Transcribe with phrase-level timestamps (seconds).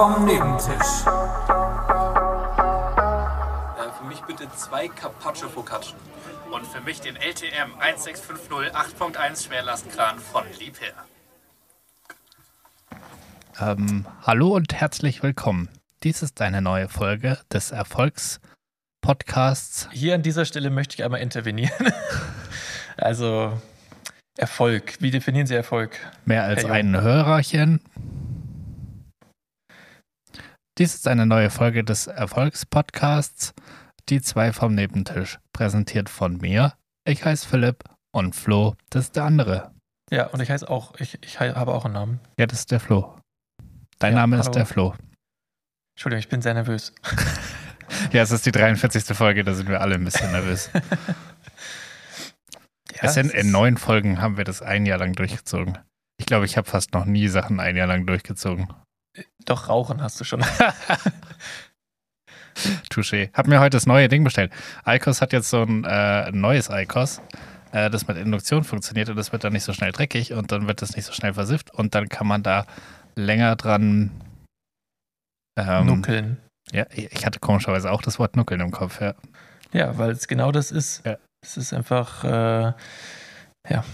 [0.00, 1.04] vom Nebentisch.
[3.76, 5.94] Äh, für mich bitte zwei Carpaccio Focaccia.
[6.50, 10.94] Und für mich den LTM 1650 8.1 Schwerlastkran von Liebherr.
[13.60, 15.68] Ähm, hallo und herzlich willkommen.
[16.02, 19.90] Dies ist eine neue Folge des Erfolgspodcasts.
[19.92, 21.92] Hier an dieser Stelle möchte ich einmal intervenieren.
[22.96, 23.52] also
[24.38, 24.94] Erfolg.
[25.00, 25.98] Wie definieren Sie Erfolg?
[26.24, 27.82] Mehr als ein Hörerchen.
[30.80, 33.52] Dies ist eine neue Folge des Erfolgspodcasts.
[34.08, 35.38] Die zwei vom Nebentisch.
[35.52, 36.72] Präsentiert von mir.
[37.06, 39.74] Ich heiße Philipp und Flo, das ist der andere.
[40.10, 42.20] Ja, und ich heiße auch, ich, ich habe auch einen Namen.
[42.38, 43.14] Ja, das ist der Flo.
[43.98, 44.48] Dein Ja, Name hallo.
[44.48, 44.94] ist der Flo.
[45.94, 46.94] Entschuldigung, ich bin sehr nervös.
[48.12, 49.04] Ja, es ist die 43.
[49.14, 50.70] Folge, da sind wir alle ein bisschen nervös.
[52.94, 55.76] Ja, es sind in neun Folgen haben wir das ein Jahr lang durchgezogen.
[56.18, 58.72] Ich glaube, ich habe fast noch nie Sachen ein Jahr lang durchgezogen.
[59.44, 60.44] Doch, Rauchen hast du schon.
[62.90, 63.30] Touché.
[63.32, 64.52] Hab mir heute das neue Ding bestellt.
[64.86, 67.22] ICOS hat jetzt so ein äh, neues ICOS,
[67.72, 70.66] äh, das mit Induktion funktioniert und das wird dann nicht so schnell dreckig und dann
[70.66, 72.66] wird das nicht so schnell versifft und dann kann man da
[73.14, 74.10] länger dran
[75.56, 76.38] ähm, Nuckeln.
[76.72, 79.14] Ja, ich hatte komischerweise auch das Wort Nuckeln im Kopf, ja.
[79.72, 81.04] Ja, weil es genau das ist.
[81.04, 81.16] Ja.
[81.42, 82.72] Es ist einfach, äh,
[83.68, 83.84] ja,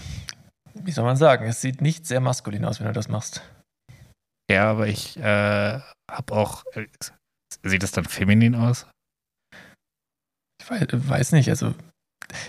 [0.73, 3.41] wie soll man sagen, es sieht nicht sehr maskulin aus, wenn du das machst.
[4.49, 6.63] Ja, aber ich äh, habe auch.
[6.73, 6.87] Äh,
[7.63, 8.87] sieht es dann feminin aus?
[10.61, 11.73] Ich weiß, weiß nicht, also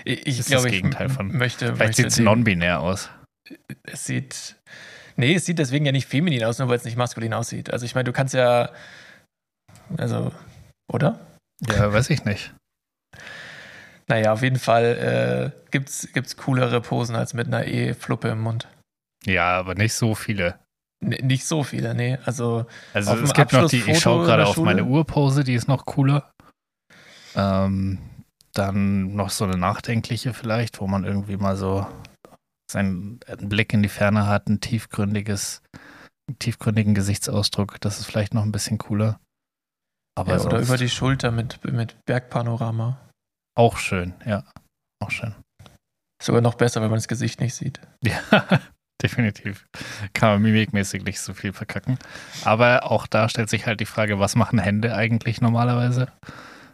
[0.05, 3.11] ich, ich das glaube, ich Gegenteil von- möchte, Vielleicht sieht es non-binär aus.
[3.85, 4.57] es sieht,
[5.17, 7.73] nee, es sieht deswegen ja nicht feminin aus, nur weil es nicht maskulin aussieht.
[7.73, 8.73] Also ich meine, du kannst ja,
[9.97, 10.33] also,
[10.93, 11.21] oder?
[11.69, 12.55] Ja, weiß ich nicht.
[14.09, 18.67] Naja, auf jeden Fall äh, gibt's, gibt's coolere Posen als mit einer E-Fluppe im Mund.
[19.27, 20.59] Ja, aber nicht so viele.
[21.01, 22.19] Nicht so viele, nee.
[22.25, 25.87] Also Also es gibt noch die, ich schaue gerade auf meine Urpose, die ist noch
[25.87, 26.33] cooler.
[27.35, 27.99] Ähm,
[28.53, 31.87] dann noch so eine nachdenkliche vielleicht, wo man irgendwie mal so
[32.71, 35.63] seinen einen Blick in die Ferne hat, ein tiefgründiges,
[36.29, 37.81] einen tiefgründigen Gesichtsausdruck.
[37.81, 39.21] Das ist vielleicht noch ein bisschen cooler.
[40.19, 42.99] Aber ja, oder über die Schulter mit, mit Bergpanorama.
[43.57, 44.45] auch schön, ja.
[45.01, 45.35] Auch schön.
[46.21, 47.81] Sogar noch besser, wenn man das Gesicht nicht sieht.
[48.03, 48.21] Ja,
[49.03, 49.67] definitiv.
[50.15, 51.99] Kann man mimikmäßig nicht so viel verkacken.
[52.45, 56.09] Aber auch da stellt sich halt die Frage, was machen Hände eigentlich normalerweise?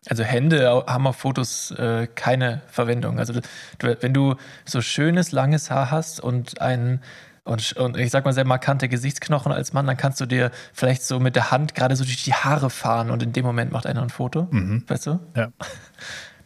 [0.06, 3.18] Also Hände haben auf Fotos äh, keine Verwendung.
[3.18, 3.32] Also
[3.78, 7.00] du, wenn du so schönes, langes Haar hast und ein
[7.46, 11.02] und, und ich sag mal sehr markante Gesichtsknochen als Mann, dann kannst du dir vielleicht
[11.02, 13.86] so mit der Hand gerade so durch die Haare fahren und in dem Moment macht
[13.86, 14.48] einer ein Foto.
[14.50, 14.84] Mhm.
[14.86, 15.20] Weißt du?
[15.36, 15.52] Ja.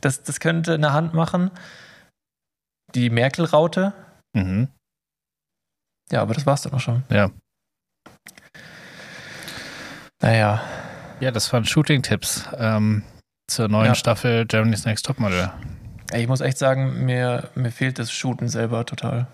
[0.00, 1.50] Das, das könnte eine Hand machen.
[2.94, 3.94] Die Merkel-Raute.
[4.32, 4.68] Mhm.
[6.12, 7.02] Ja, aber das war's dann auch schon.
[7.10, 7.30] Ja.
[10.22, 10.62] Naja,
[11.20, 13.02] Ja, das waren Shooting-Tipps ähm,
[13.50, 13.94] zur neuen Ja.
[13.94, 15.50] Staffel Germany's Next Topmodel.
[16.12, 19.26] ich muss echt sagen, mir, mir fehlt das Shooten selber total.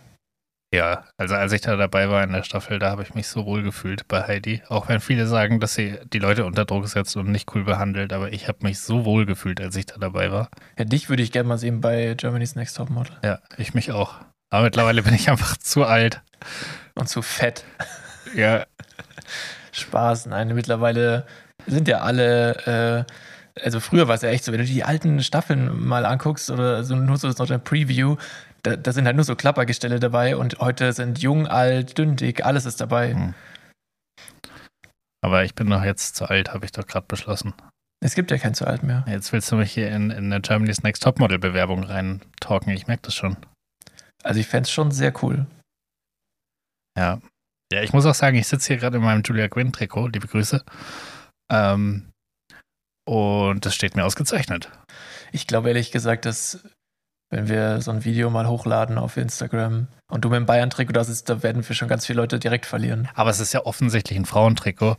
[0.74, 3.44] Ja, also als ich da dabei war in der Staffel, da habe ich mich so
[3.46, 4.62] wohl gefühlt bei Heidi.
[4.68, 8.12] Auch wenn viele sagen, dass sie die Leute unter Druck setzt und nicht cool behandelt,
[8.12, 10.48] aber ich habe mich so wohl gefühlt, als ich da dabei war.
[10.78, 13.16] Ja, dich würde ich gerne mal sehen bei Germany's Next Topmodel.
[13.22, 14.16] Ja, ich mich auch.
[14.50, 16.22] Aber mittlerweile bin ich einfach zu alt.
[16.94, 17.64] Und zu fett.
[18.34, 18.64] Ja,
[19.72, 20.26] Spaß.
[20.26, 21.26] Nein, mittlerweile
[21.66, 23.06] sind ja alle,
[23.56, 26.50] äh, also früher war es ja echt so, wenn du die alten Staffeln mal anguckst
[26.50, 28.16] oder so nur so, so eine Preview,
[28.62, 32.44] da, da sind halt nur so Klappergestelle dabei und heute sind jung, alt, dünn, dick,
[32.44, 33.14] alles ist dabei.
[33.14, 33.34] Hm.
[35.22, 37.54] aber ich bin doch jetzt zu alt, habe ich doch gerade beschlossen.
[38.04, 39.04] Es gibt ja kein zu alt mehr.
[39.08, 42.70] Jetzt willst du mich hier in, in eine Germany's Next Topmodel Bewerbung reintalken.
[42.74, 43.38] Ich merke das schon.
[44.22, 45.46] Also ich fände es schon sehr cool.
[46.96, 47.20] Ja.
[47.72, 50.08] Ja, ich muss auch sagen, ich sitze hier gerade in meinem Julia Quinn Trikot.
[50.08, 50.64] Liebe Grüße.
[51.50, 52.12] Ähm,
[53.06, 54.70] und das steht mir ausgezeichnet.
[55.32, 56.64] Ich glaube ehrlich gesagt, dass
[57.30, 61.04] wenn wir so ein Video mal hochladen auf Instagram und du mit dem Bayern-Trikot da
[61.04, 63.08] sitzt, da werden wir schon ganz viele Leute direkt verlieren.
[63.14, 64.96] Aber es ist ja offensichtlich ein Frauentrikot,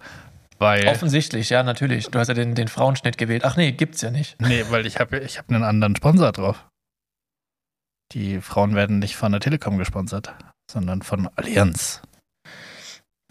[0.58, 0.88] weil.
[0.88, 2.08] Offensichtlich, ja, natürlich.
[2.08, 3.46] Du hast ja den, den Frauenschnitt gewählt.
[3.46, 4.40] Ach nee, gibt's ja nicht.
[4.42, 6.68] Nee, weil ich habe ich hab einen anderen Sponsor drauf.
[8.12, 10.36] Die Frauen werden nicht von der Telekom gesponsert,
[10.72, 12.02] sondern von Allianz.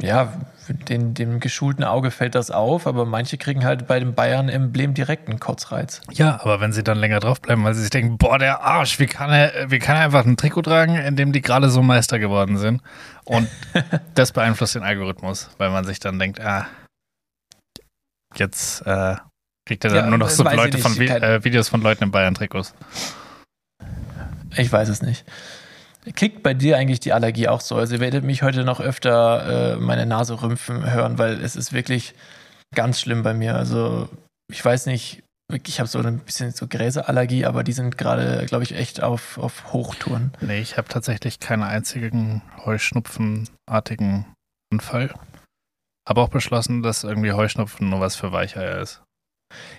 [0.02, 0.32] Ja,
[0.68, 5.28] den, dem geschulten Auge fällt das auf, aber manche kriegen halt bei dem Bayern-Emblem direkt
[5.28, 6.00] einen Kotzreiz.
[6.10, 9.06] Ja, aber wenn sie dann länger draufbleiben, weil sie sich denken, boah, der Arsch, wie
[9.06, 12.18] kann er, wie kann er einfach ein Trikot tragen, in dem die gerade so Meister
[12.18, 12.82] geworden sind?
[13.24, 13.48] Und
[14.14, 16.66] das beeinflusst den Algorithmus, weil man sich dann denkt, ah,
[18.34, 19.14] jetzt äh,
[19.64, 20.82] kriegt er dann Ja, nur noch so Leute nicht.
[20.82, 22.74] von Vi äh, Videos von Leuten in Bayern-Trikots.
[24.56, 25.24] Ich weiß es nicht.
[26.14, 27.76] Kickt bei dir eigentlich die Allergie auch so?
[27.76, 31.72] Also ihr werdet mich heute noch öfter äh, meine Nase rümpfen hören, weil es ist
[31.72, 32.14] wirklich,
[32.74, 33.54] ganz schlimm bei mir.
[33.54, 34.08] Also
[34.50, 35.22] ich weiß nicht,
[35.66, 39.38] ich habe so ein bisschen so Gräserallergie, aber die sind gerade, glaube ich, echt auf,
[39.38, 40.32] auf Hochtouren.
[40.40, 44.26] Nee, ich habe tatsächlich keinen einzigen Heuschnupfenartigen
[44.72, 45.14] Anfall.
[46.08, 49.02] Habe auch beschlossen, dass irgendwie Heuschnupfen nur was für Weicheier ist.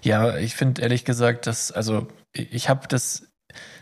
[0.01, 3.27] Ja, ich finde ehrlich gesagt, dass, also ich habe das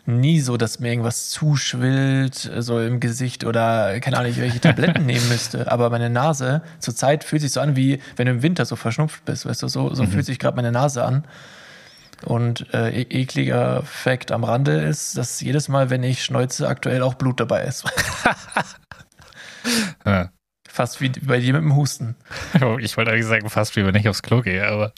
[0.06, 5.28] nie so, dass mir irgendwas zuschwillt, so im Gesicht oder keine Ahnung, welche Tabletten nehmen
[5.30, 5.72] müsste.
[5.72, 9.24] Aber meine Nase zurzeit fühlt sich so an, wie wenn du im Winter so verschnupft
[9.26, 10.08] bist, weißt du, so, so mhm.
[10.10, 11.26] fühlt sich gerade meine Nase an.
[12.26, 17.02] Und äh, e ekliger Fakt am Rande ist, dass jedes Mal, wenn ich schneuze, aktuell
[17.02, 17.86] auch Blut dabei ist.
[20.06, 20.30] ja.
[20.70, 22.16] Fast wie bei dir mit dem Husten.
[22.80, 24.94] Ich wollte eigentlich sagen, fast wie wenn ich aufs Klo gehe, aber.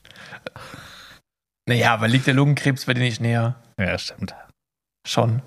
[1.68, 3.56] Naja, aber liegt der Lungenkrebs bei dir nicht näher?
[3.78, 4.33] Ja, stimmt.
[5.06, 5.42] Schon.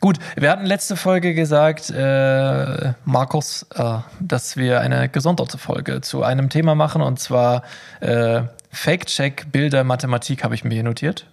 [0.00, 6.22] Gut, wir hatten letzte Folge gesagt, äh, Markus, äh, dass wir eine gesonderte Folge zu
[6.22, 7.62] einem Thema machen und zwar
[8.00, 11.26] äh, Fake-Check Bilder Mathematik habe ich mir hier notiert.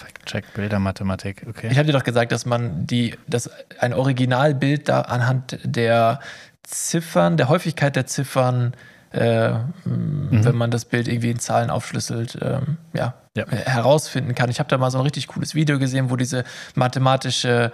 [0.00, 1.68] Fake-Check Bilder Mathematik, okay.
[1.70, 6.20] Ich habe dir doch gesagt, dass man die, dass ein Originalbild da anhand der
[6.64, 8.74] Ziffern, der Häufigkeit der Ziffern,
[9.12, 9.50] äh,
[9.84, 10.44] mhm.
[10.44, 14.50] wenn man das Bild irgendwie in Zahlen aufschlüsselt, ähm, ja, ja, herausfinden kann.
[14.50, 17.72] Ich habe da mal so ein richtig cooles Video gesehen, wo diese mathematische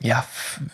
[0.00, 0.24] ja,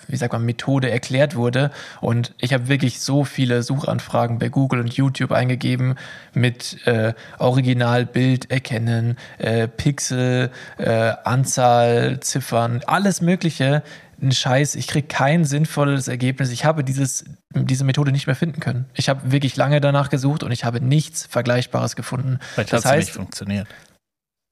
[0.09, 1.71] wie sagt man, Methode erklärt wurde.
[2.01, 5.95] Und ich habe wirklich so viele Suchanfragen bei Google und YouTube eingegeben
[6.35, 13.83] mit äh, Originalbild erkennen, äh, Pixel, äh, Anzahl, Ziffern, alles Mögliche.
[14.21, 16.51] Ein Scheiß, ich kriege kein sinnvolles Ergebnis.
[16.51, 17.25] Ich habe dieses,
[17.55, 18.87] diese Methode nicht mehr finden können.
[18.95, 22.39] Ich habe wirklich lange danach gesucht und ich habe nichts Vergleichbares gefunden.
[22.55, 23.69] Vielleicht das heißt, nicht funktioniert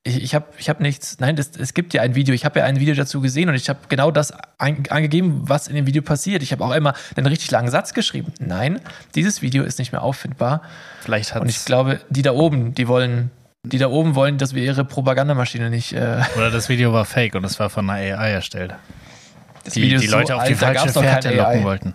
[0.04, 2.58] ich, ich habe ich hab nichts, nein, das, es gibt ja ein Video, ich habe
[2.58, 5.86] ja ein Video dazu gesehen und ich habe genau das ein, angegeben, was in dem
[5.86, 6.42] Video passiert.
[6.42, 8.32] Ich habe auch einmal einen richtig langen Satz geschrieben.
[8.40, 8.80] Nein,
[9.14, 10.62] dieses Video ist nicht mehr auffindbar.
[11.02, 13.30] Vielleicht hat Und ich glaube, die da oben, die wollen,
[13.64, 15.92] die da oben wollen, dass wir ihre Propagandamaschine nicht.
[15.92, 18.74] Äh Oder das Video war fake und es war von einer AI erstellt.
[19.64, 21.94] Das die, Video die Leute so auf die alt, falsche Fährte locken wollten.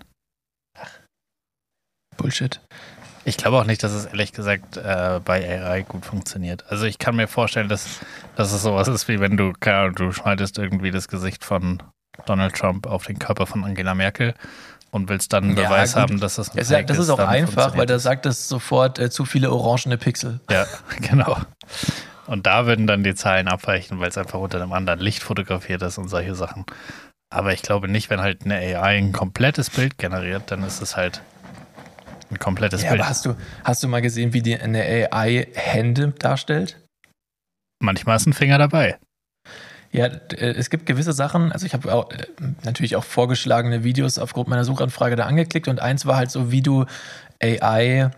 [2.18, 2.60] Bullshit.
[3.25, 6.64] Ich glaube auch nicht, dass es ehrlich gesagt äh, bei AI gut funktioniert.
[6.69, 8.00] Also ich kann mir vorstellen, dass,
[8.36, 11.84] dass es sowas ist, wie wenn du, keine Ahnung, du schneidest irgendwie das Gesicht von
[12.25, 14.34] Donald Trump auf den Körper von Angela Merkel
[14.92, 16.02] und willst dann einen ja, Beweis gut.
[16.02, 19.10] haben, dass das ein ja, Das ist auch einfach, weil da sagt es sofort äh,
[19.10, 20.40] zu viele orangene Pixel.
[20.50, 20.66] Ja,
[21.02, 21.38] genau.
[22.28, 25.81] Und da würden dann die Zahlen abweichen, weil es einfach unter einem anderen Licht fotografiert
[25.81, 26.66] ist und solche Sachen.
[27.30, 30.96] Aber ich glaube nicht, wenn halt eine AI ein komplettes Bild generiert, dann ist es
[30.96, 31.22] halt
[32.32, 33.02] ein komplettes ja, Bild.
[33.02, 36.78] Aber hast du, hast du mal gesehen, wie die eine AI Hände darstellt?
[37.80, 38.98] Manchmal ist ein Finger dabei.
[39.92, 42.26] Ja, äh, es gibt gewisse Sachen, also ich habe auch, äh,
[42.64, 46.62] natürlich auch vorgeschlagene Videos aufgrund meiner Suchanfrage da angeklickt und eins war halt so, wie
[46.62, 46.86] du
[47.42, 48.12] AI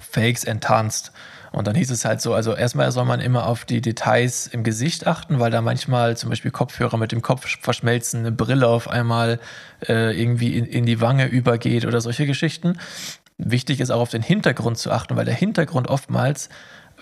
[0.00, 1.12] Fakes enttarnst.
[1.54, 4.64] Und dann hieß es halt so, also erstmal soll man immer auf die Details im
[4.64, 8.90] Gesicht achten, weil da manchmal zum Beispiel Kopfhörer mit dem Kopf verschmelzen, eine Brille auf
[8.90, 9.38] einmal
[9.88, 12.78] äh, irgendwie in, in die Wange übergeht oder solche Geschichten.
[13.38, 16.48] Wichtig ist auch auf den Hintergrund zu achten, weil der Hintergrund oftmals,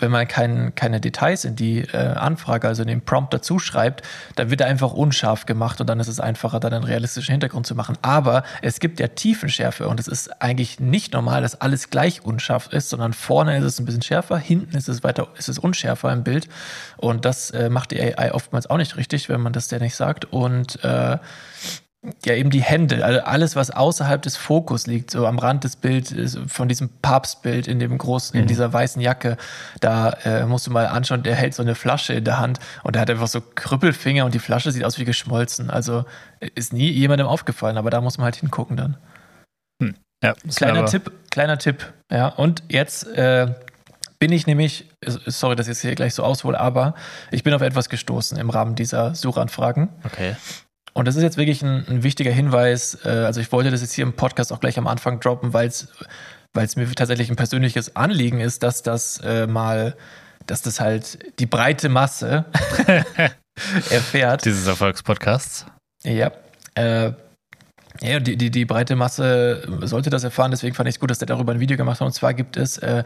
[0.03, 4.03] wenn man kein, keine Details in die äh, Anfrage, also in den Prompt dazu schreibt,
[4.35, 7.67] dann wird er einfach unscharf gemacht und dann ist es einfacher, dann einen realistischen Hintergrund
[7.67, 7.97] zu machen.
[8.03, 12.69] Aber es gibt ja Tiefenschärfe und es ist eigentlich nicht normal, dass alles gleich unscharf
[12.73, 16.13] ist, sondern vorne ist es ein bisschen schärfer, hinten ist es weiter, ist es unschärfer
[16.13, 16.49] im Bild
[16.97, 19.95] und das äh, macht die AI oftmals auch nicht richtig, wenn man das der nicht
[19.95, 21.19] sagt und äh,
[22.25, 25.77] ja eben die Hände, also alles, was außerhalb des Fokus liegt, so am Rand des
[25.77, 28.43] Bildes, von diesem Papstbild in dem großen, mhm.
[28.43, 29.37] in dieser weißen Jacke,
[29.81, 32.97] da äh, musst du mal anschauen, der hält so eine Flasche in der Hand und
[32.97, 35.71] der hat einfach so Krüppelfinger und die Flasche sieht aus wie geschmolzen.
[35.71, 36.05] Also
[36.55, 38.97] ist nie jemandem aufgefallen, aber da muss man halt hingucken dann.
[39.81, 39.95] Hm.
[40.25, 42.29] Ja, kleiner Tipp, kleiner Tipp, ja.
[42.29, 43.55] Und jetzt äh,
[44.19, 46.95] bin ich nämlich, sorry, dass ich es hier gleich so aushole, aber
[47.31, 49.89] ich bin auf etwas gestoßen im Rahmen dieser Suchanfragen.
[50.05, 50.37] Okay.
[50.95, 52.99] Und das ist jetzt wirklich ein, ein wichtiger Hinweis.
[53.05, 55.69] Äh, also ich wollte das jetzt hier im Podcast auch gleich am Anfang droppen, weil
[55.69, 55.89] es
[56.55, 59.97] weil es mir tatsächlich ein persönliches Anliegen ist, dass das äh, mal,
[60.47, 62.45] dass das halt die breite Masse
[63.91, 64.45] erfährt.
[64.45, 65.67] Dieses Erfolgspodcasts.
[66.05, 66.33] Ja.
[66.75, 67.13] Äh,
[68.01, 71.19] ja, die, die, die breite Masse sollte das erfahren, deswegen fand ich es gut, dass
[71.19, 72.07] der darüber ein Video gemacht hat.
[72.07, 73.05] Und zwar gibt es äh,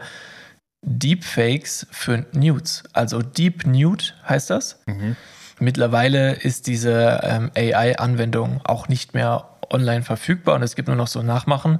[0.85, 2.83] Deepfakes für Nudes.
[2.93, 4.81] Also Deep Nude heißt das.
[4.87, 5.15] Mhm.
[5.59, 11.07] Mittlerweile ist diese ähm, AI-Anwendung auch nicht mehr online verfügbar und es gibt nur noch
[11.07, 11.79] so Nachmachen.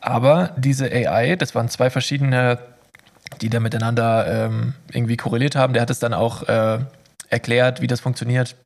[0.00, 2.58] Aber diese AI, das waren zwei verschiedene,
[3.40, 5.72] die da miteinander ähm, irgendwie korreliert haben.
[5.72, 6.78] Der hat es dann auch äh,
[7.28, 8.56] erklärt, wie das funktioniert.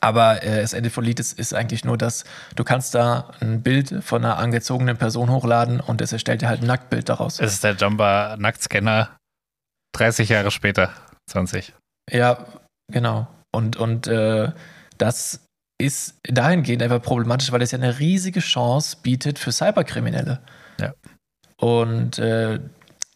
[0.00, 3.62] Aber äh, das Ende von Lied ist, ist eigentlich nur, dass du kannst da ein
[3.62, 7.40] Bild von einer angezogenen Person hochladen und es erstellt dir halt ein Nacktbild daraus.
[7.40, 9.10] Es ist der Jumper Nacktscanner
[9.92, 10.92] 30 Jahre später,
[11.30, 11.74] 20.
[12.10, 12.46] Ja,
[12.90, 13.26] genau.
[13.56, 14.52] Und, und äh,
[14.98, 15.46] das
[15.78, 20.40] ist dahingehend einfach problematisch, weil es ja eine riesige Chance bietet für Cyberkriminelle.
[20.78, 20.92] Ja.
[21.58, 22.60] Und äh,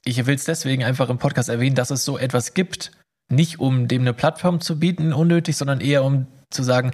[0.05, 2.91] ich will es deswegen einfach im Podcast erwähnen, dass es so etwas gibt.
[3.31, 6.93] Nicht um dem eine Plattform zu bieten, unnötig, sondern eher um zu sagen,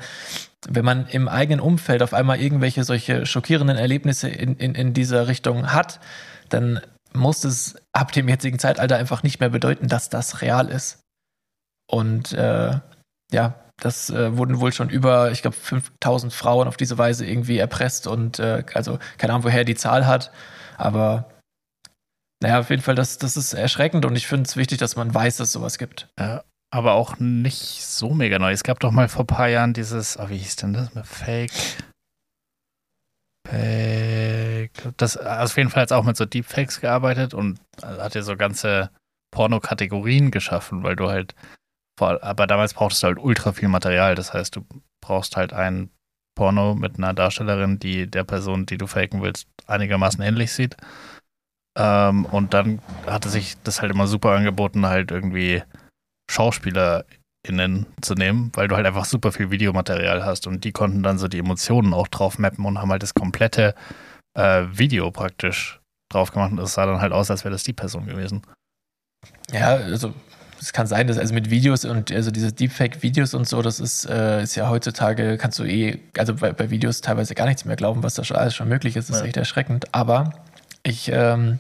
[0.69, 5.29] wenn man im eigenen Umfeld auf einmal irgendwelche solche schockierenden Erlebnisse in, in, in dieser
[5.29, 6.01] Richtung hat,
[6.49, 6.81] dann
[7.13, 10.99] muss es ab dem jetzigen Zeitalter einfach nicht mehr bedeuten, dass das real ist.
[11.89, 12.81] Und äh,
[13.33, 17.59] ja, das äh, wurden wohl schon über, ich glaube, 5000 Frauen auf diese Weise irgendwie
[17.59, 20.31] erpresst und äh, also keine Ahnung, woher die Zahl hat,
[20.79, 21.31] aber
[22.43, 25.15] naja, auf jeden Fall, das, das ist erschreckend und ich finde es wichtig, dass man
[25.15, 26.09] weiß, dass es sowas gibt.
[26.19, 28.53] Ja, aber auch nicht so mega neu.
[28.53, 30.91] Es gab doch mal vor ein paar Jahren dieses, oh, wie hieß denn das?
[31.05, 31.53] Fake.
[33.49, 34.73] Fake.
[34.97, 38.37] Das auf jeden Fall hat es auch mit so Deepfakes gearbeitet und hat ja so
[38.37, 38.91] ganze
[39.31, 41.35] Porno-Kategorien geschaffen, weil du halt,
[41.99, 44.15] aber damals brauchtest du halt ultra viel Material.
[44.15, 44.67] Das heißt, du
[45.01, 45.91] brauchst halt ein
[46.37, 50.77] Porno mit einer Darstellerin, die der Person, die du faken willst, einigermaßen ähnlich sieht.
[51.77, 55.63] Ähm, und dann hatte sich das halt immer super angeboten, halt irgendwie
[56.31, 61.19] SchauspielerInnen zu nehmen, weil du halt einfach super viel Videomaterial hast und die konnten dann
[61.19, 63.75] so die Emotionen auch drauf mappen und haben halt das komplette
[64.35, 67.73] äh, Video praktisch drauf gemacht und es sah dann halt aus, als wäre das die
[67.73, 68.43] Person gewesen.
[69.51, 70.15] Ja, also
[70.61, 74.09] es kann sein, dass also mit Videos und also diese Deepfake-Videos und so, das ist,
[74.09, 77.77] äh, ist ja heutzutage, kannst du eh, also bei, bei, Videos teilweise gar nichts mehr
[77.77, 79.09] glauben, was da schon alles schon möglich ist.
[79.09, 79.27] Das ist ja.
[79.27, 79.95] echt erschreckend.
[79.95, 80.33] Aber
[80.83, 81.59] ich ähm,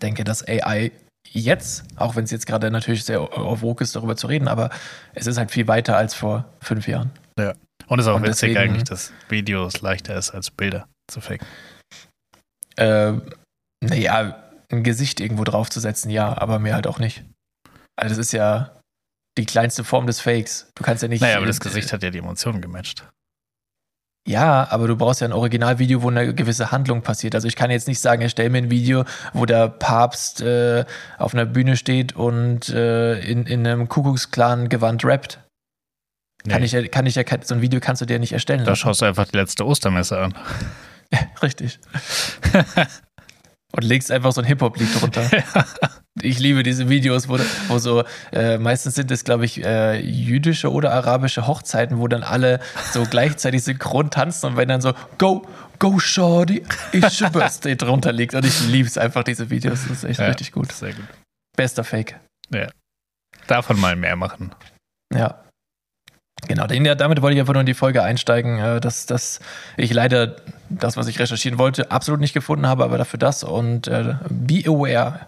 [0.00, 0.92] denke, dass AI
[1.28, 4.70] jetzt, auch wenn es jetzt gerade natürlich sehr auf vogue ist, darüber zu reden, aber
[5.14, 7.10] es ist halt viel weiter als vor fünf Jahren.
[7.38, 7.54] Ja.
[7.86, 11.20] Und es ist auch und witzig deswegen, eigentlich, dass Videos leichter ist als Bilder zu
[11.20, 11.46] faken.
[12.76, 13.14] Äh,
[13.84, 14.36] naja,
[14.70, 17.24] ein Gesicht irgendwo draufzusetzen, ja, aber mehr halt auch nicht.
[18.02, 18.72] Also das ist ja
[19.38, 20.70] die kleinste Form des Fakes.
[20.74, 21.20] Du kannst ja nicht.
[21.20, 23.04] Naja, aber das Gesicht hat ja die Emotionen gematcht.
[24.26, 27.34] Ja, aber du brauchst ja ein Originalvideo, wo eine gewisse Handlung passiert.
[27.34, 30.84] Also ich kann jetzt nicht sagen, erstell mir ein Video, wo der Papst äh,
[31.18, 35.40] auf einer Bühne steht und äh, in, in einem Kuckucksklan-Gewand rappt.
[36.44, 36.52] Nee.
[36.52, 38.60] Kann, ich, kann ich ja, so ein Video kannst du dir nicht erstellen.
[38.60, 38.80] Da lassen.
[38.80, 40.34] schaust du einfach die letzte Ostermesse an.
[41.42, 41.80] Richtig.
[43.72, 45.22] und legst einfach so ein Hip-Hop-Lied drunter.
[45.32, 45.66] ja.
[46.20, 47.38] Ich liebe diese Videos, wo,
[47.68, 52.22] wo so, äh, meistens sind es, glaube ich, äh, jüdische oder arabische Hochzeiten, wo dann
[52.22, 52.60] alle
[52.92, 55.46] so gleichzeitig synchron tanzen und wenn dann so, go,
[55.78, 56.62] go, shorty,
[56.92, 58.34] it's your birthday drunter liegt.
[58.34, 59.82] Und ich liebe es einfach, diese Videos.
[59.88, 60.70] Das ist echt ja, richtig gut.
[60.70, 61.06] Sehr gut.
[61.56, 62.20] Bester Fake.
[62.50, 62.68] Ja.
[63.46, 64.54] Davon mal mehr machen.
[65.14, 65.42] Ja.
[66.48, 69.40] Genau, damit wollte ich einfach nur in die Folge einsteigen, äh, dass, dass
[69.76, 70.36] ich leider
[70.78, 74.62] das, was ich recherchieren wollte, absolut nicht gefunden habe, aber dafür das und äh, be
[74.66, 75.26] aware.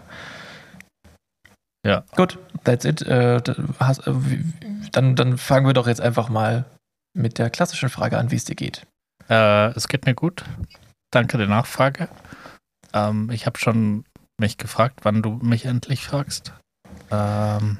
[1.86, 2.04] Ja.
[2.16, 3.02] Gut, that's it.
[3.02, 3.42] Äh, äh,
[4.92, 6.64] dann, dann fangen wir doch jetzt einfach mal
[7.16, 8.86] mit der klassischen Frage an, wie es dir geht.
[9.28, 10.44] Äh, es geht mir gut.
[11.10, 12.08] Danke der Nachfrage.
[12.92, 14.04] Ähm, ich habe schon
[14.38, 16.52] mich gefragt, wann du mich endlich fragst.
[17.10, 17.78] Ähm,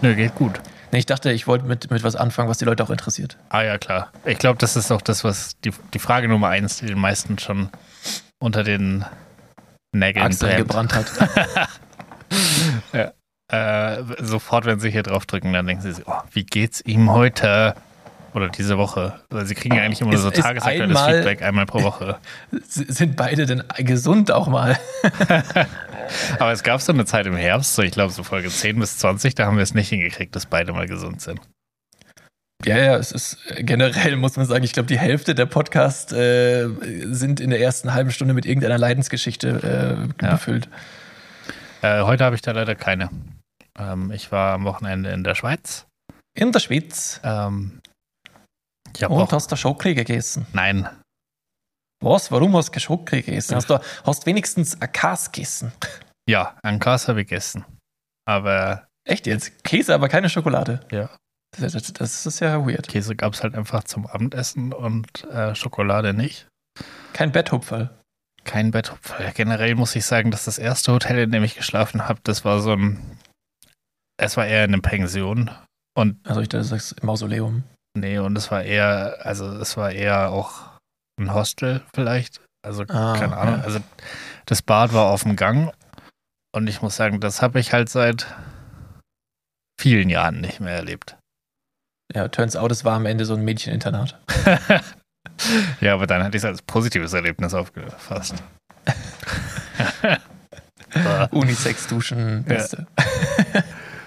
[0.00, 0.60] nö, geht gut.
[0.92, 3.36] Nee, ich dachte, ich wollte mit, mit was anfangen, was die Leute auch interessiert.
[3.48, 4.10] Ah ja, klar.
[4.24, 7.38] Ich glaube, das ist auch das, was die, die Frage Nummer eins, die den meisten
[7.38, 7.70] schon
[8.38, 9.04] unter den
[9.92, 11.06] Nägeln gebrannt hat.
[12.92, 13.12] ja.
[13.48, 17.74] Äh, sofort, wenn sie hier draufdrücken, dann denken sie sich, oh, wie geht's ihm heute?
[18.36, 19.14] Oder diese Woche.
[19.30, 22.18] Also sie kriegen ja eigentlich immer ist, so tagesaktuelles Feedback einmal pro Woche.
[22.68, 24.78] Sind beide denn gesund auch mal?
[26.38, 28.98] Aber es gab so eine Zeit im Herbst, so ich glaube so Folge 10 bis
[28.98, 31.40] 20, da haben wir es nicht hingekriegt, dass beide mal gesund sind.
[32.66, 36.68] Ja, ja, es ist generell, muss man sagen, ich glaube, die Hälfte der Podcasts äh,
[37.06, 40.32] sind in der ersten halben Stunde mit irgendeiner Leidensgeschichte äh, ja.
[40.32, 40.68] gefüllt.
[41.80, 43.08] Äh, heute habe ich da leider keine.
[43.78, 45.86] Ähm, ich war am Wochenende in der Schweiz.
[46.34, 47.20] In der Schweiz?
[47.24, 47.80] Ähm,
[49.08, 50.46] Und auch, hast du Schoki gegessen?
[50.52, 50.88] Nein.
[52.02, 52.30] Was?
[52.30, 53.54] Warum hast du Schoki gegessen?
[53.54, 55.72] Hast du hast wenigstens ein Kas gegessen?
[56.28, 57.64] Ja, ein Kas habe ich gegessen.
[58.24, 58.88] Aber.
[59.04, 59.62] Echt jetzt?
[59.62, 60.80] Käse, aber keine Schokolade?
[60.90, 61.08] Ja.
[61.56, 62.88] Das, das, das ist ja weird.
[62.88, 66.48] Käse gab es halt einfach zum Abendessen und äh, Schokolade nicht.
[67.12, 67.96] Kein Betthupferl.
[68.44, 69.32] Kein Betthupferl.
[69.34, 72.60] Generell muss ich sagen, dass das erste Hotel, in dem ich geschlafen habe, das war
[72.60, 73.18] so ein.
[74.18, 75.50] Es war eher eine Pension.
[75.96, 77.64] Und also ich dachte, das Mausoleum.
[77.96, 80.68] Nee, und es war eher, also es war eher auch
[81.18, 82.42] ein Hostel vielleicht.
[82.62, 83.60] Also ah, keine Ahnung.
[83.60, 83.64] Ja.
[83.64, 83.80] Also
[84.44, 85.72] das Bad war auf dem Gang
[86.54, 88.26] und ich muss sagen, das habe ich halt seit
[89.80, 91.16] vielen Jahren nicht mehr erlebt.
[92.14, 94.20] ja, turns out, es war am Ende so ein Mädcheninternat.
[95.80, 98.34] ja, aber dann hatte ich es als positives Erlebnis aufgefasst.
[101.30, 102.86] Unisex-Duschen, beste.
[103.54, 103.62] Ja.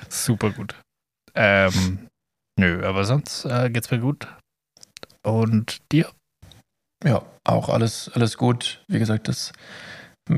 [0.09, 0.75] Super gut.
[1.33, 2.08] Ähm,
[2.59, 4.27] nö, aber sonst äh, geht's mir gut.
[5.23, 6.09] Und dir?
[7.03, 8.83] Ja, auch alles, alles gut.
[8.87, 9.53] Wie gesagt, das,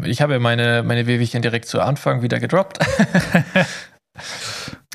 [0.04, 2.80] ich habe ja meine, meine Wehwehchen direkt zu Anfang wieder gedroppt.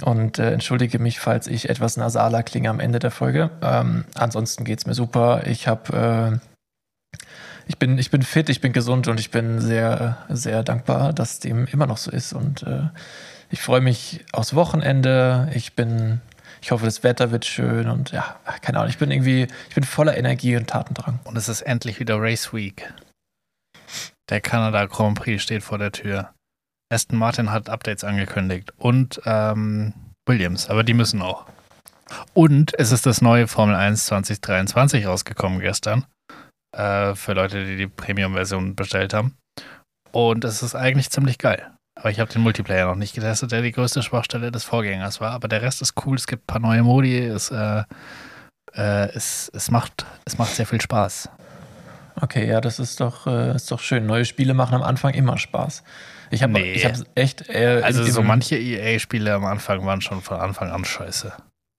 [0.02, 3.50] Und äh, entschuldige mich, falls ich etwas nasaler klinge am Ende der Folge.
[3.62, 5.47] Ähm, ansonsten geht es mir super.
[5.47, 7.18] Ich habe äh,
[7.68, 11.40] ich bin, ich bin fit, ich bin gesund und ich bin sehr, sehr dankbar, dass
[11.40, 12.33] dem immer noch so ist.
[12.33, 12.88] Und äh,
[13.50, 15.50] ich freue mich aufs Wochenende.
[15.52, 16.21] Ich bin,
[16.66, 18.90] ich hoffe, das Wetter wird schön und ja, keine Ahnung.
[18.90, 21.20] Ich bin irgendwie, ich bin voller Energie und Tatendrang.
[21.23, 22.92] Und es ist endlich wieder Race Week.
[24.28, 26.35] Der Kanada Grand Prix steht vor der Tür.
[26.92, 29.94] Aston Martin hat Updates angekündigt und ähm,
[30.28, 31.46] Williams, aber die müssen auch.
[32.35, 36.04] Und es ist das neue Formel 1 2023 rausgekommen gestern.
[36.76, 39.37] Äh, für Leute, die die Premium-Version bestellt haben.
[40.11, 41.75] Und es ist eigentlich ziemlich geil.
[41.96, 45.32] Aber ich habe den Multiplayer noch nicht getestet, der die größte Schwachstelle des Vorgängers war.
[45.32, 46.16] Aber der Rest ist cool.
[46.16, 47.18] Es gibt ein paar neue Modi.
[47.18, 47.84] Es, äh,
[48.74, 51.30] äh, es, es, macht, es macht sehr viel Spaß.
[52.20, 54.06] Okay, ja, das ist doch, äh, ist doch schön.
[54.06, 55.82] Neue Spiele machen am Anfang immer Spaß.
[56.30, 56.78] Ich habe nee.
[56.78, 57.48] hab echt.
[57.50, 61.32] Also, so manche EA-Spiele am Anfang waren schon von Anfang an scheiße.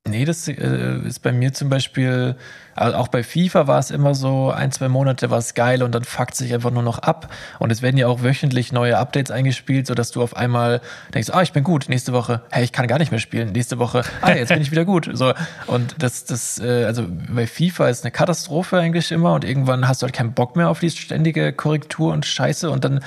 [0.08, 2.36] Nee, das äh, ist bei mir zum Beispiel,
[2.76, 5.94] also auch bei FIFA war es immer so, ein, zwei Monate war es geil und
[5.94, 7.34] dann fuckt sich einfach nur noch ab.
[7.60, 10.82] Und es werden ja auch wöchentlich neue Updates eingespielt, sodass du auf einmal
[11.14, 13.80] denkst, ah, ich bin gut, nächste Woche, hey, ich kann gar nicht mehr spielen, nächste
[13.80, 15.10] Woche, ah, jetzt bin ich wieder gut.
[15.14, 15.34] So,
[15.68, 20.02] und das, das, äh, also bei FIFA ist eine Katastrophe eigentlich immer und irgendwann hast
[20.02, 23.02] du halt keinen Bock mehr auf die ständige Korrektur und Scheiße und dann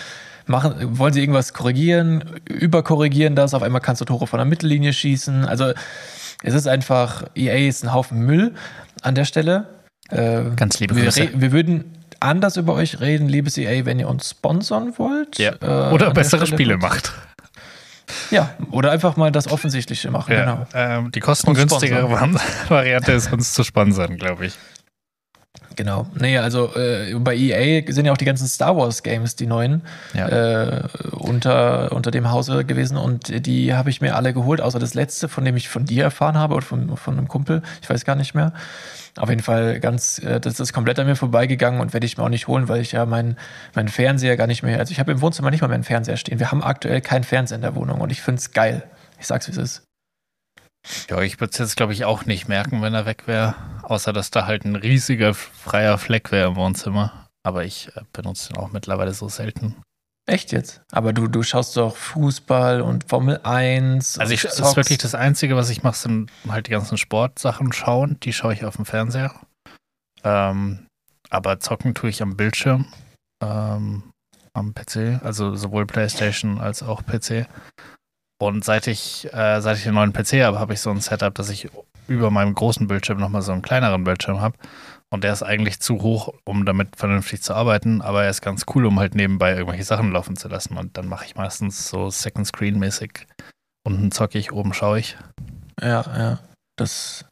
[0.50, 4.92] machen, wollen sie irgendwas korrigieren, überkorrigieren das, auf einmal kannst du Tore von der Mittellinie
[4.92, 5.46] schießen.
[5.46, 5.72] Also
[6.42, 8.54] es ist einfach, EA ist ein Haufen Müll
[9.02, 9.66] an der Stelle.
[10.08, 11.28] Äh, Ganz liebe wir, Grüße.
[11.34, 15.38] wir würden anders über euch reden, liebes EA, wenn ihr uns sponsern wollt.
[15.38, 15.52] Ja.
[15.60, 17.12] Äh, oder bessere Spiele macht.
[18.30, 20.32] Ja, oder einfach mal das Offensichtliche machen.
[20.32, 20.66] Ja, genau.
[20.74, 22.10] Ähm, die kostengünstigere
[22.68, 24.54] Variante ist, uns zu sponsern, glaube ich.
[25.80, 26.04] Genau.
[26.12, 29.80] Nee, also äh, bei EA sind ja auch die ganzen Star Wars Games, die neuen,
[30.12, 30.28] ja.
[30.28, 34.92] äh, unter, unter dem Hause gewesen und die habe ich mir alle geholt, außer das
[34.92, 38.04] letzte, von dem ich von dir erfahren habe oder von, von einem Kumpel, ich weiß
[38.04, 38.52] gar nicht mehr.
[39.16, 42.24] Auf jeden Fall ganz, äh, das ist komplett an mir vorbeigegangen und werde ich mir
[42.24, 43.38] auch nicht holen, weil ich ja meinen
[43.74, 46.18] mein Fernseher gar nicht mehr, also ich habe im Wohnzimmer nicht mal mehr einen Fernseher
[46.18, 46.40] stehen.
[46.40, 48.82] Wir haben aktuell keinen Fernseher in der Wohnung und ich finde es geil.
[49.18, 49.89] Ich sag's, wie es ist.
[51.08, 53.54] Ja, ich würde es jetzt, glaube ich, auch nicht merken, wenn er weg wäre.
[53.82, 57.28] Außer, dass da halt ein riesiger freier Fleck wäre im Wohnzimmer.
[57.42, 59.76] Aber ich äh, benutze den auch mittlerweile so selten.
[60.26, 60.82] Echt jetzt?
[60.92, 64.18] Aber du, du schaust doch Fußball und Formel 1.
[64.18, 67.72] Also, ich, das ist wirklich das Einzige, was ich mache, sind halt die ganzen Sportsachen
[67.72, 68.18] schauen.
[68.22, 69.34] Die schaue ich auf dem Fernseher.
[70.22, 70.86] Ähm,
[71.30, 72.86] aber zocken tue ich am Bildschirm.
[73.42, 74.04] Ähm,
[74.52, 75.20] am PC.
[75.24, 77.46] Also sowohl PlayStation als auch PC.
[78.40, 81.34] Und seit ich, äh, seit ich den neuen PC habe, habe ich so ein Setup,
[81.34, 81.68] dass ich
[82.08, 84.56] über meinem großen Bildschirm nochmal so einen kleineren Bildschirm habe.
[85.10, 88.64] Und der ist eigentlich zu hoch, um damit vernünftig zu arbeiten, aber er ist ganz
[88.74, 90.78] cool, um halt nebenbei irgendwelche Sachen laufen zu lassen.
[90.78, 93.26] Und dann mache ich meistens so Second Screen-mäßig.
[93.84, 95.18] Unten zocke ich, oben schaue ich.
[95.80, 96.38] Ja, ja.
[96.76, 97.26] Das.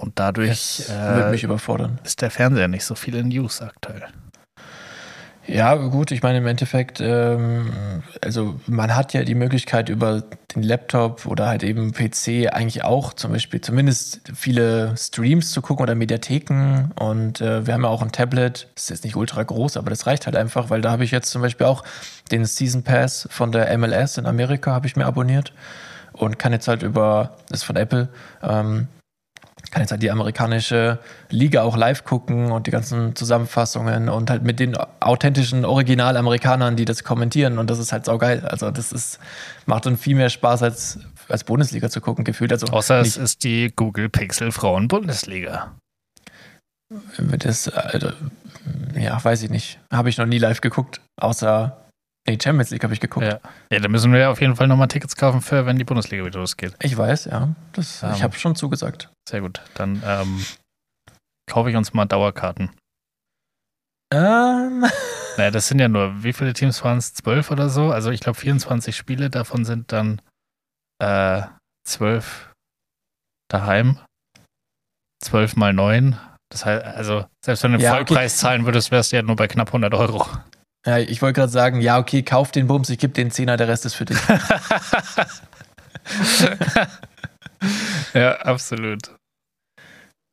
[0.00, 1.98] Und dadurch äh, wird mich überfordern.
[2.04, 4.06] Ist der Fernseher nicht so viel in Use aktuell.
[5.50, 7.72] Ja, gut, ich meine im Endeffekt, ähm,
[8.22, 10.22] also man hat ja die Möglichkeit über
[10.54, 15.84] den Laptop oder halt eben PC eigentlich auch zum Beispiel zumindest viele Streams zu gucken
[15.84, 16.90] oder Mediatheken.
[17.00, 19.88] Und äh, wir haben ja auch ein Tablet, das ist jetzt nicht ultra groß, aber
[19.88, 21.82] das reicht halt einfach, weil da habe ich jetzt zum Beispiel auch
[22.30, 25.54] den Season Pass von der MLS in Amerika habe ich mir abonniert
[26.12, 28.08] und kann jetzt halt über, das ist von Apple,
[28.42, 28.88] ähm,
[29.70, 30.98] kann jetzt halt die amerikanische
[31.30, 36.84] Liga auch live gucken und die ganzen Zusammenfassungen und halt mit den authentischen Originalamerikanern, die
[36.84, 38.44] das kommentieren und das ist halt saugeil.
[38.46, 39.18] Also das ist,
[39.66, 42.52] macht dann viel mehr Spaß als, als Bundesliga zu gucken, gefühlt.
[42.52, 45.74] Also Außer es ist die Google Pixel Frauen Bundesliga.
[47.18, 48.10] Das, also,
[48.94, 49.78] ja, weiß ich nicht.
[49.92, 51.87] Habe ich noch nie live geguckt, außer
[52.28, 53.26] Nee, Champions League habe ich geguckt.
[53.26, 53.40] Ja.
[53.72, 56.38] ja, da müssen wir auf jeden Fall nochmal Tickets kaufen für, wenn die Bundesliga wieder
[56.38, 56.74] losgeht.
[56.82, 57.54] Ich weiß, ja.
[57.72, 59.10] Das, um, ich ähm, habe schon zugesagt.
[59.28, 59.62] Sehr gut.
[59.74, 60.44] Dann ähm,
[61.50, 62.70] kaufe ich uns mal Dauerkarten.
[64.12, 64.84] Ähm.
[65.36, 67.14] Naja, das sind ja nur, wie viele Teams waren es?
[67.14, 67.92] Zwölf oder so?
[67.92, 70.20] Also ich glaube 24 Spiele, davon sind dann
[71.00, 71.42] äh,
[71.86, 72.50] zwölf
[73.48, 74.00] daheim.
[75.22, 76.18] Zwölf mal neun.
[76.50, 78.40] Das heißt, also selbst wenn du den ja, Vollpreis okay.
[78.40, 80.26] zahlen würdest, wärst du ja nur bei knapp 100 Euro.
[80.88, 83.68] Ja, ich wollte gerade sagen, ja, okay, kauf den Bums, ich gebe den Zehner, der
[83.68, 84.16] Rest ist für dich.
[88.14, 89.14] ja, absolut.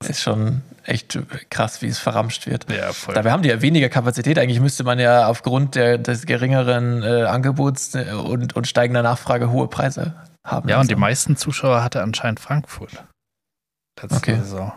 [0.08, 2.72] ist schon echt krass, wie es verramscht wird.
[2.72, 3.16] Ja, voll.
[3.16, 4.40] Dabei haben die ja weniger Kapazität.
[4.40, 9.52] Eigentlich müsste man ja aufgrund der, des geringeren äh, Angebots äh, und, und steigender Nachfrage
[9.52, 10.16] hohe Preise
[10.48, 10.70] haben.
[10.70, 13.04] Ja, und die meisten Zuschauer hatte anscheinend Frankfurt.
[14.02, 14.38] Letzte Okay.
[14.38, 14.72] Saison.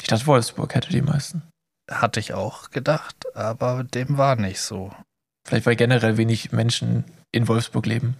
[0.00, 1.42] Ich dachte, Wolfsburg hätte die meisten.
[1.90, 4.92] Hatte ich auch gedacht, aber dem war nicht so.
[5.46, 8.16] Vielleicht, weil generell wenig Menschen in Wolfsburg leben.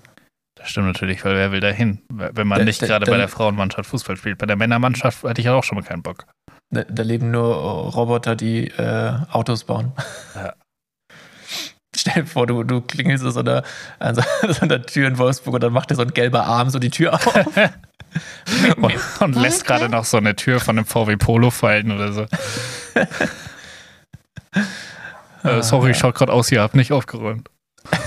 [0.57, 2.00] Das stimmt natürlich, weil wer will da hin?
[2.09, 4.38] Wenn man Da- nicht da- gerade da- bei der Frauenmannschaft Fußball spielt.
[4.38, 6.24] Bei der Männermannschaft hätte ich auch schon mal keinen Bock.
[6.70, 9.92] Da, da leben nur Roboter, die äh, Autos bauen.
[10.35, 10.54] Ja.
[11.96, 13.62] Stell dir vor, du, du klingelst so an,
[13.98, 16.70] an so so einer Tür in Wolfsburg und dann macht dir so ein gelber Arm
[16.70, 17.26] so die Tür auf.
[18.78, 22.26] Und, und lässt gerade noch so eine Tür von einem VW Polo fallen oder so.
[25.44, 27.49] Äh, sorry, ich schaut gerade aus, ihr habt nicht aufgeräumt.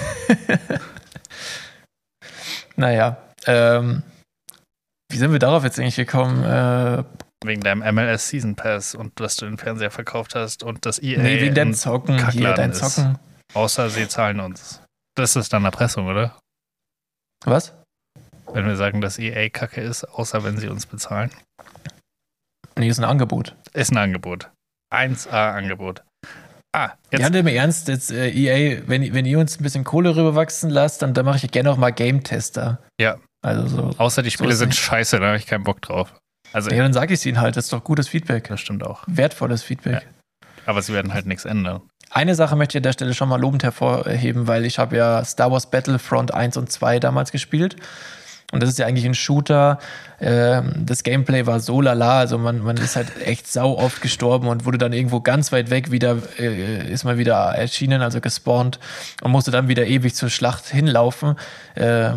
[2.76, 4.04] Naja, ähm,
[5.12, 6.44] wie sind wir darauf jetzt eigentlich gekommen?
[6.44, 7.04] Äh,
[7.44, 11.22] Wegen deinem MLS Season Pass und dass du den Fernseher verkauft hast und das EA.
[11.22, 12.80] nee, wegen deinem ein- Zocken, hier, dein ist.
[12.80, 13.18] Zocken.
[13.54, 14.82] Außer sie zahlen uns.
[15.16, 16.38] Das ist dann Erpressung, oder?
[17.44, 17.74] Was?
[18.54, 21.32] Wenn wir sagen, dass EA kacke ist, außer wenn sie uns bezahlen.
[22.78, 23.56] Nee, ist ein Angebot.
[23.74, 24.50] Ist ein Angebot.
[24.94, 26.04] 1A-Angebot.
[26.73, 27.36] Ah, Ja, jetzt.
[27.36, 31.13] im Ernst, jetzt, äh, EA, wenn, wenn ihr uns ein bisschen Kohle rüberwachsen lasst, dann,
[31.13, 32.79] dann mache ich gerne auch mal Game-Tester.
[32.99, 33.17] Ja.
[33.43, 33.89] Also so.
[33.97, 34.79] Außer die so Spiele ist sind nicht.
[34.79, 36.13] scheiße, da habe ich keinen Bock drauf.
[36.53, 37.57] Also, Ja, dann sage ich es ihnen halt.
[37.57, 38.47] Das ist doch gutes Feedback.
[38.47, 39.03] das stimmt auch.
[39.07, 40.07] Wertvolles Feedback.
[40.65, 41.81] Aber sie werden halt nichts ändern.
[42.10, 45.23] Eine Sache möchte ich an der Stelle schon mal lobend hervorheben, weil ich habe ja
[45.25, 47.77] Star Wars Battlefront 1 und 2 damals gespielt.
[48.51, 49.79] Und das ist ja eigentlich ein Shooter.
[50.21, 54.47] Ähm, das Gameplay war so lala, also man, man ist halt echt sau oft gestorben
[54.47, 58.79] und wurde dann irgendwo ganz weit weg wieder, äh, ist mal wieder erschienen, also gespawnt
[59.23, 61.38] und musste dann wieder ewig zur Schlacht hinlaufen.
[61.73, 62.12] Äh,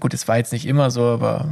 [0.00, 1.48] gut, das war jetzt nicht immer so, aber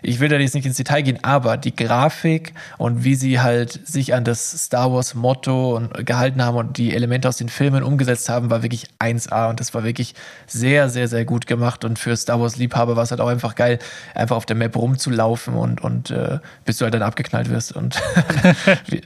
[0.00, 3.86] ich will da jetzt nicht ins Detail gehen, aber die Grafik und wie sie halt
[3.86, 7.82] sich an das Star Wars Motto und gehalten haben und die Elemente aus den Filmen
[7.82, 10.14] umgesetzt haben, war wirklich 1A und das war wirklich
[10.46, 13.56] sehr, sehr, sehr gut gemacht und für Star Wars Liebhaber war es halt auch einfach
[13.56, 13.78] geil,
[14.14, 17.96] einfach auf der Map rumzulaufen und, und äh, bis du halt dann abgeknallt wirst und
[18.44, 19.02] äh,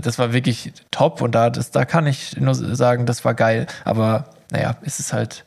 [0.00, 3.66] das war wirklich top und da, das, da kann ich nur sagen, das war geil,
[3.84, 5.44] aber naja, es ist halt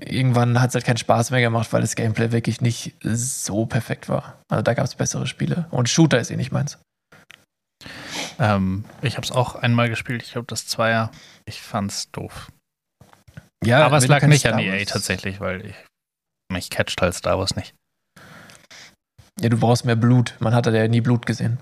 [0.00, 4.08] irgendwann hat es halt keinen Spaß mehr gemacht, weil das Gameplay wirklich nicht so perfekt
[4.08, 4.40] war.
[4.48, 5.66] Also da gab es bessere Spiele.
[5.70, 6.78] Und Shooter ist eh nicht meins.
[8.38, 10.22] Ähm, ich habe es auch einmal gespielt.
[10.22, 11.10] Ich glaube, das Zweier.
[11.44, 12.52] Ich fand's doof.
[13.64, 15.74] Ja, Aber es lag nicht an EA tatsächlich, weil ich,
[16.52, 17.74] mich catcht halt Star Wars nicht.
[19.40, 20.34] Ja, du brauchst mehr Blut.
[20.40, 21.58] Man hat ja nie Blut gesehen.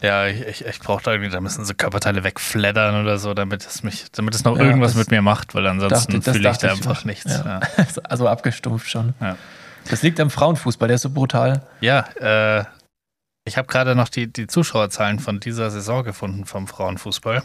[0.00, 3.66] Ja, ich, ich, ich brauche da irgendwie, da müssen so Körperteile wegfleddern oder so, damit
[3.66, 6.68] es mich, damit es noch Ja, irgendwas mit mir macht, weil ansonsten fühle ich da
[6.68, 7.04] ich einfach auch.
[7.04, 7.24] nichts.
[7.26, 7.60] Ja.
[7.76, 9.14] Ja, Also abgestumpft schon.
[9.20, 9.36] Ja.
[9.90, 11.62] Das liegt am Frauenfußball, der ist so brutal.
[11.80, 12.64] ja äh,
[13.44, 17.42] ich habe gerade noch die, die Zuschauerzahlen von dieser Saison gefunden vom Frauenfußball.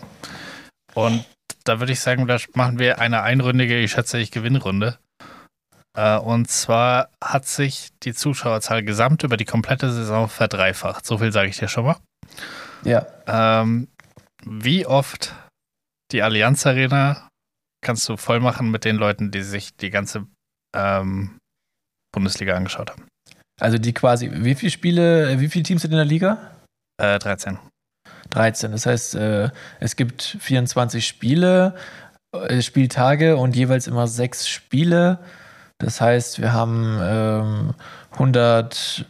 [0.93, 1.23] Und
[1.63, 4.97] da würde ich sagen, da machen wir eine einründige, ich schätze ich, Gewinnrunde.
[5.95, 11.05] Äh, und zwar hat sich die Zuschauerzahl gesamt über die komplette Saison verdreifacht.
[11.05, 11.97] So viel sage ich dir schon mal.
[12.83, 13.05] Ja.
[13.27, 13.87] Ähm,
[14.45, 15.33] wie oft
[16.11, 17.29] die Allianz Arena
[17.81, 20.25] kannst du voll machen mit den Leuten, die sich die ganze
[20.75, 21.37] ähm,
[22.11, 23.07] Bundesliga angeschaut haben?
[23.59, 26.51] Also die quasi, wie viele Spiele, wie viele Teams sind in der Liga?
[27.01, 27.59] Äh, 13.
[28.31, 28.71] 13.
[28.71, 31.75] Das heißt, äh, es gibt 24 Spiele,
[32.31, 35.19] äh, Spieltage und jeweils immer sechs Spiele.
[35.83, 37.73] Das heißt, wir haben ähm,
[38.13, 39.05] 108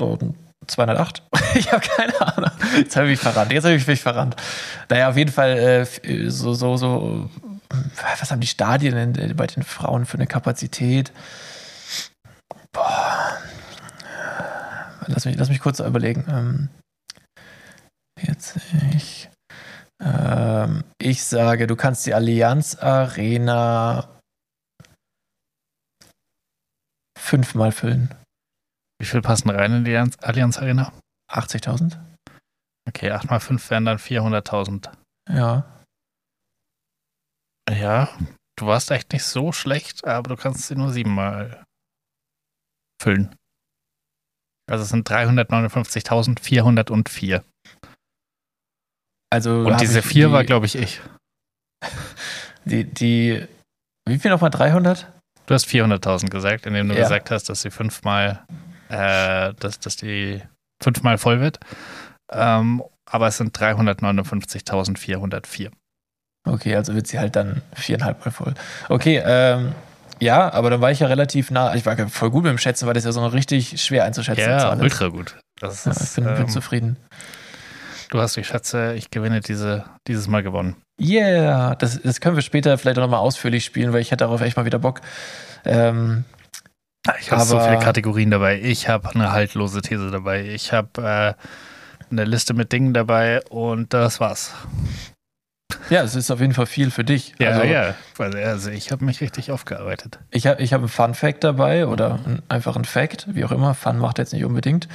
[0.00, 0.34] und
[0.66, 1.22] 208.
[1.54, 2.50] ich habe keine Ahnung.
[2.76, 3.52] Jetzt habe ich mich verrannt.
[3.52, 4.36] Jetzt habe ich mich verrannt.
[4.90, 7.30] Naja, auf jeden Fall äh, f- so, so, so.
[8.18, 11.12] Was haben die Stadien denn bei den Frauen für eine Kapazität?
[12.72, 13.38] Boah.
[15.06, 16.24] Lass mich, lass mich kurz überlegen.
[16.28, 16.68] Ähm,
[18.20, 19.30] 40.
[20.04, 24.08] Ähm, ich sage, du kannst die Allianz Arena
[27.28, 28.14] fünfmal füllen.
[29.00, 30.92] Wie viel passen rein in die Allianz- Arena?
[31.30, 31.98] 80.000?
[32.88, 34.90] Okay, 8 mal 5 wären dann 400.000.
[35.28, 35.64] Ja.
[37.70, 38.08] Ja,
[38.58, 41.62] du warst echt nicht so schlecht, aber du kannst sie nur siebenmal
[43.00, 43.34] füllen.
[44.70, 47.42] Also es sind 359.404.
[49.30, 51.00] Also Und diese ich 4 die, war, glaube ich, ich.
[52.64, 53.46] Die, die,
[54.06, 54.50] wie viel nochmal?
[54.50, 55.17] 300?
[55.48, 57.00] Du hast 400.000 gesagt, indem du Ja.
[57.04, 58.40] gesagt hast, dass sie fünfmal,
[58.90, 60.42] äh, dass, dass die
[60.82, 61.58] fünfmal voll wird.
[62.30, 65.70] Ähm, aber es sind 359.404.
[66.46, 68.52] Okay, also wird sie halt dann viereinhalb Mal voll.
[68.90, 69.72] Okay, ähm,
[70.20, 71.74] ja, aber dann war ich ja relativ nah.
[71.74, 74.76] Ich war voll gut dem Schätzen, weil das ja so richtig schwer einzuschätzende Ja, Zahl
[74.76, 74.82] ist.
[74.82, 75.38] ultra gut.
[75.60, 76.96] Das Ja, ist, ich bin, bin ähm, zufrieden.
[78.10, 80.76] Du hast die Schätze, ich gewinne diese, dieses Mal gewonnen.
[81.00, 84.40] Yeah, das, das können wir später vielleicht auch nochmal ausführlich spielen, weil ich hätte darauf
[84.40, 85.00] echt mal wieder Bock.
[85.64, 86.24] Ähm,
[87.20, 88.60] Ich habe so viele Kategorien dabei.
[88.60, 90.44] Ich habe eine haltlose These dabei.
[90.44, 94.52] Ich habe äh, eine Liste mit Dingen dabei und das war's.
[95.90, 97.34] ja, es ist auf jeden Fall viel für dich.
[97.38, 97.94] Ja, also, ja.
[98.18, 100.18] Also, also ich habe mich richtig aufgearbeitet.
[100.30, 103.52] Ich habe ich hab einen Fun Fact dabei oder ein, einfach ein Fact, wie auch
[103.52, 103.74] immer.
[103.74, 104.88] Fun macht jetzt nicht unbedingt.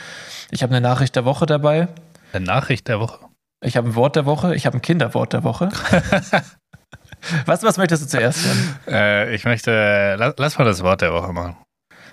[0.51, 1.87] Ich habe eine Nachricht der Woche dabei.
[2.33, 3.19] Eine Nachricht der Woche.
[3.63, 4.55] Ich habe ein Wort der Woche.
[4.55, 5.69] Ich habe ein Kinderwort der Woche.
[7.45, 8.79] was, was möchtest du zuerst hören?
[8.87, 11.55] Äh, ich möchte, lass, lass mal das Wort der Woche machen.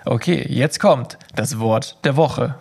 [0.04, 2.54] Okay, jetzt kommt das Wort der Woche.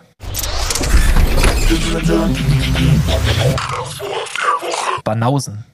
[5.04, 5.66] Banausen.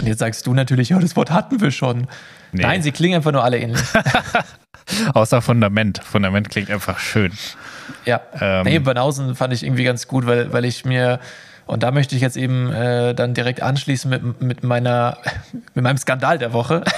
[0.00, 2.08] Und jetzt sagst du natürlich, ja, das Wort hatten wir schon.
[2.50, 2.62] Nee.
[2.62, 3.80] Nein, sie klingen einfach nur alle ähnlich.
[5.14, 6.00] Außer Fundament.
[6.04, 7.32] Fundament klingt einfach schön.
[8.04, 8.20] Ja.
[8.40, 11.20] Ähm, nee, Banausen fand ich irgendwie ganz gut, weil, weil ich mir,
[11.66, 15.18] und da möchte ich jetzt eben äh, dann direkt anschließen mit, mit meiner,
[15.74, 16.84] mit meinem Skandal der Woche.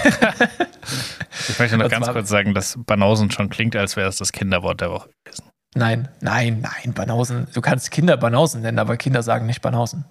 [1.49, 4.81] Ich möchte noch ganz kurz sagen, dass Banausen schon klingt, als wäre es das Kinderwort
[4.81, 5.51] der Woche gewesen.
[5.75, 7.49] Nein, nein, nein, Banausen.
[7.53, 10.05] Du kannst Kinder Banausen nennen, aber Kinder sagen nicht Banausen.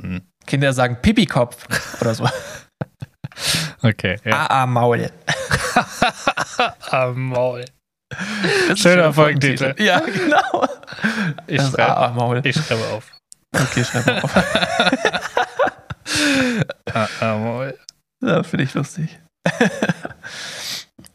[0.00, 0.22] Hm.
[0.46, 1.66] Kinder sagen Pipikopf
[2.00, 2.28] oder so.
[3.82, 4.16] Okay.
[4.24, 4.46] Ja.
[4.48, 5.10] Ah, Maul.
[6.90, 7.64] Am Maul.
[8.68, 9.74] Ein Schöner Folgentitel.
[9.82, 10.66] Ja, genau.
[11.46, 13.04] Ich schreibe, ich schreibe auf.
[13.52, 14.34] Okay, schreib mal auf.
[16.92, 17.76] Ah, ah, Maul.
[18.22, 19.18] Ja, finde ich lustig.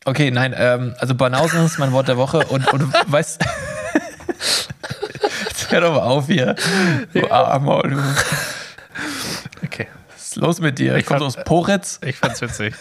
[0.06, 3.46] okay, nein, ähm, also Banausen ist mein Wort der Woche und, und weißt.
[5.48, 6.56] Jetzt hör doch mal auf hier.
[7.14, 8.02] Du Armer, du.
[9.64, 9.88] Okay.
[10.12, 10.96] Was ist los mit dir?
[10.98, 12.00] Ich du fand- aus Poritz?
[12.04, 12.76] Ich fand's witzig.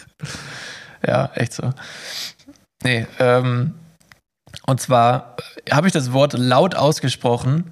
[1.05, 1.73] Ja, echt so.
[2.83, 3.75] Nee, ähm,
[4.65, 5.35] und zwar
[5.71, 7.71] habe ich das Wort laut ausgesprochen,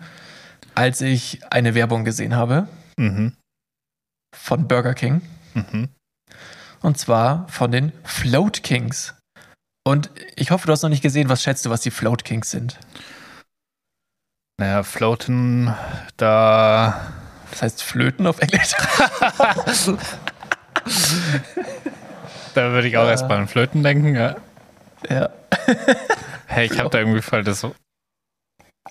[0.76, 3.36] als ich eine Werbung gesehen habe Mhm.
[4.36, 5.22] von Burger King.
[5.54, 5.90] Mhm.
[6.82, 9.16] Und zwar von den Float Kings.
[9.86, 12.52] Und ich hoffe, du hast noch nicht gesehen, was schätzt du, was die Float Kings
[12.52, 12.78] sind?
[14.60, 15.74] Naja, Floaten,
[16.18, 17.12] da.
[17.52, 18.74] Das heißt Flöten auf Englisch.
[22.58, 23.12] Da würde ich auch Äh.
[23.12, 24.36] erstmal an Flöten denken, ja.
[25.10, 25.30] ja.
[26.50, 27.76] Hey, ich habe da irgendwie voll das so,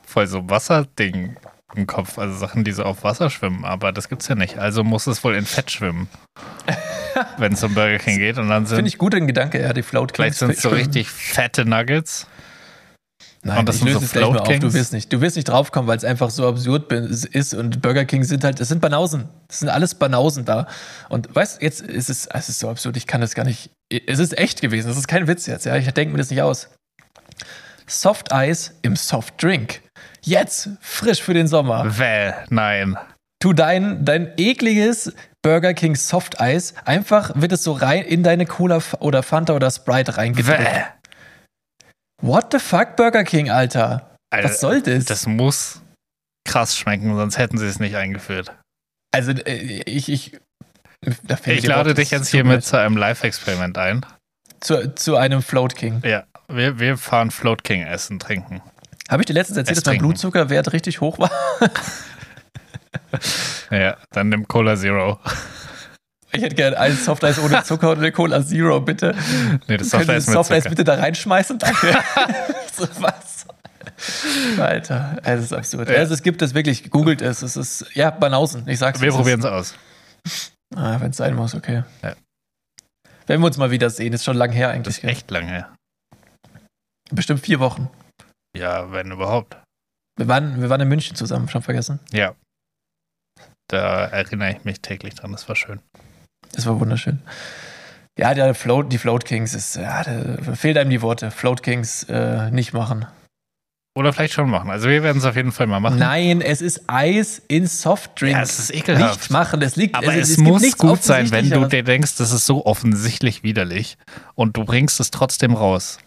[0.05, 1.37] voll so Wasserding
[1.75, 4.59] im Kopf, also Sachen, die so auf Wasser schwimmen, aber das gibt's ja nicht.
[4.59, 6.09] Also muss es wohl in Fett schwimmen.
[7.39, 9.73] Wenn es um Burger King geht und dann Finde sind ich gut den Gedanke, ja,
[9.73, 10.17] die Float Kings.
[10.17, 12.29] vielleicht sind es so richtig fette Nuggets.
[13.47, 14.59] Nein, und das ich löse so es gleich mal auf.
[14.59, 18.05] Du wirst nicht, du wirst nicht draufkommen, weil es einfach so absurd ist und Burger
[18.05, 19.29] King sind halt, es sind Banausen.
[19.47, 20.67] Das sind alles Banausen da.
[21.09, 23.71] Und weißt, jetzt ist es, es ist so absurd, ich kann das gar nicht.
[24.07, 25.77] Es ist echt gewesen, das ist kein Witz jetzt, ja.
[25.77, 26.69] Ich denke mir das nicht aus.
[27.87, 29.81] Soft Eis im Soft Drink.
[30.23, 31.99] Jetzt, frisch für den Sommer.
[31.99, 32.99] Wäh, nein.
[33.41, 38.47] Tu dein, dein ekliges Burger King Soft Eis, einfach wird es so rein in deine
[38.47, 40.59] Cola oder Fanta oder Sprite reingedrückt.
[40.59, 40.83] Wäh.
[42.23, 44.11] What the fuck, Burger King, Alter?
[44.31, 45.05] Alter, Was soll das?
[45.05, 45.83] Das muss
[46.49, 48.53] krass schmecken, sonst hätten sie es nicht eingeführt.
[49.15, 50.39] Also, äh, ich, ich,
[51.47, 54.05] Ich die lade dich jetzt hiermit zu einem Live-Experiment ein.
[54.61, 56.01] zu, zu einem Float King.
[56.05, 58.63] Ja, wir, wir fahren Float King essen, trinken.
[59.09, 60.09] Habe ich dir letztens erzählt, Es dass mein trinken.
[60.09, 61.31] Blutzuckerwert richtig hoch war?
[63.71, 65.19] Ja, dann nimm Cola Zero.
[66.37, 69.15] Ich hätte gerne ein Softeis ohne Zucker und eine Cola Zero, bitte.
[69.67, 71.59] Nee, das Können Sie Softeis das Softeis bitte da reinschmeißen?
[71.59, 71.99] Danke.
[72.73, 73.47] so was.
[74.59, 75.89] Alter, es ist absurd.
[75.89, 75.97] Ja.
[75.97, 77.43] Also es gibt es wirklich, googelt es.
[77.43, 78.69] Es ist, ja, Banausen.
[78.69, 79.75] Ich sag's Wir probieren es aus.
[80.75, 81.85] Ah, wenn es sein muss, okay.
[82.03, 82.15] Ja.
[83.27, 84.99] Wenn wir uns mal wieder sehen, ist schon lang her Das eigentlich.
[84.99, 85.75] ist echt lange her.
[87.11, 87.89] Bestimmt vier Wochen.
[88.57, 89.57] Ja, wenn überhaupt.
[90.19, 92.01] Wir waren, wir waren in München zusammen, schon vergessen.
[92.13, 92.35] Ja.
[93.69, 95.33] Da erinnere ich mich täglich dran.
[95.33, 95.81] Das war schön.
[96.53, 97.21] Das war wunderschön.
[98.19, 101.31] Ja, der Float, die Float Kings ist, ja, da fehlt einem die Worte.
[101.31, 103.07] Float Kings äh, nicht machen.
[103.97, 104.71] Oder vielleicht schon machen.
[104.71, 105.99] Also wir werden es auf jeden Fall mal machen.
[105.99, 108.37] Nein, es ist Eis in Softdrinks.
[108.37, 109.21] Ja, es ist ekelhaft.
[109.21, 109.95] Nicht machen, das liegt.
[109.95, 113.43] Aber also, es, gibt muss gut sein, wenn du dir denkst, das ist so offensichtlich
[113.43, 113.97] widerlich
[114.35, 115.99] und du bringst es trotzdem raus.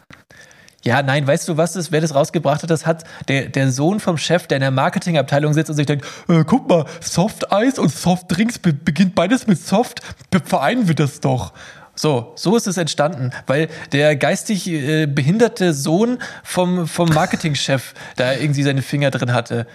[0.83, 2.69] Ja, nein, weißt du, was das, wer das rausgebracht hat?
[2.69, 6.05] Das hat der, der Sohn vom Chef, der in der Marketingabteilung sitzt und sich denkt,
[6.29, 10.87] äh, guck mal, Soft Eis und Soft Drinks be beginnt beides mit Soft, Be vereinen
[10.87, 11.53] wir das doch.
[11.95, 18.33] So, so ist es entstanden, weil der geistig äh, behinderte Sohn vom, vom Marketingchef da
[18.33, 19.67] irgendwie seine Finger drin hatte.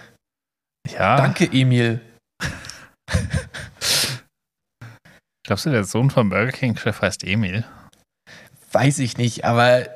[0.91, 1.17] Ja.
[1.17, 2.01] Danke, Emil.
[5.45, 7.63] Glaubst du, der Sohn vom Burger King-Chef heißt Emil?
[8.75, 9.87] weiß ich nicht, aber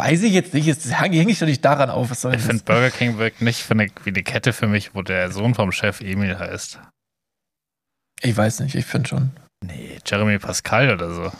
[0.00, 0.66] weiß ich jetzt nicht.
[0.66, 2.10] Jetzt hänge ich doch nicht daran auf.
[2.10, 5.02] Was soll ich finde, Burger King wirkt nicht eine, wie eine Kette für mich, wo
[5.02, 6.80] der Sohn vom Chef Emil heißt.
[8.22, 9.30] Ich weiß nicht, ich finde schon.
[9.64, 11.32] Nee, Jeremy Pascal oder so.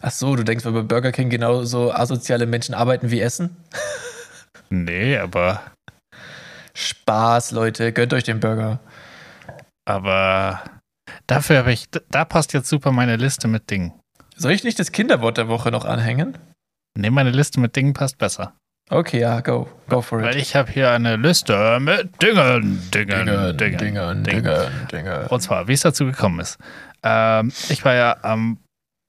[0.00, 3.56] Ach so, du denkst, weil bei Burger King genauso asoziale Menschen arbeiten wie Essen?
[4.70, 5.62] nee, aber.
[6.74, 8.80] Spaß, Leute, gönnt euch den Burger.
[9.84, 10.62] Aber
[11.26, 13.92] dafür habe ich, da passt jetzt super meine Liste mit Dingen.
[14.36, 16.38] Soll ich nicht das Kinderwort der Woche noch anhängen?
[16.98, 18.54] Nee, meine Liste mit Dingen passt besser.
[18.90, 19.68] Okay, ja, go.
[19.88, 20.26] Go for it.
[20.26, 25.26] Weil ich habe hier eine Liste mit Dingen, Dingen, Dingen, Dingen, Dingen, Dingen, Dingen.
[25.28, 26.58] Und zwar, wie es dazu gekommen ist.
[27.02, 28.58] Ähm, ich war ja am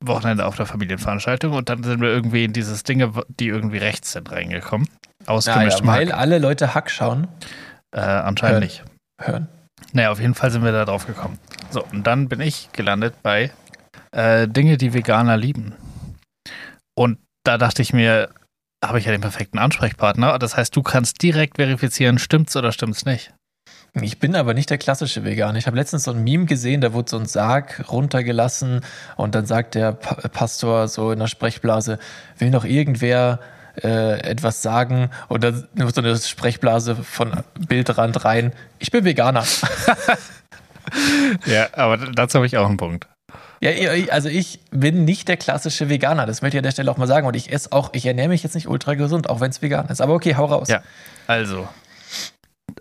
[0.06, 4.14] Wochenende auf der Familienveranstaltung und dann sind wir irgendwie in dieses Dinge, die irgendwie rechts
[4.14, 4.88] sind, reingekommen.
[5.26, 7.28] Ausgemischt ja, Weil alle Leute Hack schauen.
[7.92, 8.64] Äh, anscheinend Hören.
[8.64, 8.84] nicht.
[9.22, 9.48] Hören.
[9.92, 11.40] Naja, auf jeden Fall sind wir da drauf gekommen.
[11.70, 13.52] So, und dann bin ich gelandet bei
[14.12, 15.74] äh, Dinge, die Veganer lieben.
[16.96, 18.30] Und da dachte ich mir,
[18.84, 20.38] habe ich ja den perfekten Ansprechpartner.
[20.40, 23.34] Das heißt, du kannst direkt verifizieren, stimmt's oder stimmt's nicht.
[24.02, 25.60] Ich bin aber nicht der klassische Veganer.
[25.60, 28.82] Ich habe letztens so ein Meme gesehen, da wurde so ein Sarg runtergelassen
[29.18, 32.00] und dann sagt der pa Pastor so in der Sprechblase,
[32.40, 33.40] will noch irgendwer
[33.84, 38.52] äh, etwas sagen und dann nur so eine Sprechblase von Bildrand rein.
[38.80, 39.46] Ich bin Veganer.
[41.46, 43.08] ja, aber dazu habe ich auch einen Punkt.
[43.64, 46.98] Ja, also ich bin nicht der klassische Veganer, das möchte ich an der Stelle auch
[46.98, 47.26] mal sagen.
[47.26, 49.88] Und ich esse auch, ich ernähre mich jetzt nicht ultra gesund, auch wenn es vegan
[49.88, 50.02] ist.
[50.02, 50.68] Aber okay, hau raus.
[50.68, 50.84] Ja,
[51.28, 51.68] also.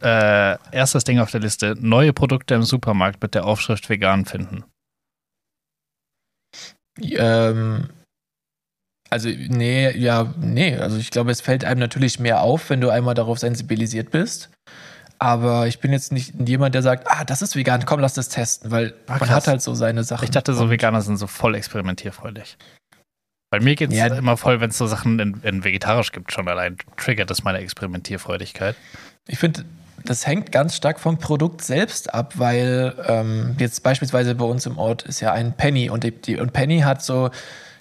[0.01, 4.64] Äh, erstes Ding auf der Liste: neue Produkte im Supermarkt mit der Aufschrift vegan finden.
[7.01, 7.88] Ähm,
[9.09, 10.75] also, nee, ja, nee.
[10.77, 14.51] Also, ich glaube, es fällt einem natürlich mehr auf, wenn du einmal darauf sensibilisiert bist.
[15.22, 18.28] Aber ich bin jetzt nicht jemand, der sagt, ah, das ist vegan, komm, lass das
[18.28, 20.24] testen, weil ah, man hat halt so seine Sachen.
[20.24, 22.58] Ich dachte, so Veganer sind so voll experimentierfreudig.
[23.48, 24.06] Bei mir geht es ja.
[24.06, 27.58] immer voll, wenn es so Sachen in, in, vegetarisch gibt, schon allein triggert das meine
[27.58, 28.74] Experimentierfreudigkeit.
[29.28, 29.64] Ich finde,
[30.04, 34.76] das hängt ganz stark vom Produkt selbst ab, weil ähm, jetzt beispielsweise bei uns im
[34.76, 37.30] Ort ist ja ein Penny und, die, die, und Penny hat so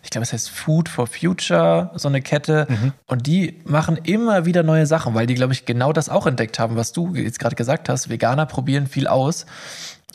[0.04, 2.68] ich glaube, es heißt Food for Future, so eine Kette.
[2.70, 2.94] Mhm.
[3.08, 6.60] Und die machen immer wieder neue Sachen, weil die, glaube ich, genau das auch entdeckt
[6.60, 8.10] haben, was du jetzt gerade gesagt hast.
[8.10, 9.46] Veganer probieren viel aus.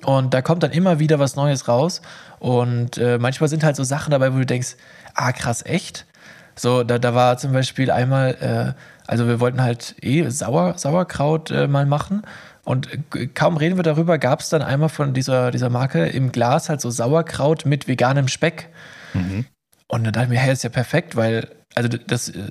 [0.05, 2.03] Und da kommt dann immer wieder was Neues raus.
[2.39, 4.77] Und äh, manchmal sind halt so Sachen dabei, wo du denkst,
[5.15, 6.07] ah, krass, echt?
[6.55, 11.51] So, da, da war zum Beispiel einmal, äh, also wir wollten halt eh Sauer, Sauerkraut
[11.51, 12.23] äh, mal machen.
[12.65, 16.33] Und äh, kaum reden wir darüber, gab es dann einmal von dieser, dieser Marke im
[16.33, 18.69] Glas halt so Sauerkraut mit veganem Speck.
[19.15, 19.47] Mhm.
[19.89, 22.51] Und dann dachte ich mir, hey, ist ja perfekt, weil, also das äh,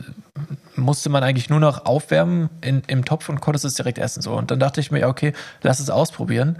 [0.75, 4.21] musste man eigentlich nur noch aufwärmen in, im Topf und konntest es direkt essen.
[4.21, 4.33] So.
[4.33, 6.57] Und dann dachte ich mir, okay, lass es ausprobieren.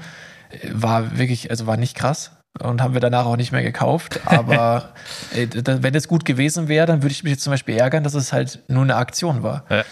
[0.49, 4.21] Äh, war wirklich, also war nicht krass und haben wir danach auch nicht mehr gekauft.
[4.25, 4.93] Aber
[5.33, 8.13] äh, wenn es gut gewesen wäre, dann würde ich mich jetzt zum Beispiel ärgern, dass
[8.13, 9.65] es halt nur eine Aktion war.
[9.69, 9.83] Ja.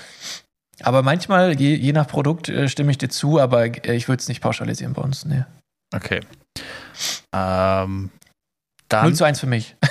[0.82, 4.22] Aber manchmal, je, je, nach Produkt, äh, stimme ich dir zu, aber äh, ich würde
[4.22, 5.26] es nicht pauschalisieren bei uns.
[5.26, 5.44] Nee.
[5.96, 6.22] Okay.
[7.32, 8.10] Ähm,
[8.90, 9.76] dann 0 zu 1 für mich.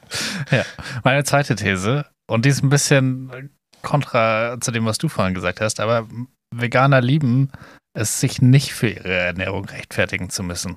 [0.50, 0.64] ja,
[1.04, 3.50] meine zweite These, und die ist ein bisschen
[3.82, 6.08] kontra zu dem, was du vorhin gesagt hast, aber
[6.54, 7.50] Veganer lieben
[7.96, 10.76] es, sich nicht für ihre Ernährung rechtfertigen zu müssen.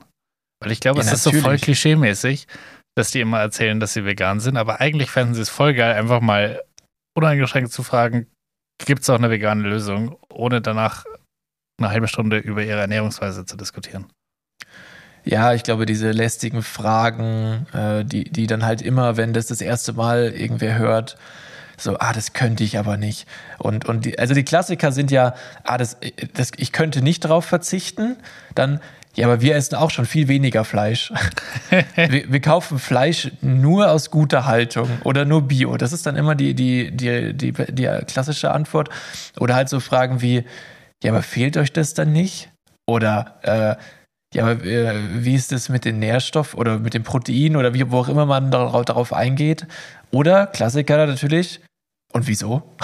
[0.61, 1.35] Weil ich glaube, ja, es natürlich.
[1.35, 2.47] ist so voll klischeemäßig,
[2.95, 5.93] dass die immer erzählen, dass sie vegan sind, aber eigentlich fänden sie es voll geil,
[5.95, 6.61] einfach mal
[7.17, 8.27] uneingeschränkt zu fragen,
[8.85, 11.05] gibt es auch eine vegane Lösung, ohne danach
[11.79, 14.11] eine halbe Stunde über ihre Ernährungsweise zu diskutieren
[15.23, 19.61] ja, ich glaube, diese lästigen Fragen, äh, die, die dann halt immer, wenn das das
[19.61, 21.17] erste Mal irgendwer hört,
[21.81, 23.27] so, ah, das könnte ich aber nicht.
[23.57, 25.97] Und, und die, also die Klassiker sind ja, ah, das,
[26.33, 28.17] das, ich könnte nicht drauf verzichten.
[28.53, 28.81] Dann,
[29.15, 31.13] ja, aber wir essen auch schon viel weniger Fleisch.
[31.95, 35.77] wir, wir, kaufen Fleisch nur aus guter Haltung oder nur Bio.
[35.77, 38.89] Das ist dann immer die, die, die, die, die klassische Antwort.
[39.39, 40.43] Oder halt so Fragen wie,
[41.03, 42.49] ja, aber fehlt euch das dann nicht?
[42.85, 43.75] Oder äh,
[44.33, 47.89] ja, aber äh, wie ist das mit den Nährstoffen oder mit dem Protein oder wie,
[47.89, 49.65] wo auch immer man darauf, darauf eingeht?
[50.11, 51.61] Oder Klassiker natürlich.
[52.13, 52.75] Und wieso?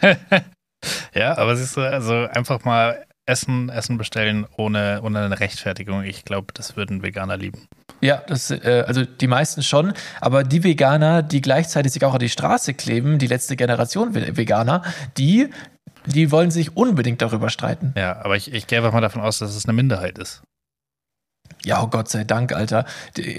[1.14, 6.02] ja, aber siehst du, also einfach mal Essen, Essen bestellen ohne, ohne eine Rechtfertigung.
[6.02, 7.66] Ich glaube, das würden Veganer lieben.
[8.00, 12.20] Ja, das, äh, also die meisten schon, aber die Veganer, die gleichzeitig sich auch an
[12.20, 14.82] die Straße kleben, die letzte Generation Veganer,
[15.16, 15.50] die,
[16.06, 17.92] die wollen sich unbedingt darüber streiten.
[17.96, 20.42] Ja, aber ich, ich gehe einfach mal davon aus, dass es eine Minderheit ist.
[21.68, 22.86] Ja, oh Gott sei Dank, Alter.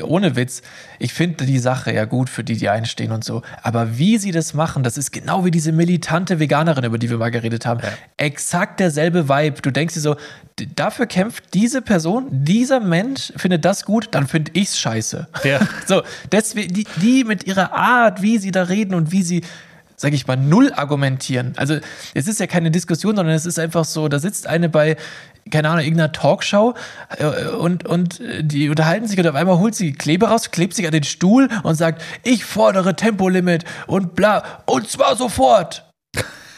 [0.03, 0.61] Ohne Witz.
[0.99, 3.41] Ich finde die Sache ja gut für die, die einstehen und so.
[3.63, 7.17] Aber wie sie das machen, das ist genau wie diese militante Veganerin, über die wir
[7.17, 7.80] mal geredet haben.
[7.82, 7.89] Ja.
[8.17, 9.63] Exakt derselbe Vibe.
[9.63, 10.15] Du denkst dir so,
[10.75, 15.27] dafür kämpft diese Person, dieser Mensch findet das gut, dann finde ich's scheiße.
[15.43, 15.59] Ja.
[15.88, 19.41] So, deswegen, die, die mit ihrer Art, wie sie da reden und wie sie
[19.95, 21.53] sage ich mal, null argumentieren.
[21.57, 21.77] Also
[22.13, 24.95] es ist ja keine Diskussion, sondern es ist einfach so, da sitzt eine bei,
[25.50, 26.76] keine Ahnung, irgendeiner Talkshow
[27.18, 30.86] äh, und, und die unterhalten sich und auf einmal holt sie Kleber raus, klebt sich
[30.86, 35.86] an den Stuhl und sagt, ich fordere Tempolimit und bla, und zwar sofort.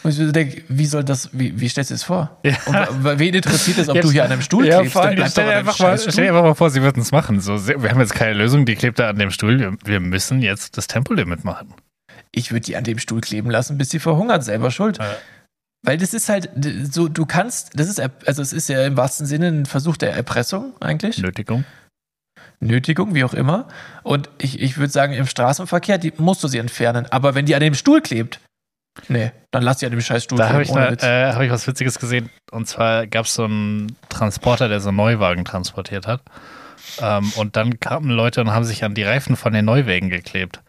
[0.02, 2.40] Und ich denke, wie soll das, wie, wie stellst du das vor?
[2.44, 2.88] Ja.
[2.88, 4.94] Und wen interessiert es, ob jetzt, du hier an einem Stuhl ja, klebst?
[4.94, 7.40] Vor allem, stell, dir einfach mal, stell dir einfach mal vor, sie würden es machen.
[7.40, 9.60] So, wir haben jetzt keine Lösung, die klebt da an dem Stuhl.
[9.60, 11.72] Wir, wir müssen jetzt das Tempolimit machen
[12.32, 14.98] ich würde die an dem Stuhl kleben lassen, bis sie verhungert, selber schuld.
[14.98, 15.14] Ja.
[15.84, 16.48] Weil das ist halt
[16.90, 20.14] so, du kannst, das ist, also es ist ja im wahrsten Sinne ein Versuch der
[20.14, 21.18] Erpressung eigentlich.
[21.18, 21.64] Nötigung.
[22.60, 23.66] Nötigung, wie auch immer.
[24.04, 27.06] Und ich, ich würde sagen, im Straßenverkehr, die musst du sie entfernen.
[27.10, 28.38] Aber wenn die an dem Stuhl klebt,
[29.08, 30.74] nee, dann lass sie an dem scheiß Stuhl da kleben.
[30.74, 32.30] Da habe ich, äh, hab ich was Witziges gesehen.
[32.52, 36.22] Und zwar gab es so einen Transporter, der so Neuwagen transportiert hat.
[37.00, 40.60] Ähm, und dann kamen Leute und haben sich an die Reifen von den Neuwagen geklebt.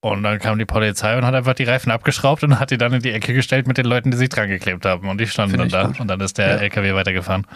[0.00, 2.92] Und dann kam die Polizei und hat einfach die Reifen abgeschraubt und hat die dann
[2.92, 5.08] in die Ecke gestellt mit den Leuten, die sich dran geklebt haben.
[5.08, 5.86] Und die standen dann da.
[5.86, 6.00] Gut.
[6.00, 6.56] Und dann ist der ja.
[6.56, 7.46] LKW weitergefahren.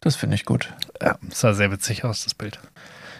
[0.00, 0.72] Das finde ich gut.
[1.00, 2.58] Ja, sah sehr witzig aus, das Bild.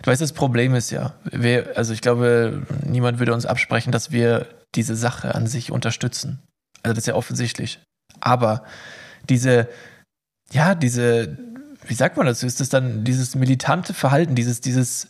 [0.03, 4.11] Du weißt, das Problem ist ja, wir, also ich glaube, niemand würde uns absprechen, dass
[4.11, 6.43] wir diese Sache an sich unterstützen.
[6.83, 7.81] Also das ist ja offensichtlich.
[8.21, 8.65] Aber
[9.29, 9.69] diese,
[10.53, 11.37] ja, diese,
[11.87, 12.43] wie sagt man das?
[12.43, 15.09] Ist das dann dieses militante Verhalten, dieses, dieses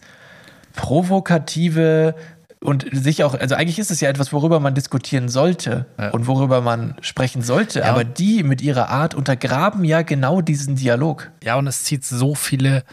[0.74, 2.14] provokative,
[2.62, 6.10] und sich auch, also eigentlich ist es ja etwas, worüber man diskutieren sollte ja.
[6.10, 7.86] und worüber man sprechen sollte, ja.
[7.86, 11.30] aber die mit ihrer Art untergraben ja genau diesen Dialog.
[11.42, 12.84] Ja, und es zieht so viele,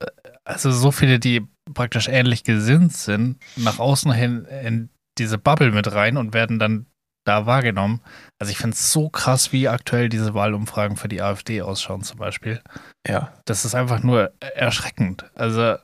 [0.00, 0.06] äh,
[0.44, 5.92] also so viele, die praktisch ähnlich gesinnt sind, nach außen hin in diese Bubble mit
[5.92, 6.86] rein und werden dann
[7.26, 8.00] da wahrgenommen.
[8.38, 12.18] Also ich finde es so krass, wie aktuell diese Wahlumfragen für die AfD ausschauen zum
[12.18, 12.62] Beispiel.
[13.06, 13.34] Ja.
[13.44, 15.26] Das ist einfach nur erschreckend.
[15.34, 15.76] Also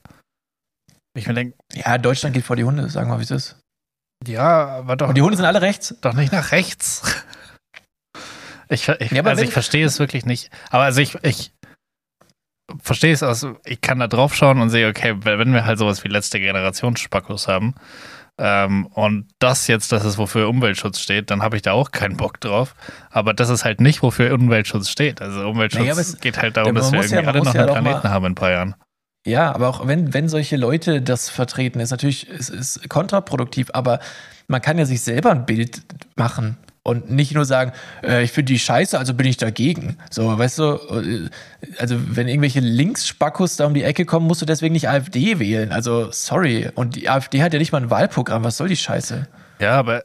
[1.15, 3.61] ich mir denke, ja, Deutschland geht vor die Hunde, sagen wir, wie es ist.
[4.27, 5.09] Ja, aber doch.
[5.09, 5.95] Und die Hunde sind alle rechts?
[6.01, 7.03] Doch nicht nach rechts.
[8.71, 10.51] Ich, ich, ja, also ich verstehe es wirklich nicht.
[10.71, 11.53] Aber also ich, ich
[12.83, 16.03] verstehe es aus, ich kann da drauf schauen und sehe, okay, wenn wir halt sowas
[16.03, 17.75] wie letzte Generation Spackos haben
[18.39, 22.17] ähm, und das jetzt, das ist, wofür Umweltschutz steht, dann habe ich da auch keinen
[22.17, 22.75] Bock drauf.
[23.11, 25.21] Aber das ist halt nicht, wofür Umweltschutz steht.
[25.21, 28.09] Also Umweltschutz naja, es, geht halt darum, dass wir irgendwie ja, alle noch einen Planeten
[28.09, 28.75] haben in ein paar Jahren.
[29.27, 34.01] Ja, aber auch wenn, wenn solche Leute das vertreten, ist natürlich ist, ist kontraproduktiv, aber
[34.49, 35.83] man kann ja sich selber ein Bild
[36.17, 37.73] machen und nicht nur sagen,
[38.03, 39.97] äh, ich finde die scheiße, also bin ich dagegen.
[40.11, 41.31] So, weißt du, äh,
[41.79, 45.73] also wenn irgendwelche Linksspackos da um die Ecke kommen, musst du deswegen nicht AfD wählen.
[45.73, 46.71] Also, sorry.
[46.75, 48.45] Und die AfD hat ja nicht mal ein Wahlprogramm.
[48.45, 49.27] Was soll die Scheiße?
[49.61, 50.05] Ja, aber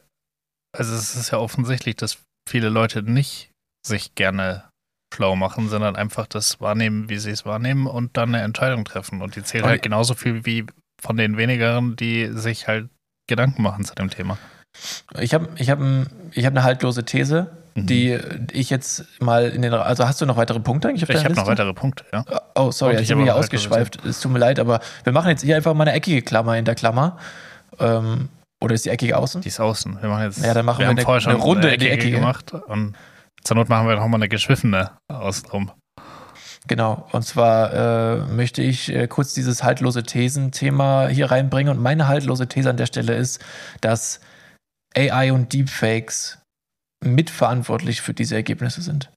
[0.72, 2.18] also es ist ja offensichtlich, dass
[2.48, 3.50] viele Leute nicht
[3.86, 4.69] sich gerne
[5.14, 9.22] schlau machen, sondern einfach das wahrnehmen, wie sie es wahrnehmen und dann eine Entscheidung treffen.
[9.22, 10.66] Und die zählt halt genauso viel wie
[11.00, 12.88] von den wenigeren, die sich halt
[13.26, 14.38] Gedanken machen zu dem Thema.
[15.18, 15.80] Ich habe ich hab,
[16.32, 17.86] ich hab eine haltlose These, mhm.
[17.86, 18.18] die
[18.52, 19.74] ich jetzt mal in den.
[19.74, 22.24] Also hast du noch weitere Punkte eigentlich Ich habe noch weitere Punkte, ja.
[22.54, 24.04] Oh, sorry, ich bin hier ausgeschweift.
[24.04, 26.64] Es tut mir leid, aber wir machen jetzt hier einfach mal eine eckige Klammer in
[26.64, 27.18] der Klammer.
[27.78, 28.28] Ähm,
[28.62, 29.40] oder ist die eckige außen?
[29.40, 29.98] Die ist außen.
[30.00, 30.44] Wir machen jetzt.
[30.44, 32.94] Ja, dann machen wir, wir eine, eine, Runde in die eckige gemacht und
[33.42, 35.70] zur Not machen wir nochmal eine geschwiffene außenrum.
[36.66, 41.74] Genau, und zwar äh, möchte ich äh, kurz dieses haltlose Thesen-Thema hier reinbringen.
[41.76, 43.42] Und meine haltlose These an der Stelle ist,
[43.80, 44.20] dass
[44.94, 46.38] AI und Deepfakes
[47.02, 49.10] mitverantwortlich für diese Ergebnisse sind.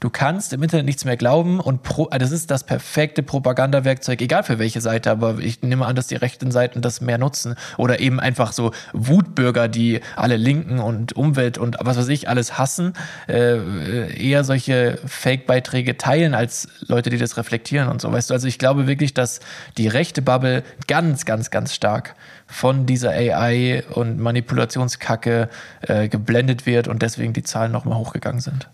[0.00, 4.20] Du kannst im Internet nichts mehr glauben und pro, also das ist das perfekte Propagandawerkzeug,
[4.22, 7.56] egal für welche Seite, aber ich nehme an, dass die rechten Seiten das mehr nutzen
[7.78, 12.58] oder eben einfach so Wutbürger, die alle Linken und Umwelt und was weiß ich alles
[12.58, 12.92] hassen,
[13.26, 18.12] äh, eher solche Fake-Beiträge teilen als Leute, die das reflektieren und so.
[18.12, 19.40] Weißt du, also ich glaube wirklich, dass
[19.78, 22.14] die rechte Bubble ganz, ganz, ganz stark
[22.46, 25.48] von dieser AI und Manipulationskacke
[25.80, 28.70] äh, geblendet wird und deswegen die Zahlen nochmal hochgegangen sind.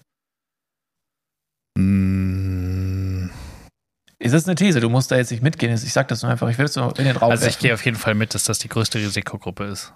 [1.77, 3.31] Mm.
[4.19, 4.81] Ist das eine These?
[4.81, 5.73] Du musst da jetzt nicht mitgehen.
[5.75, 6.49] Ich sag das nur einfach.
[6.49, 8.45] Ich will es nur in den Raum Also ich gehe auf jeden Fall mit, dass
[8.45, 9.93] das die größte Risikogruppe ist.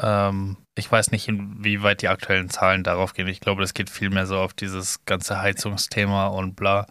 [0.00, 3.28] Ähm, ich weiß nicht, inwieweit die aktuellen Zahlen darauf gehen.
[3.28, 6.86] Ich glaube, das geht viel mehr so auf dieses ganze Heizungsthema und bla.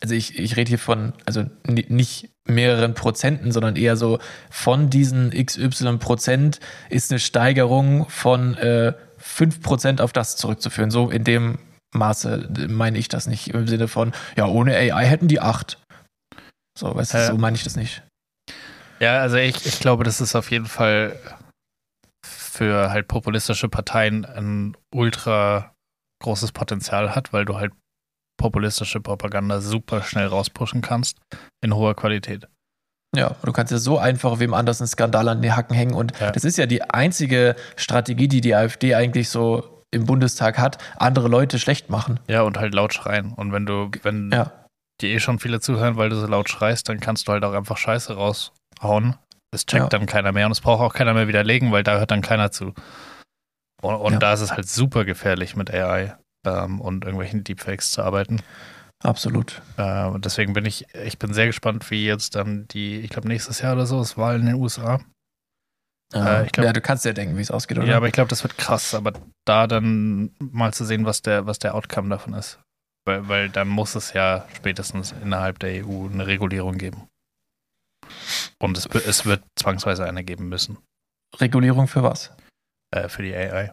[0.00, 4.20] Also ich, ich rede hier von, also nicht mehreren Prozenten, sondern eher so
[4.50, 10.90] von diesen XY Prozent ist eine Steigerung von äh, 5 Prozent auf das zurückzuführen.
[10.90, 11.58] So in dem
[11.94, 13.48] Maße meine ich das nicht.
[13.48, 15.78] Im Sinne von, ja, ohne AI hätten die acht.
[16.78, 18.02] So, weißt du, so meine ich das nicht.
[19.00, 21.18] Ja, also ich, ich glaube, dass es auf jeden Fall
[22.26, 25.72] für halt populistische Parteien ein ultra
[26.22, 27.72] großes Potenzial hat, weil du halt
[28.40, 31.18] populistische Propaganda super schnell rauspushen kannst
[31.64, 32.48] in hoher Qualität.
[33.16, 35.94] Ja, du kannst ja so einfach wem anders einen Skandal an die Hacken hängen.
[35.94, 36.30] Und Ja.
[36.30, 41.28] das ist ja die einzige Strategie, die die AfD eigentlich so im Bundestag hat, andere
[41.28, 42.20] Leute schlecht machen.
[42.28, 43.32] Ja, und halt laut schreien.
[43.32, 44.52] Und wenn du, wenn Ja,
[45.00, 47.54] dir eh schon viele zuhören, weil du so laut schreist, dann kannst du halt auch
[47.54, 49.16] einfach Scheiße raushauen.
[49.50, 49.88] Das checkt Ja.
[49.88, 52.50] dann keiner mehr und es braucht auch keiner mehr widerlegen, weil da hört dann keiner
[52.50, 52.74] zu.
[53.80, 54.18] Und, und Ja.
[54.18, 56.16] da ist es halt super gefährlich mit AI
[56.46, 58.40] ähm, und irgendwelchen Deepfakes zu arbeiten.
[59.02, 59.62] absolut.
[59.78, 63.28] Äh, und deswegen bin ich, ich bin sehr gespannt, wie jetzt dann die, ich glaube
[63.28, 65.00] nächstes Jahr oder so, ist Wahl in den USA.
[66.14, 67.86] Äh, glaub- ja, du kannst ja denken, wie es ausgeht, oder?
[67.86, 69.12] Ja, aber ich glaube, das wird krass, aber
[69.46, 72.58] da dann mal zu sehen, was der, was der Outcome davon ist.
[73.06, 77.08] Weil, weil dann muss es ja spätestens innerhalb der EU eine Regulierung geben.
[78.58, 80.78] Und es, wird- es wird zwangsweise eine geben müssen
[81.38, 82.32] Regulierung für was?
[82.94, 83.70] äh, für die AI.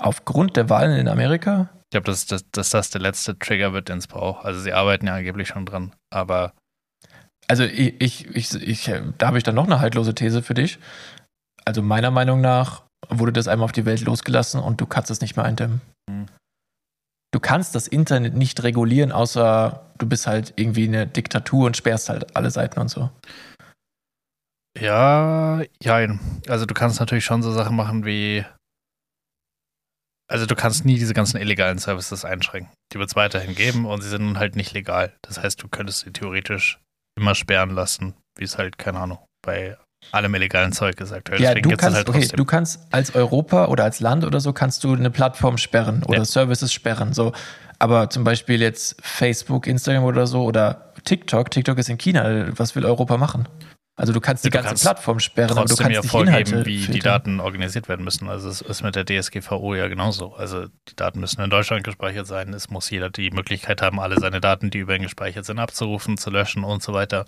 [0.00, 1.70] Aufgrund der Wahlen in Amerika?
[1.84, 4.44] Ich glaube, dass, dass, dass das der letzte Trigger wird, den es braucht.
[4.44, 6.52] Also sie arbeiten ja angeblich schon dran, aber
[7.48, 10.78] Also ich, ich, ich, ich da habe ich dann noch eine haltlose These für dich.
[11.68, 15.20] Also meiner Meinung nach wurde das einmal auf die Welt losgelassen und du kannst es
[15.20, 15.82] nicht mehr eindämmen.
[16.08, 16.24] Hm.
[17.30, 22.08] Du kannst das Internet nicht regulieren, außer du bist halt irgendwie eine Diktatur und sperrst
[22.08, 23.10] halt alle Seiten und so.
[24.80, 26.40] Ja, jein.
[26.48, 28.46] Also du kannst natürlich schon so Sachen machen wie.
[30.26, 32.72] Also du kannst nie diese ganzen illegalen Services einschränken.
[32.94, 35.14] Die wird es weiterhin geben und sie sind nun halt nicht legal.
[35.20, 36.80] Das heißt, du könntest sie theoretisch
[37.14, 39.76] immer sperren lassen, wie es halt, keine Ahnung, bei
[40.12, 41.40] allem illegalen Zeug aktuell.
[41.40, 44.52] Ja, Deswegen du kannst, halt okay, du kannst als Europa oder als Land oder so
[44.52, 46.24] kannst du eine Plattform sperren oder Ja.
[46.24, 47.12] Services sperren.
[47.12, 47.32] So.
[47.78, 51.50] Aber zum Beispiel jetzt Facebook, Instagram oder so oder TikTok.
[51.50, 52.46] TikTok ist in China.
[52.56, 53.48] Was will Europa machen?
[53.98, 56.36] Also du kannst die du ganze kannst Plattform sperren, aber du kannst ja nicht vorgeben,
[56.36, 57.00] Inhalte wie die filtern.
[57.02, 58.28] Daten organisiert werden müssen.
[58.28, 60.34] Also es ist mit der DSGVO ja genauso.
[60.34, 62.54] Also die Daten müssen in Deutschland gespeichert sein.
[62.54, 66.16] Es muss jeder die Möglichkeit haben, alle seine Daten, die über ihn gespeichert sind, abzurufen,
[66.16, 67.24] zu löschen und so weiter.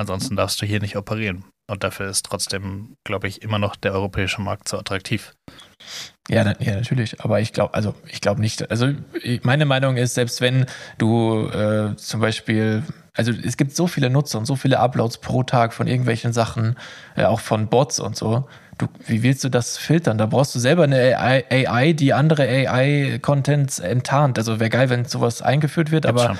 [0.00, 1.44] Ansonsten darfst du hier nicht operieren.
[1.70, 5.34] Und dafür ist trotzdem, glaube ich, immer noch der europäische Markt so attraktiv.
[6.30, 7.20] Ja, na, ja, natürlich.
[7.20, 8.70] Aber ich glaube, also ich glaube nicht.
[8.70, 8.94] Also
[9.42, 10.64] meine Meinung ist, selbst wenn
[10.96, 12.82] du äh, zum Beispiel,
[13.14, 16.76] also es gibt so viele Nutzer und so viele Uploads pro Tag von irgendwelchen Sachen,
[17.14, 18.48] äh, auch von Bots und so.
[18.78, 20.16] Du, wie willst du das filtern?
[20.16, 24.38] Da brauchst du selber eine AI, AI die andere AI-Contents enttarnt.
[24.38, 26.38] Also wäre geil, wenn sowas eingeführt wird, Gibt's aber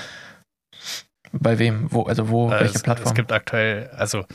[1.33, 1.91] bei wem?
[1.91, 3.07] Wo, also wo, Äh, welche es, Plattform?
[3.07, 4.25] Es gibt aktuell, also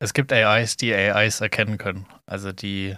[0.00, 2.06] es gibt AIs, die AIs erkennen können.
[2.26, 2.96] Also die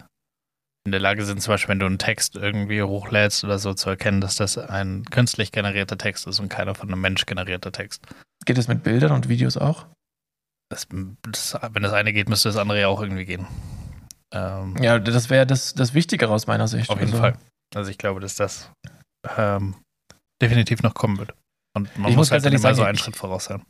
[0.87, 3.91] in der Lage sind, zum Beispiel, wenn du einen Text irgendwie hochlädst oder so, zu
[3.91, 8.03] erkennen, dass das ein künstlich generierter Text ist und keiner von einem Mensch generierter Text.
[8.47, 9.87] Geht es mit Bildern und Videos auch?
[10.71, 10.87] Das,
[11.23, 13.47] das, wenn das eine geht, müsste das andere ja auch irgendwie gehen.
[14.33, 16.89] Ähm, Ja, das wäre das, das Wichtigere aus meiner Sicht.
[16.89, 17.37] Auf jeden also, Fall.
[17.75, 18.71] Also ich glaube, dass das
[19.37, 19.75] ähm,
[20.41, 21.35] definitiv noch kommen wird.
[21.75, 23.63] Und man Ich muss muss halt ehrlich immer so einen Schritt voraus sein.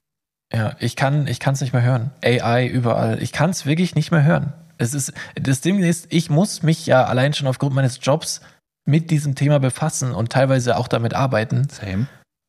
[0.53, 2.11] Ja, ich kann ich kann es nicht mehr hören.
[2.25, 3.23] AI überall.
[3.23, 4.53] Ich kann es wirklich nicht mehr hören.
[4.79, 8.41] Es ist das Ding ist, ich muss mich ja allein schon aufgrund meines Jobs
[8.87, 11.69] mit diesem Thema befassen und teilweise auch damit arbeiten.
[11.69, 12.07] Same.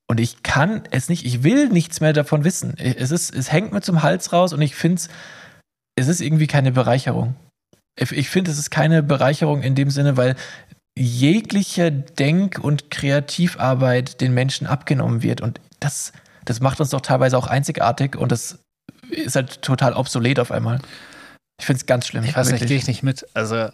[0.08, 2.78] Und ich kann es nicht, ich will nichts mehr davon wissen.
[2.78, 5.10] Es ist, es hängt mir zum Hals raus und ich finde es,
[5.96, 7.36] es ist irgendwie keine Bereicherung.
[7.98, 10.36] Ich ich finde, es ist keine Bereicherung in dem Sinne, weil
[10.98, 15.42] jegliche Denk- und Kreativarbeit den Menschen abgenommen wird.
[15.42, 16.14] Und das,
[16.46, 18.60] das macht uns doch teilweise auch einzigartig und das
[19.10, 20.80] ist halt total obsolet auf einmal.
[21.60, 22.24] Ich finde es ganz schlimm.
[22.24, 23.26] Ich weiß nicht, gehe ich nicht mit.
[23.34, 23.70] Also,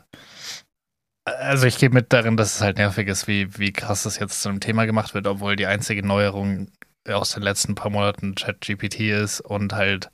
[1.25, 4.41] also ich gehe mit darin, dass es halt nervig ist, wie, wie krass das jetzt
[4.41, 6.69] zu einem Thema gemacht wird, obwohl die einzige Neuerung
[7.07, 10.09] aus den letzten paar Monaten ChatGPT ist und halt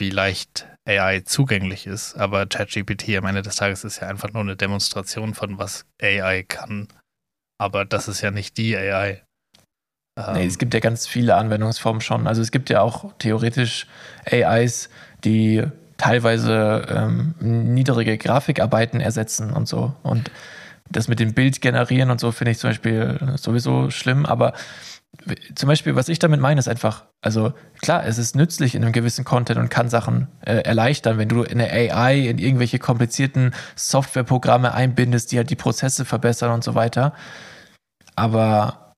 [0.00, 2.16] wie leicht AI zugänglich ist.
[2.16, 6.42] Aber ChatGPT am Ende des Tages ist ja einfach nur eine Demonstration von was AI
[6.42, 6.88] kann.
[7.58, 9.22] Aber das ist ja nicht die AI.
[10.16, 12.26] Nee, Ähm, es gibt ja ganz viele Anwendungsformen schon.
[12.26, 13.86] Also es gibt ja auch theoretisch
[14.24, 14.90] AIs,
[15.24, 15.64] die
[15.96, 19.94] teilweise ähm, niedrige Grafikarbeiten ersetzen und so.
[20.02, 20.30] Und
[20.90, 24.26] das mit dem Bild generieren und so finde ich zum Beispiel sowieso schlimm.
[24.26, 24.54] Aber
[25.54, 28.92] zum Beispiel, was ich damit meine, ist einfach, also klar, es ist nützlich in einem
[28.92, 34.72] gewissen Content und kann Sachen äh, erleichtern, wenn du eine AI in irgendwelche komplizierten Softwareprogramme
[34.72, 37.12] einbindest, die halt die Prozesse verbessern und so weiter.
[38.16, 38.94] Aber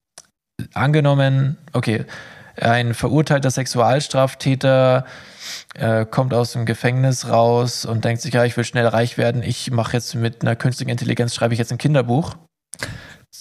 [0.75, 2.05] angenommen, okay,
[2.57, 5.07] ein verurteilter Sexualstraftäter
[5.75, 9.43] äh, kommt aus dem Gefängnis raus und denkt sich, ja, ich will schnell reich werden,
[9.43, 12.37] ich mache jetzt mit einer künstlichen Intelligenz, schreibe ich jetzt ein Kinderbuch.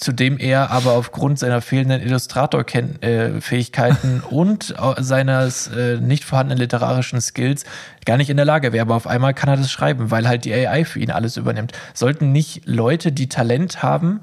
[0.02, 7.64] Zudem er aber aufgrund seiner fehlenden Illustrator-Fähigkeiten und seines äh, nicht vorhandenen literarischen Skills
[8.06, 8.82] gar nicht in der Lage wäre.
[8.82, 11.74] Aber auf einmal kann er das schreiben, weil halt die AI für ihn alles übernimmt.
[11.94, 14.22] Sollten nicht Leute, die Talent haben,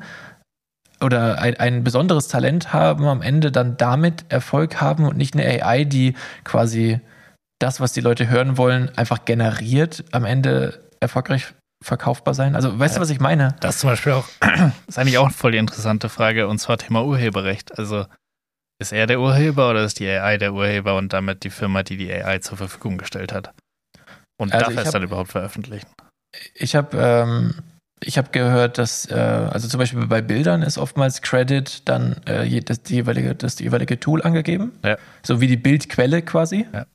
[1.01, 5.65] oder ein, ein besonderes Talent haben, am Ende dann damit Erfolg haben und nicht eine
[5.65, 6.99] AI, die quasi
[7.61, 11.55] das, was die Leute hören wollen, einfach generiert, am Ende erfolgreich
[11.85, 12.55] verkaufbar sein?
[12.55, 13.57] Also, weißt ja, du, was ich meine?
[13.61, 14.29] Das ist zum Beispiel auch,
[14.87, 17.79] ist eigentlich auch voll die interessante Frage, und zwar Thema Urheberrecht.
[17.79, 18.07] Also,
[18.81, 21.97] ist er der Urheber oder ist die AI der Urheber und damit die Firma, die
[21.97, 23.53] die AI zur Verfügung gestellt hat?
[24.41, 25.89] Und also darf er es dann überhaupt veröffentlichen?
[26.55, 27.55] Ich habe ähm,
[28.01, 32.61] ich habe gehört, dass, äh, also zum Beispiel bei Bildern ist oftmals Credit dann äh,
[32.61, 34.73] das, die jeweilige, das jeweilige Tool angegeben.
[34.85, 34.97] Ja.
[35.25, 36.67] So wie die Bildquelle quasi.
[36.73, 36.87] Ja.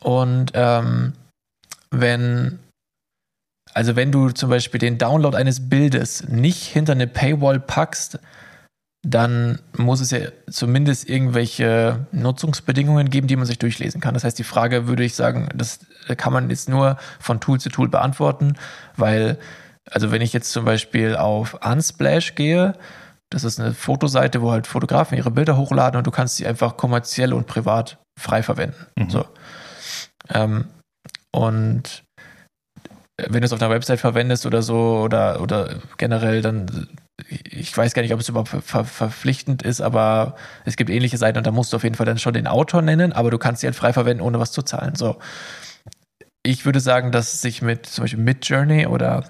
[0.00, 1.12] Und ähm,
[1.90, 2.58] wenn
[3.78, 8.18] also wenn du zum Beispiel den Download eines Bildes nicht hinter eine Paywall packst,
[9.06, 10.18] dann muss es ja
[10.50, 14.14] zumindest irgendwelche Nutzungsbedingungen geben, die man sich durchlesen kann.
[14.14, 15.78] Das heißt, die Frage würde ich sagen, das
[16.16, 18.54] kann man jetzt nur von Tool zu Tool beantworten,
[18.96, 19.38] weil,
[19.88, 22.72] also wenn ich jetzt zum Beispiel auf Unsplash gehe,
[23.30, 26.76] das ist eine Fotoseite, wo halt Fotografen ihre Bilder hochladen und du kannst sie einfach
[26.76, 28.86] kommerziell und privat frei verwenden.
[28.96, 29.10] Mhm.
[29.10, 29.24] So.
[30.30, 30.64] Ähm,
[31.30, 32.02] und
[33.18, 36.88] wenn du es auf einer Website verwendest oder so oder, oder generell, dann
[37.28, 41.38] ich weiß gar nicht, ob es überhaupt ver verpflichtend ist, aber es gibt ähnliche Seiten
[41.38, 43.60] und da musst du auf jeden Fall dann schon den Autor nennen, aber du kannst
[43.60, 44.94] sie halt frei verwenden, ohne was zu zahlen.
[44.94, 45.18] So.
[46.44, 49.24] Ich würde sagen, dass sich mit zum Beispiel Midjourney oder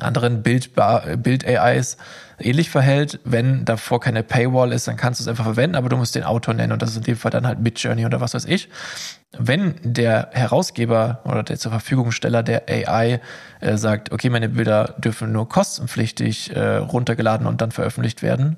[0.00, 2.06] anderen Bild-AIs Bild
[2.38, 3.20] ähnlich verhält.
[3.24, 6.24] Wenn davor keine Paywall ist, dann kannst du es einfach verwenden, aber du musst den
[6.24, 8.68] Autor nennen und das ist in dem Fall dann halt Midjourney oder was weiß ich.
[9.38, 13.20] Wenn der Herausgeber oder der zur Verfügungsteller der AI
[13.60, 18.56] äh, sagt, okay, meine Bilder dürfen nur kostenpflichtig äh, runtergeladen und dann veröffentlicht werden,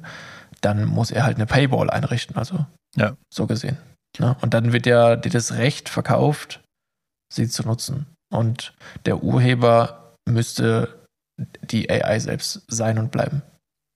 [0.61, 2.67] dann muss er halt eine Paywall einrichten, also
[2.97, 3.17] ja.
[3.33, 3.79] so gesehen.
[4.19, 4.37] Ne?
[4.41, 6.61] Und dann wird ja dir das Recht verkauft,
[7.33, 8.07] sie zu nutzen.
[8.31, 8.75] Und
[9.07, 10.98] der Urheber müsste
[11.63, 13.43] die AI selbst sein und bleiben.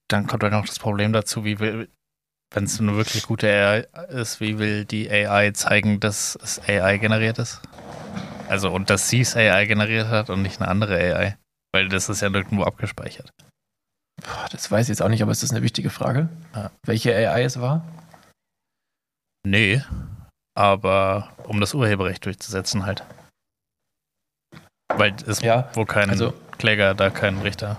[0.09, 1.89] Dann kommt dann noch das Problem dazu, wie will,
[2.55, 3.81] wenn es eine wirklich gute AI
[4.11, 7.61] ist, wie will die AI zeigen, dass es AI generiert ist?
[8.49, 11.39] Also, und dass sie es AI generiert hat und nicht eine andere AI.
[11.75, 13.31] Weil das ist ja nirgendwo abgespeichert.
[14.21, 16.29] Boah, das weiß ich jetzt auch nicht, aber ist das eine wichtige Frage?
[16.55, 16.71] Ja.
[16.85, 17.85] Welche AI es war?
[19.45, 19.83] Nee,
[20.55, 23.03] aber um das Urheberrecht durchzusetzen halt.
[24.97, 27.79] Weil es ja, wohl kein also, Kläger, da kein Richter.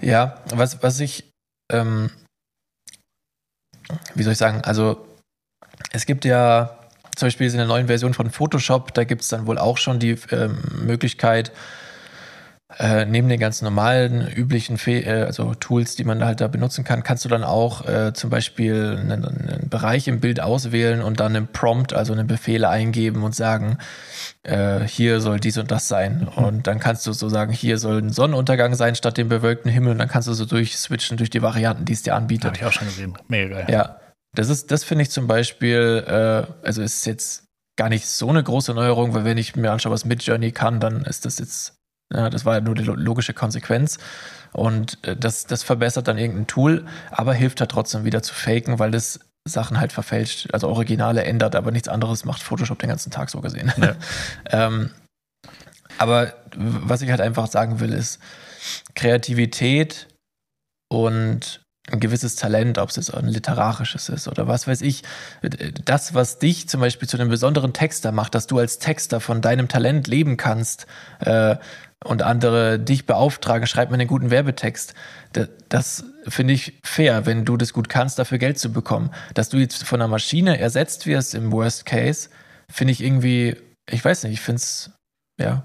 [0.00, 1.30] Ja, was, was ich,
[1.72, 2.10] ähm,
[4.14, 5.06] wie soll ich sagen, also
[5.92, 6.78] es gibt ja
[7.16, 9.98] zum Beispiel in der neuen Version von Photoshop, da gibt es dann wohl auch schon
[9.98, 11.52] die ähm, Möglichkeit,
[12.78, 16.84] äh, neben den ganz normalen, üblichen Fe äh, also Tools, die man halt da benutzen
[16.84, 21.20] kann, kannst du dann auch äh, zum Beispiel einen, einen, Bereich im Bild auswählen und
[21.20, 23.78] dann einen Prompt, also einen Befehl eingeben und sagen,
[24.42, 26.28] äh, hier soll dies und das sein.
[26.36, 26.44] Mhm.
[26.44, 29.92] Und dann kannst du so sagen, hier soll ein Sonnenuntergang sein statt dem bewölkten Himmel.
[29.92, 32.46] Und dann kannst du so durchswitchen durch die Varianten, die es dir anbietet.
[32.46, 33.18] Habe ich auch schon gesehen.
[33.28, 33.66] Mega geil.
[33.68, 33.98] Ja.
[34.34, 37.44] Das ist, das finde ich zum Beispiel, äh, also ist jetzt
[37.76, 41.02] gar nicht so eine große Neuerung, weil wenn ich mir anschaue, was Midjourney kann, dann
[41.04, 41.81] ist das jetzt
[42.12, 43.98] ja, das war ja nur die logische Konsequenz.
[44.52, 48.78] Und äh, das, das verbessert dann irgendein Tool, aber hilft halt trotzdem wieder zu faken,
[48.78, 53.10] weil das Sachen halt verfälscht, also Originale ändert, aber nichts anderes macht Photoshop den ganzen
[53.10, 53.72] Tag so gesehen.
[53.76, 53.94] Ja.
[54.50, 54.90] ähm,
[55.98, 58.20] aber was ich halt einfach sagen will, ist
[58.94, 60.08] Kreativität
[60.88, 61.60] und
[61.90, 65.02] ein gewisses Talent, ob es jetzt ein literarisches ist oder was weiß ich,
[65.84, 69.40] das, was dich zum Beispiel zu einem besonderen Texter macht, dass du als Texter von
[69.40, 70.86] deinem Talent leben kannst,
[71.18, 71.56] äh,
[72.04, 74.94] und andere dich beauftragen, schreib mir einen guten Werbetext.
[75.32, 79.10] Das, das finde ich fair, wenn du das gut kannst, dafür Geld zu bekommen.
[79.34, 82.28] Dass du jetzt von einer Maschine ersetzt wirst im Worst Case,
[82.70, 83.56] finde ich irgendwie,
[83.90, 84.90] ich weiß nicht, ich finde es,
[85.40, 85.64] ja,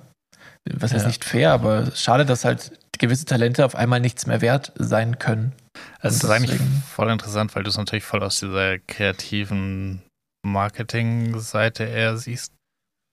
[0.70, 1.08] was heißt ja.
[1.08, 5.54] nicht fair, aber schade, dass halt gewisse Talente auf einmal nichts mehr wert sein können.
[6.00, 10.02] Also das ist eigentlich voll interessant, weil du es natürlich voll aus dieser kreativen
[10.44, 12.54] Marketing-Seite eher siehst.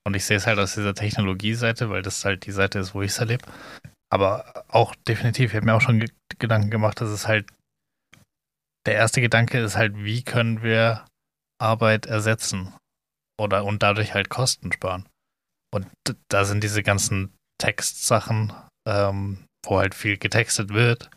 [0.05, 3.01] Und ich sehe es halt aus dieser Technologie-Seite, weil das halt die Seite ist, wo
[3.01, 3.45] ich es erlebe.
[4.11, 6.05] Aber auch definitiv, ich habe mir auch schon
[6.37, 7.47] Gedanken gemacht, dass es halt
[8.85, 11.05] der erste Gedanke ist halt, wie können wir
[11.59, 12.73] Arbeit ersetzen
[13.39, 15.09] oder und dadurch halt Kosten sparen.
[15.73, 15.87] Und
[16.29, 18.53] da sind diese ganzen Textsachen,
[18.87, 21.09] ähm, wo halt viel getextet wird,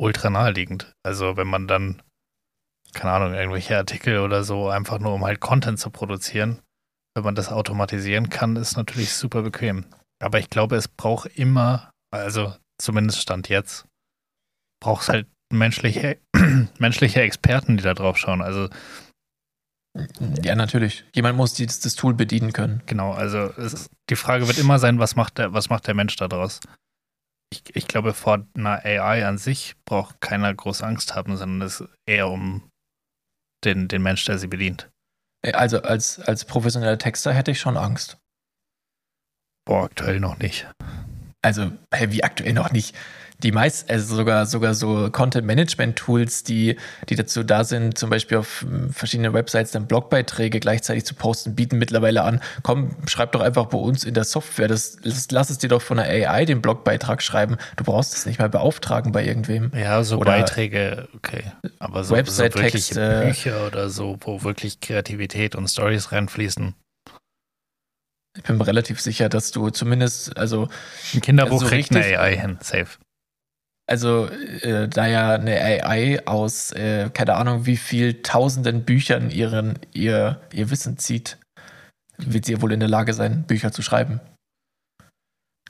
[0.00, 0.92] ultra naheliegend.
[1.04, 2.02] Also wenn man dann,
[2.94, 6.62] keine Ahnung, irgendwelche Artikel oder so, einfach nur um halt Content zu produzieren,
[7.18, 9.84] wenn man das automatisieren kann, ist natürlich super bequem.
[10.22, 13.86] Aber ich glaube, es braucht immer, also zumindest Stand jetzt,
[14.80, 16.18] brauchst halt menschliche,
[16.78, 18.42] menschliche Experten, die da drauf schauen.
[18.42, 18.68] Also
[20.44, 21.04] ja, natürlich.
[21.14, 22.82] Jemand muss dieses, das Tool bedienen können.
[22.86, 26.16] Genau, also es, die Frage wird immer sein, was macht der, was macht der Mensch
[26.16, 26.60] daraus?
[27.50, 31.80] Ich, ich glaube, vor einer AI an sich braucht keiner groß Angst haben, sondern es
[31.80, 32.68] ist eher um
[33.64, 34.90] den, den Mensch, der sie bedient.
[35.42, 38.18] Also als, als professioneller Texter hätte ich schon Angst.
[39.64, 40.66] Boah, aktuell noch nicht.
[41.48, 42.94] Also, hey, wie aktuell noch nicht?
[43.42, 46.76] die meisten, also sogar, sogar so Content-Management-Tools, die,
[47.08, 51.54] die dazu da sind, zum Beispiel auf hm, verschiedenen Websites dann Blogbeiträge gleichzeitig zu posten,
[51.54, 55.50] bieten mittlerweile an, komm, schreib doch einfach bei uns in der Software, das, das lass
[55.50, 57.58] es dir doch von der AI den Blogbeitrag schreiben.
[57.76, 59.70] Du brauchst es nicht mal beauftragen bei irgendwem.
[59.74, 61.44] Ja, so oder Beiträge, okay.
[61.78, 66.74] Aber so, so wirkliche Bücher oder so, wo wirklich Kreativität und Stories reinfließen.
[68.38, 70.68] Ich bin mir relativ sicher, dass du zumindest, also.
[71.12, 72.98] Ein Kinderbuch also kriegt eine AI hin, safe.
[73.86, 79.78] Also, äh, da ja eine AI aus, äh, keine Ahnung, wie viel tausenden Büchern ihren,
[79.92, 81.38] ihr, ihr Wissen zieht,
[82.16, 84.20] wird sie ja wohl in der Lage sein, Bücher zu schreiben.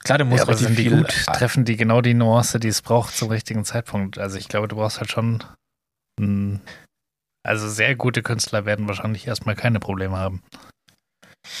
[0.03, 2.81] Klar, du musst ja, aber sind die gut, treffen die genau die Nuance, die es
[2.81, 4.17] braucht zum richtigen Zeitpunkt.
[4.17, 5.43] Also ich glaube, du brauchst halt schon
[7.43, 10.43] also sehr gute Künstler werden wahrscheinlich erstmal keine Probleme haben.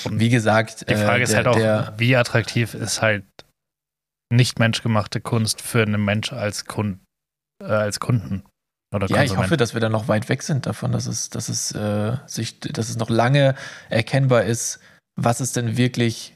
[0.05, 3.25] Und wie gesagt, die Frage äh, ist halt auch, wie attraktiv ist halt
[4.31, 6.99] nicht menschgemachte Kunst für einen Mensch als, Kund,
[7.61, 8.43] äh, als Kunden.
[8.93, 11.49] Oder ja, ich hoffe, dass wir da noch weit weg sind davon, dass es, dass
[11.49, 13.55] es äh, sich, dass es noch lange
[13.89, 14.79] erkennbar ist,
[15.15, 16.35] was ist denn wirklich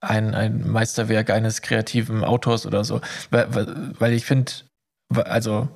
[0.00, 3.00] ein, ein Meisterwerk eines kreativen Autors oder so.
[3.30, 3.46] Weil,
[4.00, 4.52] weil ich finde,
[5.14, 5.68] also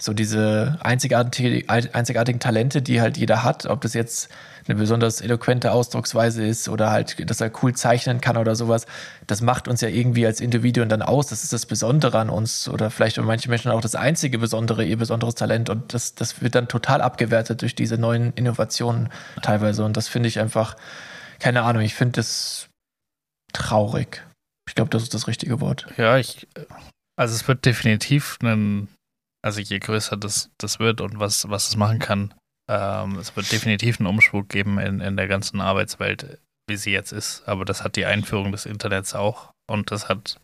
[0.00, 4.28] so diese einzigartigen, einzigartigen Talente, die halt jeder hat, ob das jetzt
[4.68, 8.86] eine besonders eloquente Ausdrucksweise ist oder halt, dass er cool zeichnen kann oder sowas,
[9.26, 11.28] das macht uns ja irgendwie als Individuen dann aus.
[11.28, 14.84] Das ist das Besondere an uns oder vielleicht für manche Menschen auch das einzige Besondere,
[14.84, 19.08] ihr besonderes Talent und das, das wird dann total abgewertet durch diese neuen Innovationen
[19.40, 20.76] teilweise und das finde ich einfach,
[21.38, 22.68] keine Ahnung, ich finde das
[23.54, 24.22] traurig.
[24.68, 25.86] Ich glaube, das ist das richtige Wort.
[25.96, 26.48] Ja, ich,
[27.16, 28.88] also es wird definitiv einen,
[29.46, 32.34] also je größer das, das wird und was, was es machen kann,
[32.68, 37.12] ähm, es wird definitiv einen Umschwung geben in, in der ganzen Arbeitswelt, wie sie jetzt
[37.12, 37.46] ist.
[37.46, 39.52] Aber das hat die Einführung des Internets auch.
[39.70, 40.40] Und das hat,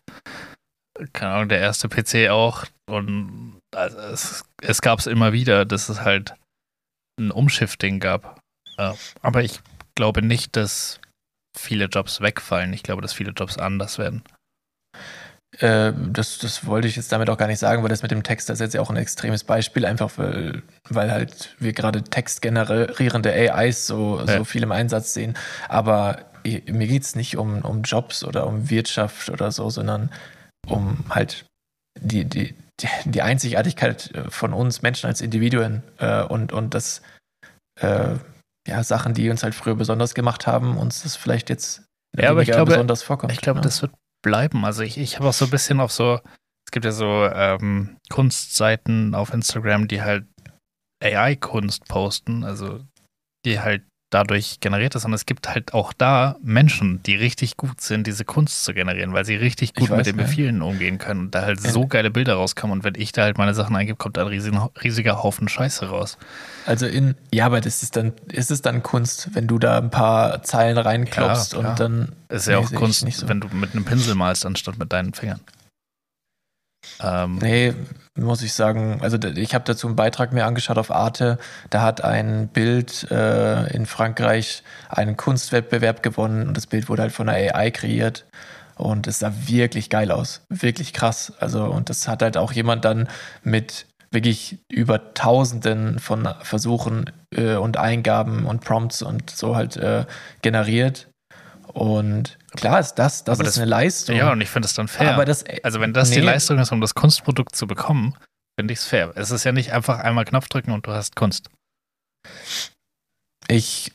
[1.11, 2.65] keine Ahnung, der erste PC auch.
[2.89, 6.35] Und also es, es gab es immer wieder, dass es halt
[7.19, 8.39] ein Umschifting gab.
[8.77, 9.59] Äh, aber ich
[9.95, 11.01] glaube nicht, dass
[11.57, 12.71] viele Jobs wegfallen.
[12.71, 14.23] Ich glaube, dass viele Jobs anders werden.
[15.59, 18.23] Äh, das, das wollte ich jetzt damit auch gar nicht sagen, weil das mit dem
[18.23, 22.03] Text, das ist jetzt ja auch ein extremes Beispiel, einfach weil, weil halt wir gerade
[22.03, 24.37] textgenerierende AIs so, ja.
[24.37, 25.35] so viel im Einsatz sehen.
[25.69, 30.09] Aber mir geht es nicht um, um Jobs oder um Wirtschaft oder so, sondern
[30.67, 31.45] um halt
[31.99, 32.55] die, die,
[33.05, 37.01] die Einzigartigkeit von uns Menschen als Individuen äh, und, und das
[37.79, 38.15] äh,
[38.67, 41.83] ja, Sachen, die uns halt früher besonders gemacht haben, uns das vielleicht jetzt
[42.15, 43.33] ja, aber ich glaube, besonders vorkommt.
[43.33, 43.63] Ich glaube, ja.
[43.63, 43.91] das wird
[44.23, 44.65] bleiben.
[44.65, 46.19] Also ich, ich habe auch so ein bisschen auf so,
[46.65, 50.25] es gibt ja so ähm, Kunstseiten auf Instagram, die halt
[51.03, 52.79] AI-Kunst posten, also
[53.45, 53.83] die halt
[54.13, 55.05] dadurch generiert ist.
[55.05, 59.13] Und es gibt halt auch da Menschen, die richtig gut sind, diese Kunst zu generieren,
[59.13, 60.63] weil sie richtig gut weiß, mit den Befehlen ja.
[60.63, 62.77] umgehen können und da halt so geile Bilder rauskommen.
[62.77, 65.87] Und wenn ich da halt meine Sachen eingebe, kommt da ein riesiger, riesiger Haufen Scheiße
[65.89, 66.17] raus.
[66.65, 69.89] Also in, ja, aber das ist dann, ist es dann Kunst, wenn du da ein
[69.89, 72.11] paar Zeilen reinklopfst ja, und dann.
[72.29, 73.27] Ist ja nee, auch Kunst, so.
[73.27, 75.39] wenn du mit einem Pinsel malst, anstatt mit deinen Fingern.
[77.01, 77.73] Ähm, nee,
[78.15, 78.99] muss ich sagen.
[79.01, 81.37] Also ich habe dazu einen Beitrag mir angeschaut auf Arte.
[81.69, 87.11] Da hat ein Bild äh, in Frankreich einen Kunstwettbewerb gewonnen und das Bild wurde halt
[87.11, 88.25] von der AI kreiert.
[88.75, 90.41] Und es sah wirklich geil aus.
[90.49, 91.33] Wirklich krass.
[91.39, 93.07] Also, und das hat halt auch jemand dann
[93.43, 100.05] mit wirklich über Tausenden von Versuchen äh, und Eingaben und Prompts und so halt äh,
[100.41, 101.07] generiert.
[101.73, 104.15] Und klar ist das, das aber ist das, eine Leistung.
[104.15, 105.13] Ja, und ich finde es dann fair.
[105.13, 106.17] Aber das, also wenn das nee.
[106.17, 108.15] die Leistung ist, um das Kunstprodukt zu bekommen,
[108.55, 109.11] finde ich es fair.
[109.15, 111.49] Es ist ja nicht einfach einmal Knopf drücken und du hast Kunst.
[113.47, 113.91] Ich,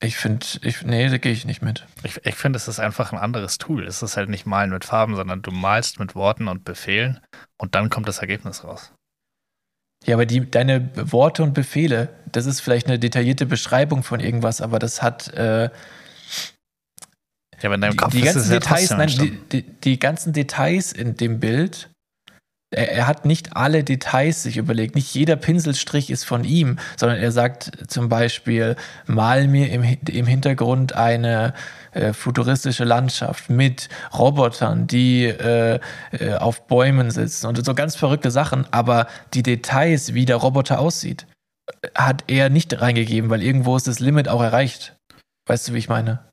[0.00, 1.86] ich finde, ich, nee, da gehe ich nicht mit.
[2.04, 3.84] Ich, ich finde, es ist einfach ein anderes Tool.
[3.84, 7.20] Es ist halt nicht malen mit Farben, sondern du malst mit Worten und Befehlen
[7.58, 8.92] und dann kommt das Ergebnis raus.
[10.04, 14.60] Ja, aber die, deine Worte und Befehle, das ist vielleicht eine detaillierte Beschreibung von irgendwas,
[14.60, 15.70] aber das hat, äh,
[17.62, 20.32] ja, aber in deinem Kopf die, die ganzen Details, ja nein, die, die, die, ganzen
[20.32, 21.88] Details in dem Bild
[22.72, 24.94] er, er, hat nicht alle Details sich überlegt.
[24.94, 30.26] Nicht jeder Pinselstrich ist von ihm, sondern er sagt zum Beispiel, mal mir im, im
[30.26, 31.54] Hintergrund eine
[31.92, 35.80] äh, futuristische Landschaft mit Robotern, die äh,
[36.12, 38.66] äh, auf Bäumen sitzen und so ganz verrückte Sachen.
[38.70, 41.26] Aber die Details, wie der Roboter aussieht,
[41.94, 44.96] hat er nicht reingegeben, weil irgendwo ist das Limit auch erreicht.
[45.46, 46.31] Weißt du, wie ich meine?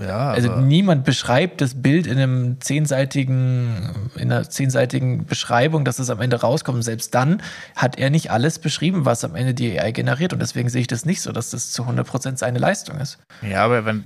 [0.00, 6.08] Ja, also niemand beschreibt das Bild in einem zehnseitigen, in einer zehnseitigen Beschreibung, dass es
[6.08, 6.84] am Ende rauskommt.
[6.84, 7.42] selbst dann
[7.76, 10.32] hat er nicht alles beschrieben, was am Ende die AI generiert.
[10.32, 13.18] Und deswegen sehe ich das nicht so, dass das zu 100% seine Leistung ist.
[13.42, 14.04] Ja, aber wenn,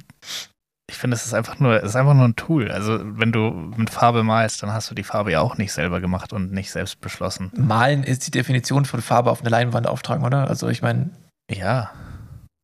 [0.88, 2.70] ich finde, es ist einfach nur, es ist einfach nur ein Tool.
[2.70, 6.00] Also wenn du mit Farbe malst, dann hast du die Farbe ja auch nicht selber
[6.00, 7.52] gemacht und nicht selbst beschlossen.
[7.54, 10.48] Malen ist die Definition von Farbe auf eine Leinwand auftragen, oder?
[10.48, 11.10] Also ich meine.
[11.50, 11.90] Ja.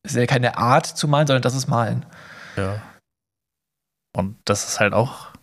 [0.03, 2.05] Es ist ja keine Art zu malen, sondern das ist Malen.
[2.57, 2.81] Ja.
[4.15, 5.33] Und das ist halt auch,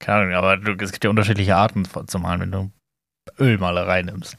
[0.00, 2.70] keine Ahnung, aber du, es gibt ja unterschiedliche Arten zu malen, wenn du
[3.38, 4.36] Ölmalerei nimmst.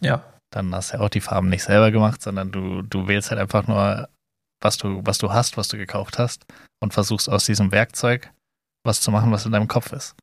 [0.00, 0.24] Ja.
[0.50, 3.40] Dann hast du ja auch die Farben nicht selber gemacht, sondern du, du wählst halt
[3.40, 4.08] einfach nur,
[4.62, 6.46] was du, was du hast, was du gekauft hast
[6.82, 8.32] und versuchst aus diesem Werkzeug
[8.84, 10.16] was zu machen, was in deinem Kopf ist.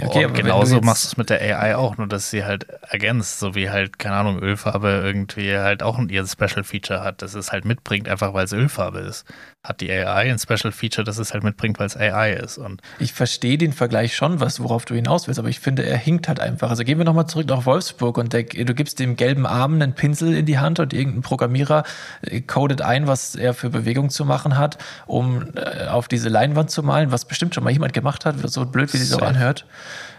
[0.00, 3.38] Okay, und genauso machst du es mit der AI auch, nur dass sie halt ergänzt,
[3.38, 7.52] so wie halt, keine Ahnung, Ölfarbe irgendwie halt auch ihr Special Feature hat, dass es
[7.52, 9.24] halt mitbringt, einfach weil es Ölfarbe ist.
[9.62, 12.58] Hat die AI ein Special Feature, dass es halt mitbringt, weil es AI ist.
[12.58, 15.96] Und ich verstehe den Vergleich schon, was, worauf du hinaus willst, aber ich finde, er
[15.96, 16.70] hinkt halt einfach.
[16.70, 19.94] Also gehen wir nochmal zurück nach Wolfsburg und der, du gibst dem gelben Arm einen
[19.94, 21.84] Pinsel in die Hand und irgendein Programmierer
[22.22, 26.70] äh, codet ein, was er für Bewegung zu machen hat, um äh, auf diese Leinwand
[26.70, 29.66] zu malen, was bestimmt schon mal jemand gemacht hat, so blöd, wie sich so anhört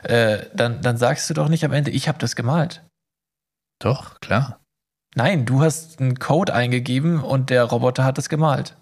[0.04, 2.84] äh, dann, dann sagst du doch nicht am Ende, ich habe das gemalt.
[3.80, 4.62] Doch, klar.
[5.16, 8.78] Nein, du hast einen Code eingegeben und der Roboter hat es gemalt.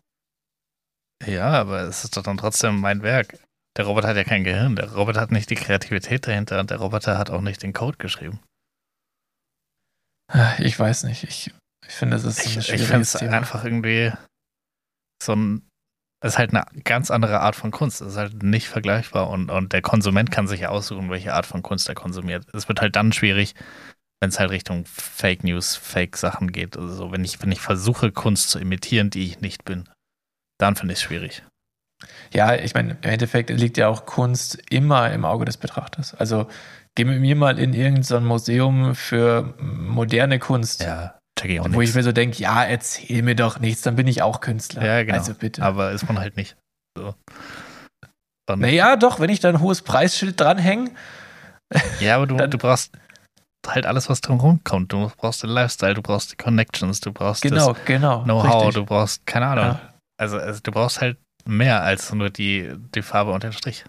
[1.26, 3.38] Ja, aber es ist doch dann trotzdem mein Werk.
[3.78, 4.76] Der Roboter hat ja kein Gehirn.
[4.76, 7.98] Der Roboter hat nicht die Kreativität dahinter und der Roboter hat auch nicht den Code
[7.98, 8.40] geschrieben.
[10.60, 11.24] Ich weiß nicht.
[11.24, 11.54] Ich,
[11.86, 14.12] ich finde, es ist ein Ich, ich finde es einfach irgendwie
[15.22, 15.70] so ein
[16.22, 18.02] ist halt eine ganz andere Art von Kunst.
[18.02, 21.46] Es ist halt nicht vergleichbar und, und der Konsument kann sich ja aussuchen, welche Art
[21.46, 22.46] von Kunst er konsumiert.
[22.54, 23.56] Es wird halt dann schwierig,
[24.20, 26.78] wenn es halt Richtung Fake News, Fake Sachen geht.
[26.78, 29.90] Also wenn ich, wenn ich versuche, Kunst zu imitieren, die ich nicht bin,
[30.60, 31.44] dann finde ich es schwierig.
[32.32, 36.14] Ja, ich meine, im Endeffekt liegt ja auch Kunst immer im Auge des Betrachters.
[36.14, 36.48] Also
[36.96, 40.84] geh mit mir mal in irgendein Museum für moderne Kunst.
[40.84, 43.96] Ja check ich auch Wo ich mir so denke, ja, erzähl mir doch nichts, dann
[43.96, 44.86] bin ich auch Künstler.
[44.86, 45.18] Ja, genau.
[45.18, 45.64] Also bitte.
[45.64, 46.56] Aber ist man halt nicht.
[46.98, 47.16] So.
[48.56, 50.92] naja, doch, wenn ich da ein hohes Preisschild dranhänge.
[52.00, 52.92] Ja, aber du, du brauchst
[53.68, 54.92] halt alles, was drumherum kommt.
[54.92, 58.86] Du brauchst den Lifestyle, du brauchst die Connections, du brauchst genau, das genau, Know-how, du
[58.86, 59.66] brauchst, keine Ahnung.
[59.66, 59.94] Ja.
[60.18, 63.86] Also, also, du brauchst halt mehr als nur die, die Farbe und den Strich.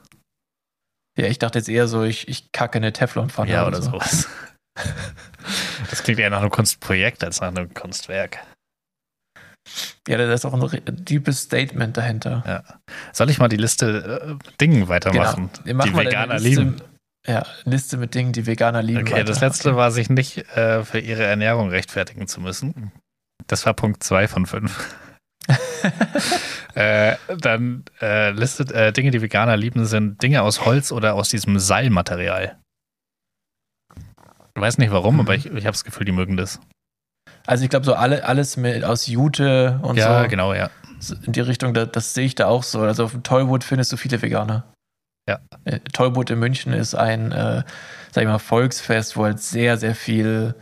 [1.18, 3.50] Ja, ich dachte jetzt eher so, ich, ich kacke eine Teflonpfanne.
[3.50, 3.90] Ja, oder so.
[3.90, 4.28] sowas.
[5.91, 8.39] Das klingt eher nach einem Kunstprojekt als nach einem Kunstwerk.
[10.09, 12.43] Ja, da ist auch ein deepes Statement dahinter.
[12.47, 12.62] Ja.
[13.12, 15.85] Soll ich mal die Liste äh, Dingen weitermachen, genau.
[15.85, 16.77] die Veganer Liste, lieben?
[17.27, 19.03] Ja, Liste mit Dingen, die Veganer lieben.
[19.03, 19.25] Okay, weiter.
[19.25, 19.79] das letzte okay.
[19.79, 22.91] war, sich nicht äh, für ihre Ernährung rechtfertigen zu müssen.
[23.47, 24.97] Das war Punkt 2 von 5.
[26.75, 31.29] äh, dann äh, listet äh, Dinge, die Veganer lieben, sind Dinge aus Holz oder aus
[31.29, 32.59] diesem Seilmaterial.
[34.55, 36.61] Ich weiß nicht warum, aber ich, ich habe das Gefühl, die mögen das.
[37.46, 40.11] Also ich glaube, so alle, alles mit aus Jute und ja, so.
[40.11, 40.70] Ja, genau, ja.
[41.24, 42.80] In die Richtung, das, das sehe ich da auch so.
[42.80, 44.72] Also auf Tollwood findest du viele Veganer.
[45.28, 45.40] Ja.
[45.64, 47.64] Äh, Tollwood in München ist ein, äh,
[48.12, 50.55] sag ich mal, Volksfest, wo halt sehr, sehr viel,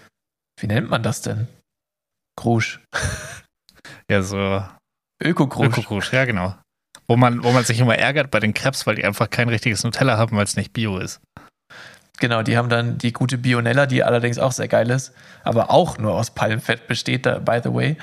[0.58, 1.48] wie nennt man das denn?
[2.36, 2.80] Krusch.
[4.10, 4.64] Ja, so.
[5.22, 5.78] Öko-Krusch.
[5.78, 6.56] Öko-Krusch, ja, genau.
[7.06, 9.84] Wo man, wo man sich immer ärgert bei den Krebs, weil die einfach kein richtiges
[9.84, 11.20] Nutella haben, weil es nicht Bio ist.
[12.20, 15.12] Genau, die haben dann die gute Bionella, die allerdings auch sehr geil ist,
[15.42, 17.96] aber auch nur aus Palmfett besteht, da, by the way.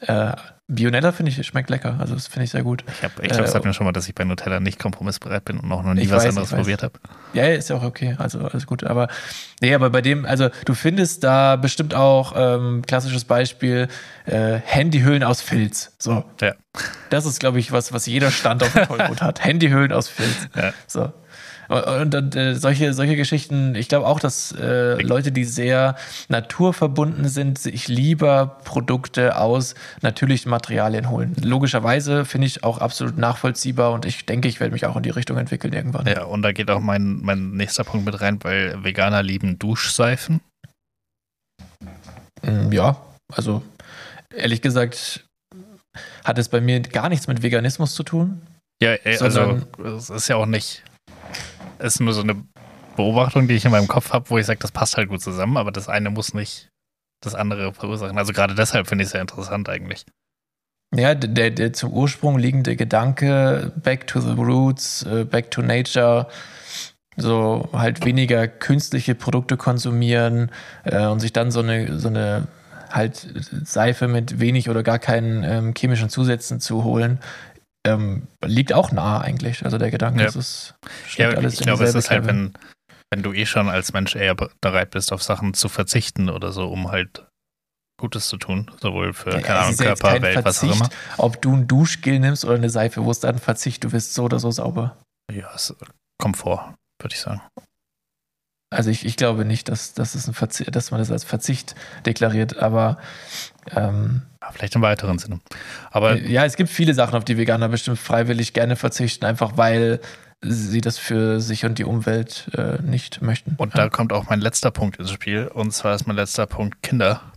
[0.00, 0.32] Äh,
[0.68, 2.84] Bionella finde ich, schmeckt lecker, also das finde ich sehr gut.
[2.86, 5.44] Ich, ich glaube, es hat äh, mir schon mal, dass ich bei Nutella nicht kompromissbereit
[5.44, 6.94] bin und auch noch nie was weiß, anderes probiert habe.
[7.32, 8.84] Ja, ist ja auch okay, also alles gut.
[8.84, 9.08] Aber
[9.60, 13.88] nee, aber bei dem, also du findest da bestimmt auch ähm, klassisches Beispiel
[14.26, 15.92] äh, Handyhüllen aus Filz.
[15.98, 16.24] So.
[16.40, 16.54] Ja.
[17.10, 19.42] Das ist, glaube ich, was, was jeder Stand auf dem Tollboot hat.
[19.44, 20.48] Handyhüllen aus Filz.
[20.54, 20.72] Ja.
[20.86, 21.12] So.
[21.70, 25.94] Und, und äh, solche, solche Geschichten, ich glaube auch, dass äh, Leute, die sehr
[26.28, 31.36] naturverbunden sind, sich lieber Produkte aus natürlichen Materialien holen.
[31.40, 35.10] Logischerweise finde ich auch absolut nachvollziehbar und ich denke, ich werde mich auch in die
[35.10, 36.06] Richtung entwickeln irgendwann.
[36.06, 40.40] Ja, und da geht auch mein, mein nächster Punkt mit rein, weil Veganer lieben Duschseifen.
[42.42, 42.96] Mm, ja,
[43.32, 43.62] also
[44.34, 45.24] ehrlich gesagt
[46.24, 48.42] hat es bei mir gar nichts mit Veganismus zu tun.
[48.82, 50.82] Ja, ey, also es ist ja auch nicht
[51.80, 52.44] ist nur so eine
[52.96, 55.56] Beobachtung, die ich in meinem Kopf habe, wo ich sage, das passt halt gut zusammen,
[55.56, 56.68] aber das eine muss nicht
[57.22, 58.18] das andere verursachen.
[58.18, 60.04] Also gerade deshalb finde ich es sehr interessant eigentlich.
[60.94, 66.26] Ja, der, der zum Ursprung liegende Gedanke, back to the roots, äh, back to nature,
[67.16, 70.50] so halt weniger künstliche Produkte konsumieren
[70.84, 72.48] äh, und sich dann so eine, so eine
[72.90, 73.28] halt
[73.64, 77.20] Seife mit wenig oder gar keinen ähm, chemischen Zusätzen zu holen,
[77.86, 79.64] ähm, liegt auch nah eigentlich.
[79.64, 80.28] Also der Gedanke, Ja.
[80.28, 80.74] es ist
[81.16, 82.52] Ja, alles ich in glaube, es ist halt, wenn,
[83.10, 86.52] wenn du eh schon als Mensch eher be- bereit bist, auf Sachen zu verzichten oder
[86.52, 87.26] so, um halt
[88.00, 90.62] Gutes zu tun, sowohl für, Ja, keine es Ahnung, ja Körper, kein Welt, was auch
[90.64, 90.74] immer.
[90.76, 93.84] Verzicht, Ob du ein Duschgel nimmst oder eine Seife, wo ist da ein Verzicht?
[93.84, 94.96] Du wirst so oder so sauber.
[95.32, 95.74] Ja, es
[96.20, 97.42] kommt vor, würde ich sagen.
[98.72, 101.74] Also ich, ich glaube nicht, dass, dass, es ein Verzicht, dass man das als Verzicht
[102.06, 102.98] deklariert, aber
[103.74, 105.40] ähm, Ja, vielleicht im weiteren Sinne.
[105.90, 110.00] Aber ja, es gibt viele Sachen, auf die Veganer bestimmt freiwillig gerne verzichten, einfach weil
[110.42, 113.56] sie das für sich und die Umwelt äh, nicht möchten.
[113.58, 113.82] Und ja.
[113.82, 115.48] da kommt auch mein letzter Punkt ins Spiel.
[115.48, 117.32] Und zwar ist mein letzter Punkt Kinder.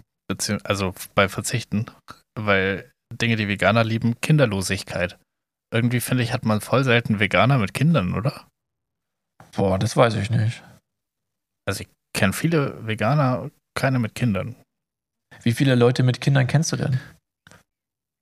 [0.63, 1.87] Also bei Verzichten.
[2.39, 5.17] Weil Dinge, die Veganer lieben, Kinderlosigkeit.
[5.73, 8.47] Irgendwie finde ich, hat man voll selten Veganer mit Kindern, oder?
[9.55, 10.63] Boah, das weiß ich nicht.
[11.65, 14.55] Also ich kenne viele Veganer, keine mit Kindern.
[15.41, 16.99] Wie viele Leute mit Kindern kennst du denn?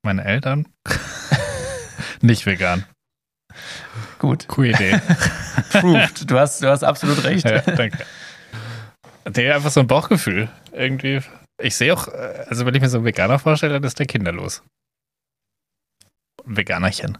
[0.04, 0.68] Meine Eltern?
[2.22, 2.86] Nicht vegan.
[4.20, 4.48] Gut.
[4.48, 5.00] Coole Idee.
[5.72, 6.30] Proved.
[6.30, 7.48] Du hast, du hast absolut recht.
[7.48, 8.06] ja, danke.
[9.36, 10.50] Nee, einfach so ein Bauchgefühl.
[10.72, 11.22] Irgendwie.
[11.62, 14.64] Ich sehe auch, also wenn ich mir so einen Veganer vorstelle, dann ist der kinderlos.
[16.46, 17.18] Ein Veganerchen.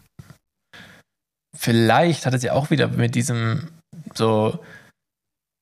[1.56, 3.68] Vielleicht hat es ja auch wieder mit diesem
[4.14, 4.64] so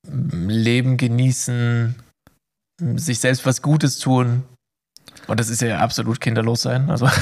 [0.07, 1.95] Leben genießen,
[2.97, 4.45] sich selbst was Gutes tun.
[5.27, 6.91] Und das ist ja absolut kinderlos sein.
[6.91, 7.09] Also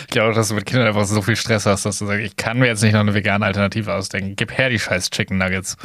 [0.00, 2.36] Ich glaube, dass du mit Kindern einfach so viel Stress hast, dass du sagst, ich
[2.36, 4.36] kann mir jetzt nicht noch eine vegane Alternative ausdenken.
[4.36, 5.76] Gib her die scheiß Chicken Nuggets.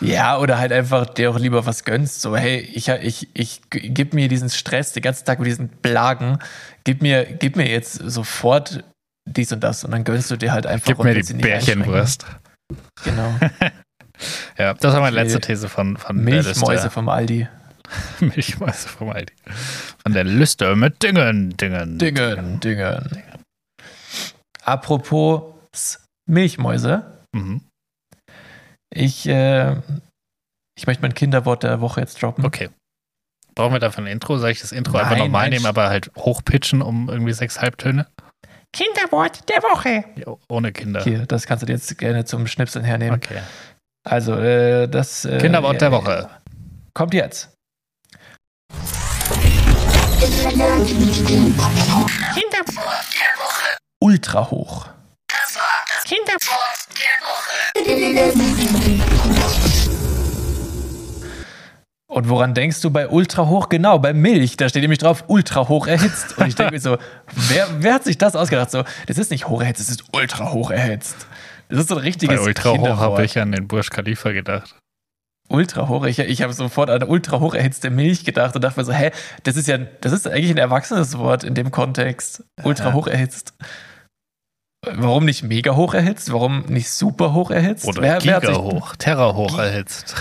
[0.00, 2.22] ja, oder halt einfach dir auch lieber was gönnst.
[2.22, 6.38] So, hey, ich, ich, ich gib mir diesen Stress den ganzen Tag mit diesen Blagen,
[6.84, 8.84] gib mir, gib mir jetzt sofort
[9.26, 12.26] dies und das und dann gönnst du dir halt einfach Gib mir die Bärchenwurst.
[13.04, 13.34] Genau.
[14.58, 16.90] Ja, das war meine letzte These von, von der Milchmäuse Liste.
[16.90, 17.48] vom Aldi.
[18.20, 19.32] Milchmäuse vom Aldi.
[20.02, 21.98] Von der Liste mit Dingen, Dingen.
[21.98, 23.22] Dingen, Dingen.
[24.62, 27.04] Apropos Milchmäuse.
[27.34, 27.62] Mhm.
[28.94, 29.72] Ich, äh,
[30.78, 32.44] ich möchte mein Kinderwort der Woche jetzt droppen.
[32.44, 32.70] Okay.
[33.54, 34.38] Brauchen wir dafür ein Intro?
[34.38, 35.50] Soll ich das Intro einfach Nein, normal nein.
[35.52, 38.06] nehmen, aber halt hochpitchen um irgendwie sechs Halbtöne?
[38.72, 40.04] Kinderwort der Woche.
[40.16, 41.02] Ja, ohne Kinder.
[41.04, 43.20] Hier, das kannst du dir jetzt gerne zum Schnipseln hernehmen.
[43.22, 43.40] Okay.
[44.04, 45.24] Also, äh, das.
[45.24, 46.28] Äh, Kinderwort der Woche.
[46.92, 47.50] Kommt jetzt.
[54.00, 54.86] Ultra hoch.
[62.06, 63.70] Und woran denkst du bei ultra hoch?
[63.70, 64.56] Genau, bei Milch.
[64.56, 66.38] Da steht nämlich drauf, ultra hoch erhitzt.
[66.38, 66.98] Und ich denke mir so,
[67.32, 68.70] wer, wer hat sich das ausgedacht?
[68.70, 71.26] So, das ist nicht hoch erhitzt, das ist ultra hoch erhitzt.
[71.74, 74.76] Das ist so ein richtiges Bei Ultra hoch habe ich an den Burj Khalifa gedacht.
[75.48, 76.04] Ultra hoch.
[76.04, 79.10] Ich, ich habe sofort an ultra hoch erhitzte Milch gedacht und dachte mir so, hä,
[79.42, 82.44] das ist ja, das ist eigentlich ein erwachsenes Wort in dem Kontext.
[82.62, 83.54] Ultra hoch erhitzt.
[84.86, 86.32] Warum nicht mega hoch erhitzt?
[86.32, 87.86] Warum nicht super hoch erhitzt?
[87.86, 90.14] Oder wer, wer Giga sich hoch, Terra hoch erhitzt.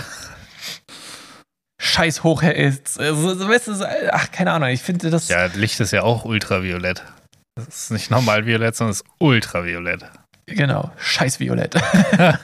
[1.79, 2.99] Scheiß hoch erhitzt?
[2.99, 3.73] Also, weißt du,
[4.11, 4.69] ach, keine Ahnung.
[4.69, 5.27] Ich finde das.
[5.27, 7.03] Ja, Licht ist ja auch ultraviolett.
[7.55, 10.09] Das ist nicht normal violett, sondern es ist ultraviolett.
[10.45, 10.91] Genau.
[10.97, 11.75] Scheiß Violett.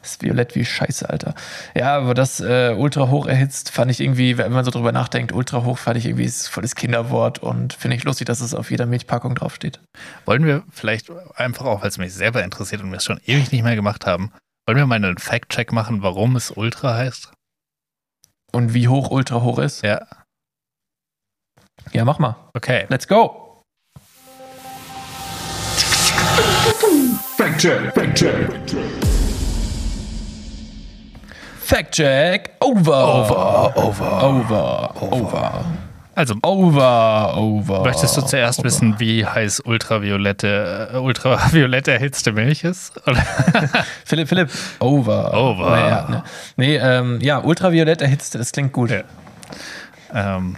[0.00, 1.34] Das ist violett wie Scheiße, Alter.
[1.74, 5.32] Ja, aber das äh, ultra hoch erhitzt fand ich irgendwie, wenn man so drüber nachdenkt,
[5.32, 8.54] ultra hoch fand ich irgendwie ist voll das Kinderwort und finde ich lustig, dass es
[8.54, 9.80] auf jeder Milchpackung draufsteht.
[10.24, 13.52] Wollen wir vielleicht einfach auch, weil es mich selber interessiert und wir es schon ewig
[13.52, 14.32] nicht mehr gemacht haben,
[14.66, 17.30] wollen wir mal einen Fact-Check machen, warum es Ultra heißt?
[18.52, 19.82] Und wie hoch ultra hoch ist?
[19.82, 20.06] Ja,
[21.92, 22.36] Ja, mach mal.
[22.54, 22.86] okay.
[22.88, 23.47] Let's go.
[27.58, 28.80] Fact check, fact check.
[31.58, 32.50] Fact check.
[32.60, 32.92] Over.
[32.92, 33.72] Over.
[33.74, 34.22] Over.
[34.22, 34.90] Over.
[35.00, 35.64] Over.
[36.14, 37.34] Also, Over.
[37.36, 37.82] Over.
[37.82, 38.66] möchtest du zuerst over.
[38.66, 42.96] wissen, wie heiß ultraviolette, äh, ultraviolett erhitzte Milch ist?
[43.08, 43.22] Oder?
[44.04, 44.50] Philipp, Philipp.
[44.78, 45.34] Over.
[45.34, 45.70] Over.
[45.70, 46.24] Naja, ne.
[46.56, 48.90] Nee, ähm, ja, ultraviolett erhitzt, das klingt gut.
[48.92, 49.02] Ja.
[50.14, 50.54] ähm,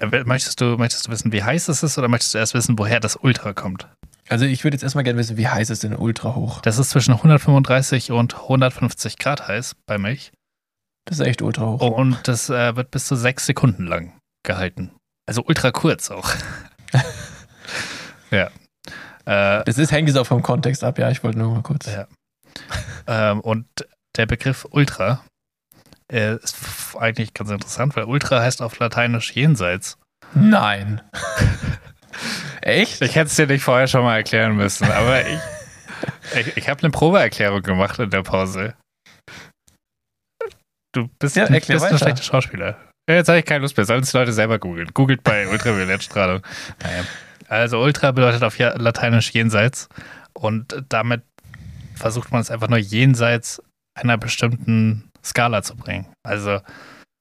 [0.00, 2.78] äh, möchtest, du, möchtest du wissen, wie heiß es ist oder möchtest du erst wissen,
[2.78, 3.88] woher das Ultra kommt?
[4.30, 6.60] Also ich würde jetzt erstmal gerne wissen, wie heiß ist denn ultra hoch?
[6.60, 10.30] Das ist zwischen 135 und 150 Grad heiß bei Milch.
[11.04, 11.80] Das ist echt ultra hoch.
[11.80, 14.12] Und das äh, wird bis zu sechs Sekunden lang
[14.44, 14.92] gehalten.
[15.26, 16.30] Also ultra kurz auch.
[18.30, 18.50] ja.
[19.24, 21.86] Äh, Das ist, hängt jetzt auch vom Kontext ab, ja, ich wollte nur mal kurz.
[21.86, 22.06] Ja.
[23.08, 23.66] Ähm, und
[24.16, 25.24] der Begriff Ultra
[26.12, 26.56] äh, ist
[26.96, 29.98] eigentlich ganz interessant, weil Ultra heißt auf Lateinisch jenseits.
[30.34, 31.00] Nein.
[32.62, 33.00] Echt?
[33.02, 35.38] Ich hätte es dir nicht vorher schon mal erklären müssen, aber ich,
[36.36, 38.74] ich, ich habe eine Probeerklärung gemacht in der Pause.
[40.92, 42.76] Du bist, Ja, bist ein schlechter Schauspieler.
[43.08, 43.86] Ja, Jetzt habe ich keine Lust mehr.
[43.86, 44.88] Sollen es die Leute selber googeln.
[44.92, 46.42] Googelt bei Ultraviolettstrahlung.
[46.82, 47.04] Naja.
[47.48, 49.88] Also Ultra bedeutet auf Lateinisch jenseits
[50.34, 51.22] und damit
[51.96, 53.60] versucht man es einfach nur jenseits
[53.98, 56.06] einer bestimmten Skala zu bringen.
[56.22, 56.60] Also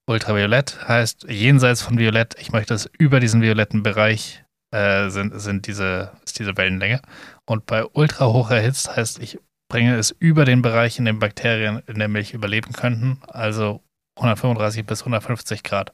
[0.08, 2.36] Ultraviolett heißt jenseits von Violett.
[2.40, 7.02] Ich möchte es über diesen violetten Bereich äh, sind, sind diese, ist diese Wellenlänge.
[7.46, 9.40] Und bei ultra hoch erhitzt heißt, ich
[9.70, 13.82] bringe es über den Bereich, in dem Bakterien in der Milch überleben könnten, also
[14.18, 15.94] 135 bis 150 Grad.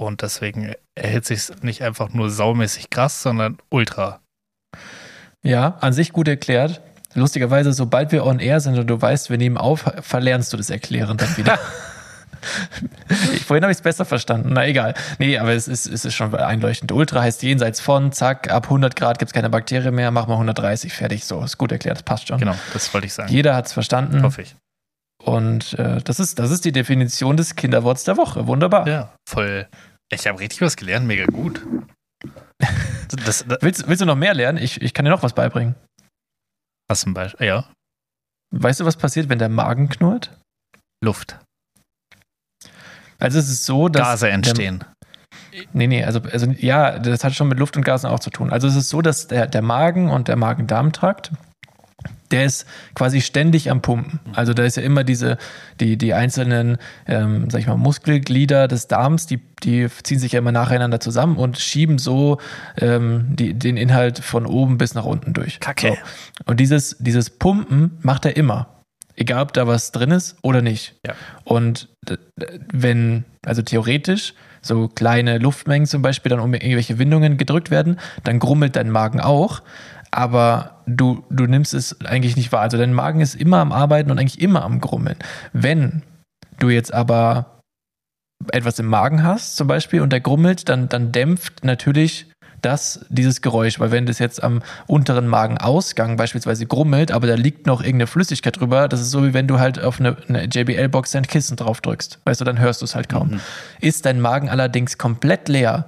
[0.00, 4.20] Und deswegen erhitze ich es nicht einfach nur saumäßig krass, sondern ultra.
[5.42, 6.80] Ja, an sich gut erklärt.
[7.14, 10.70] Lustigerweise, sobald wir on air sind und du weißt, wir nehmen auf, verlernst du das
[10.70, 11.58] Erklären dann wieder.
[13.34, 14.50] Ich- Vorhin habe ich es besser verstanden.
[14.52, 14.94] Na egal.
[15.18, 16.92] Nee, aber es ist, es ist schon einleuchtend.
[16.92, 20.34] Ultra heißt jenseits von, zack, ab 100 Grad gibt es keine Bakterien mehr, mach mal
[20.34, 21.24] 130, fertig.
[21.24, 22.38] So, ist gut erklärt, das passt schon.
[22.38, 23.30] Genau, das wollte ich sagen.
[23.32, 24.22] Jeder hat es verstanden.
[24.22, 24.56] Hoffe ich.
[25.24, 28.46] Und äh, das, ist, das ist die Definition des Kinderworts der Woche.
[28.46, 28.88] Wunderbar.
[28.88, 29.68] Ja, voll.
[30.12, 31.60] Ich habe richtig was gelernt, mega gut.
[33.24, 34.56] Das, das, Willst, willst du noch mehr lernen?
[34.58, 35.74] Ich, ich kann dir noch was beibringen.
[36.88, 37.44] was zum Beispiel?
[37.46, 37.64] Ja,
[38.54, 40.38] Weißt du, was passiert, wenn der Magen knurrt?
[41.04, 41.38] Luft.
[43.20, 44.84] Also es ist so, dass Gase der- entstehen.
[45.72, 48.50] Nee, nee, also, also ja, das hat schon mit Luft und Gasen auch zu tun.
[48.50, 51.32] Also es ist so, dass der, der Magen und der Magen-Darm-Trakt,
[52.30, 54.20] der ist quasi ständig am Pumpen.
[54.32, 55.38] Also da ist ja immer diese,
[55.80, 60.38] die, die einzelnen, ähm, sag ich mal, Muskelglieder des Darms, die, die ziehen sich ja
[60.38, 62.38] immer nacheinander zusammen und schieben so
[62.78, 65.58] ähm, die, den Inhalt von oben bis nach unten durch.
[65.58, 65.88] Kacke.
[65.88, 65.96] So.
[66.46, 68.68] Und dieses, dieses Pumpen macht er immer.
[69.20, 70.94] Egal, ob da was drin ist oder nicht.
[71.06, 71.14] Ja.
[71.44, 71.90] Und
[72.72, 78.38] wenn, also theoretisch, so kleine Luftmengen zum Beispiel dann um irgendwelche Windungen gedrückt werden, dann
[78.38, 79.60] grummelt dein Magen auch.
[80.10, 82.62] Aber du, du nimmst es eigentlich nicht wahr.
[82.62, 85.16] Also dein Magen ist immer am Arbeiten und eigentlich immer am Grummeln.
[85.52, 86.02] Wenn
[86.58, 87.60] du jetzt aber
[88.52, 92.29] etwas im Magen hast, zum Beispiel, und der grummelt, dann, dann dämpft natürlich
[92.62, 97.66] das, dieses Geräusch, weil wenn das jetzt am unteren Magenausgang beispielsweise grummelt, aber da liegt
[97.66, 101.12] noch irgendeine Flüssigkeit drüber, das ist so wie wenn du halt auf eine, eine JBL-Box
[101.12, 102.18] dein Kissen drauf drückst.
[102.24, 103.40] Weißt du, dann hörst du es halt kaum.
[103.80, 105.86] Ist dein Magen allerdings komplett leer,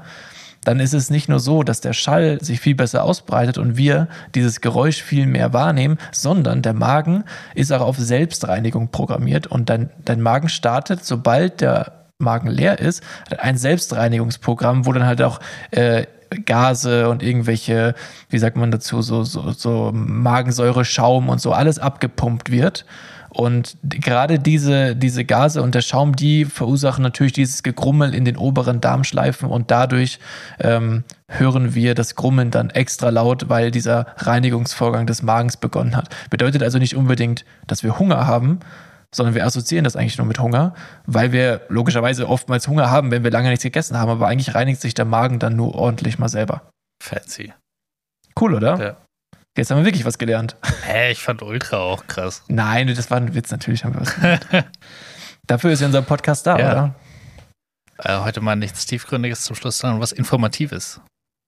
[0.64, 4.09] dann ist es nicht nur so, dass der Schall sich viel besser ausbreitet und wir
[4.35, 9.91] dieses Geräusch viel mehr wahrnehmen, sondern der Magen ist auch auf Selbstreinigung programmiert und dein,
[10.05, 13.03] dein Magen startet, sobald der Magen leer ist,
[13.39, 15.41] ein Selbstreinigungsprogramm, wo dann halt auch
[15.73, 16.07] äh,
[16.45, 17.95] Gase und irgendwelche,
[18.28, 22.85] wie sagt man dazu, so, so, so Magensäure, Schaum und so alles abgepumpt wird.
[23.35, 28.37] Und gerade diese, diese Gase und der Schaum, die verursachen natürlich dieses Gegrummel in den
[28.37, 30.18] oberen Darmschleifen und dadurch
[30.61, 36.14] ähm, hören wir das Grummeln dann extra laut, weil dieser Reinigungsvorgang des Magens begonnen hat.
[36.28, 38.61] Bedeutet also nicht unbedingt, dass wir Hunger haben,
[39.15, 40.75] sondern wir assoziieren das eigentlich nur mit Hunger,
[41.07, 44.81] weil wir logischerweise oftmals Hunger haben, wenn wir lange nichts gegessen haben, aber eigentlich reinigt
[44.81, 46.71] sich der Magen dann nur ordentlich mal selber.
[47.03, 47.53] Fancy.
[48.41, 48.79] Cool, oder?
[48.81, 48.97] Ja.
[49.57, 50.57] Jetzt haben wir wirklich was gelernt.
[50.87, 52.43] Hä, ich fand Ultra auch krass.
[52.49, 54.47] Nein, das war ein Witz, natürlich haben wir was gelernt.
[55.47, 56.71] Dafür ist ja unser Podcast da, Ja.
[56.73, 56.95] oder?
[57.99, 61.01] Äh, heute mal nichts Tiefgründiges zum Schluss, sondern was Informatives.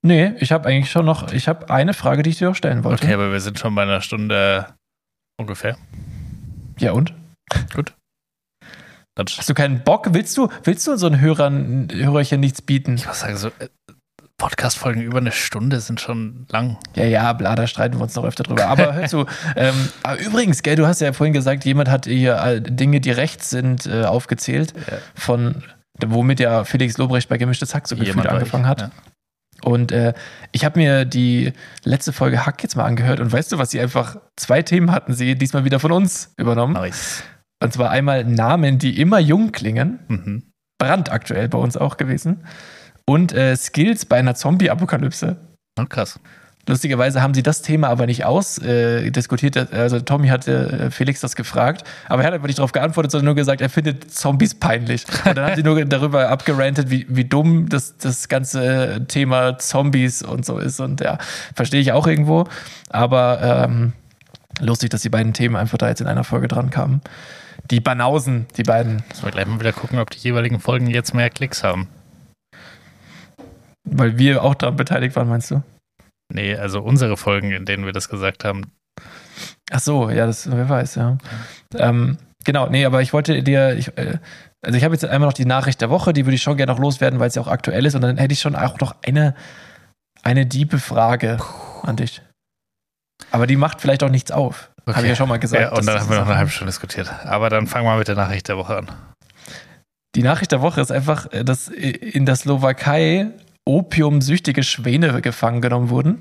[0.03, 2.85] Nee, ich habe eigentlich schon noch, ich habe eine Frage, die ich dir auch stellen
[2.85, 3.05] wollte.
[3.05, 4.67] Okay, aber wir sind schon bei einer Stunde
[5.41, 5.79] ungefähr.
[6.79, 7.15] Ja und?
[9.17, 10.09] Dann Hast du keinen Bock?
[10.13, 12.97] Willst du, willst du unseren Hörern, Hörerchen nichts bieten?
[12.97, 13.69] ich muss sagen, so äh,
[14.39, 16.79] Podcast-Folgen über eine Stunde sind schon lang.
[16.97, 18.67] Ja, ja, bla, da streiten wir uns noch öfter drüber.
[18.67, 19.27] Aber hör zu,
[19.57, 23.13] ähm, aber übrigens, gell, du hast ja vorhin gesagt, jemand hat hier äh, Dinge, die
[23.13, 24.99] rechts sind, äh, aufgezählt, Ja.
[25.15, 25.63] von
[26.05, 28.81] womit ja Felix Lobrecht bei Gemischtes Hack so gefühlt angefangen ich, hat.
[28.81, 28.91] ja.
[29.63, 30.13] Und äh,
[30.51, 31.53] ich habe mir die
[31.85, 35.15] letzte Folge Hack jetzt mal angehört und weißt du, was sie einfach, zwei Themen hatten
[35.15, 36.73] sie diesmal wieder von uns übernommen.
[36.75, 37.23] Nice.
[37.65, 40.43] Und zwar einmal Namen, die immer jung klingen, Mhm.
[40.79, 42.45] brandaktuell bei uns auch gewesen.
[43.07, 45.37] Und äh, Skills bei einer Zombie-Apokalypse.
[45.79, 46.21] Und krass.
[46.67, 49.57] Lustigerweise haben sie das Thema aber nicht ausdiskutiert.
[49.57, 53.13] Äh, also Tommy hatte äh, Felix das gefragt, aber er hat einfach nicht darauf geantwortet,
[53.13, 55.05] sondern nur gesagt, er findet Zombies peinlich.
[55.27, 60.23] Und dann haben sie nur darüber abgerantet, wie, wie dumm das, das ganze Thema Zombies
[60.23, 60.81] und so ist.
[60.81, 61.19] Und ja,
[61.55, 62.45] verstehe ich auch irgendwo.
[62.89, 63.93] Aber ähm,
[64.61, 67.03] lustig, dass die beiden Themen einfach da jetzt in einer Folge dran kamen.
[67.71, 69.03] Die Banausen, die beiden.
[69.09, 71.89] Müssen wir gleich mal wieder gucken, ob die jeweiligen Folgen jetzt mehr Klicks haben.
[73.85, 75.63] Weil wir auch daran beteiligt waren, meinst du?
[76.33, 78.73] Nee, also unsere Folgen, in denen wir das gesagt haben.
[79.71, 81.19] Ach so, ja, das, wer weiß, ja.
[81.77, 84.19] Ähm, genau, nee, aber ich wollte dir, ich, äh,
[84.63, 86.73] also ich habe jetzt einmal noch die Nachricht der Woche, die würde ich schon gerne
[86.73, 87.95] noch loswerden, weil es ja auch aktuell ist.
[87.95, 89.35] Und dann hätte ich schon auch noch eine,
[90.23, 91.39] eine diebe Frage
[91.83, 92.23] an dich.
[93.31, 94.71] Aber die macht vielleicht auch nichts auf.
[94.87, 95.63] Habe ich ja schon mal gesagt.
[95.63, 97.11] Ja, und dann haben wir noch eine halbe Stunde diskutiert.
[97.25, 98.91] Aber dann fangen wir mit der Nachricht der Woche an.
[100.15, 103.31] Die Nachricht der Woche ist einfach, äh, dass in der Slowakei
[103.65, 106.19] opiumsüchtige Schwäne gefangen genommen wurden.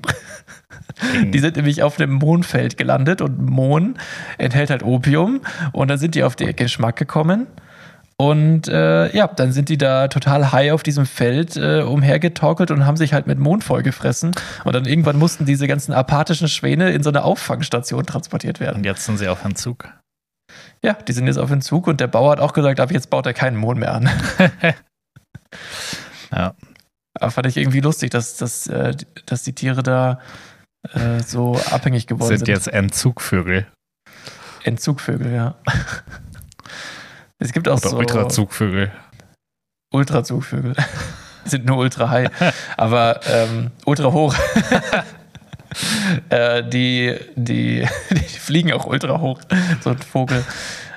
[1.24, 3.96] Die sind nämlich auf einem Mohnfeld gelandet und Mohn
[4.38, 5.42] enthält halt Opium
[5.72, 7.46] und dann sind die auf den Geschmack gekommen.
[8.16, 12.86] Und äh, ja, dann sind die da total high auf diesem Feld äh, umhergetorkelt und
[12.86, 14.32] haben sich halt mit Mohn vollgefressen.
[14.64, 18.76] Und dann irgendwann mussten diese ganzen apathischen Schwäne in so eine Auffangstation transportiert werden.
[18.78, 19.88] Und jetzt sind sie auf Entzug.
[20.82, 23.26] Ja, die sind jetzt auf Entzug und der Bauer hat auch gesagt, ab jetzt baut
[23.26, 24.10] er keinen Mohn mehr an.
[26.34, 26.54] Ja.
[27.14, 28.94] Aber fand ich irgendwie lustig, dass, dass, äh,
[29.26, 30.20] dass die Tiere da
[30.92, 32.48] äh, so abhängig geworden Sind sind.
[32.48, 33.66] jetzt Entzugvögel.
[34.64, 35.54] Entzugvögel, ja.
[37.38, 38.92] Es gibt auch Oder so Ultrazugvögel.
[39.92, 40.74] Ultrazugvögel.
[41.44, 42.30] sind nur ultra high,
[42.76, 44.34] aber ähm, ultra hoch.
[46.30, 49.40] äh, die, die, die fliegen auch ultra hoch,
[49.80, 50.44] so ein Vogel.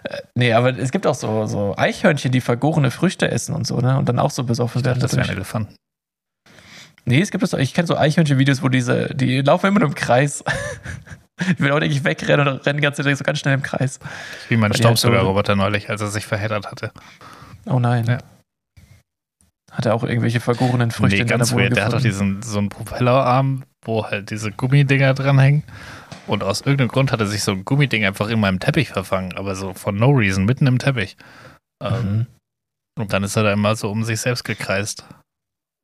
[0.03, 3.80] Äh, Nee, aber es gibt auch so, so Eichhörnchen, die vergorene Früchte essen und so,
[3.80, 3.97] ne?
[3.97, 4.99] Und dann auch so besoffen werden.
[4.99, 5.30] Das wären.
[5.30, 5.76] Elefanten.
[7.05, 9.95] Nee, es gibt das, ich kenne so Eichhörnchen-Videos, wo diese, die laufen immer nur im
[9.95, 10.43] Kreis.
[11.39, 13.99] Die will auch nicht wegrennen und rennen Zeit so ganz schnell im Kreis.
[14.49, 16.91] Wie mein halt so- Staubsaugerroboter neulich, als er sich verheddert hatte.
[17.65, 18.05] Oh nein.
[18.05, 18.18] Ja.
[19.72, 21.76] Hat er auch irgendwelche vergorenen Früchte nee, in ganz weird.
[21.76, 25.64] Der hat doch diesen, so einen Propellerarm, wo halt diese Gummidinger dranhängen.
[26.26, 29.34] Und aus irgendeinem Grund hat er sich so ein Gummiding einfach in meinem Teppich verfangen,
[29.38, 31.18] aber so for no reason, mitten im Teppich.
[31.84, 32.27] Ähm, Mhm.
[32.99, 35.05] Und dann ist er da immer so um sich selbst gekreist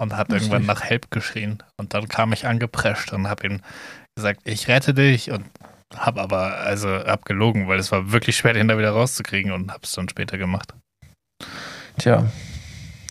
[0.02, 0.50] und hat Lustig.
[0.52, 1.62] irgendwann nach Help geschrien.
[1.80, 3.62] Und dann kam ich angeprescht und habe ihm
[4.16, 5.46] gesagt, ich rette dich und
[5.96, 9.72] habe aber, also hab gelogen, weil es war wirklich schwer, den da wieder rauszukriegen und
[9.72, 10.74] habe es dann später gemacht.
[11.98, 12.26] Tja,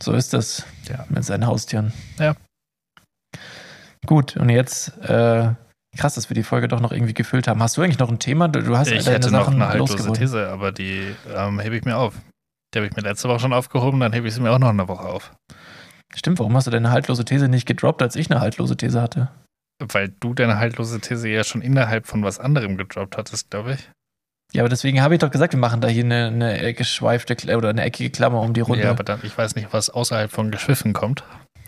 [0.02, 1.04] so ist das Ja.
[1.08, 1.92] mit seinen Haustieren.
[2.18, 2.34] Ja.
[4.06, 5.54] Gut, und jetzt, äh,
[5.96, 7.62] krass, dass wir die Folge doch noch irgendwie gefüllt haben.
[7.62, 8.48] Hast du eigentlich noch ein Thema?
[8.48, 10.12] Du, hast ich hätte noch Sachen eine haltlose.
[10.12, 12.14] These, aber die ähm, hebe ich mir auf.
[12.74, 14.70] Die habe ich mir letzte Woche schon aufgehoben, dann hebe ich sie mir auch noch
[14.70, 15.32] eine Woche auf.
[16.14, 19.30] Stimmt, warum hast du deine haltlose These nicht gedroppt, als ich eine haltlose These hatte?
[19.78, 23.90] Weil du deine haltlose These ja schon innerhalb von was anderem gedroppt hattest, glaube ich.
[24.52, 27.56] Ja, aber deswegen habe ich doch gesagt, wir machen da hier eine, eine geschweifte Kla-
[27.56, 28.84] oder eine eckige Klammer um die Runde.
[28.84, 31.24] Ja, aber dann, ich weiß nicht, was außerhalb von Geschwiffen kommt.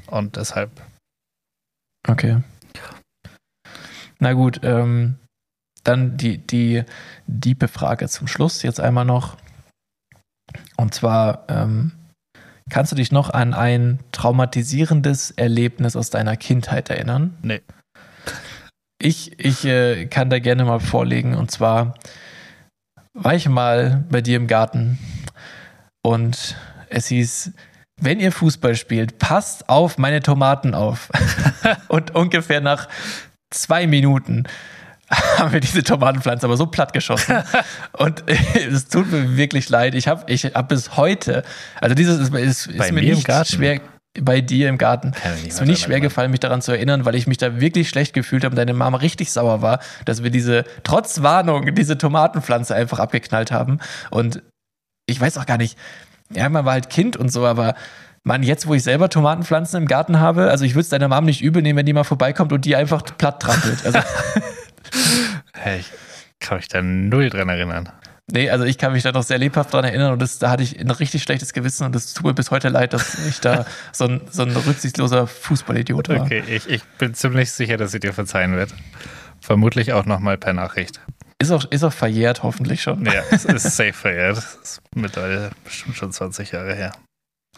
[0.07, 0.71] Und deshalb,
[2.09, 2.43] Okay.
[4.19, 5.17] Na gut, ähm,
[5.83, 6.85] dann die, die
[7.27, 9.37] diepe Frage zum Schluss jetzt einmal noch.
[10.77, 11.93] Und zwar, ähm,
[12.71, 17.37] kannst du dich noch an ein traumatisierendes Erlebnis aus deiner Kindheit erinnern?
[17.43, 17.63] Nee.
[19.05, 21.35] Ich, ich äh, kann da gerne mal vorlegen.
[21.35, 21.93] Und zwar
[23.13, 24.99] war ich mal bei dir im Garten
[26.03, 26.57] und
[26.89, 27.53] es hieß,
[28.01, 31.11] wenn ihr Fußball spielt, passt auf meine Tomaten auf.
[31.89, 32.89] und ungefähr nach
[33.51, 34.45] zwei Minuten
[35.11, 37.43] haben wir diese Tomatenpflanze aber so platt geschossen.
[37.93, 39.95] und es tut mir wirklich leid.
[39.95, 41.43] Ich habe ich hab bis heute,
[41.79, 43.55] also dieses ist, ist, ist mir mir im nicht Garten?
[43.55, 43.81] schwer
[44.21, 45.13] bei dir im Garten.
[45.47, 48.15] Ist mir nicht schwer gefallen, mich daran zu erinnern, weil ich mich da wirklich schlecht
[48.15, 52.75] gefühlt habe und deine Mama richtig sauer war, dass wir diese, trotz Warnung, diese Tomatenpflanze
[52.75, 53.81] einfach abgeknallt haben.
[54.11, 54.43] Und
[55.07, 55.77] ich weiß auch gar nicht,
[56.31, 57.75] ja, man war halt Kind und so, aber
[58.23, 61.27] Mann, jetzt, wo ich selber Tomatenpflanzen im Garten habe, also ich würde es deiner Mom
[61.27, 63.85] nicht übel nehmen, wenn die mal vorbeikommt und die einfach platt trampelt.
[63.85, 63.99] Also,
[65.55, 65.91] hey, ich
[66.41, 67.91] kann mich da null dran erinnern.
[68.31, 70.63] Nee, also ich kann mich da noch sehr lebhaft dran erinnern und das, da hatte
[70.63, 73.67] ich ein richtig schlechtes Gewissen und es tut mir bis heute leid, dass ich da
[73.93, 76.23] so ein, so ein rücksichtsloser Fußballidiot war.
[76.23, 78.75] Okay, ich, ich bin ziemlich sicher, dass sie dir verzeihen wird.
[79.41, 81.01] Vermutlich auch nochmal per Nachricht.
[81.39, 83.05] Ist auch, ist auch verjährt, hoffentlich schon.
[83.05, 84.37] Ja, es ist safe verehrt.
[84.39, 86.93] Das ist mittlerweile bestimmt schon 20 Jahre her.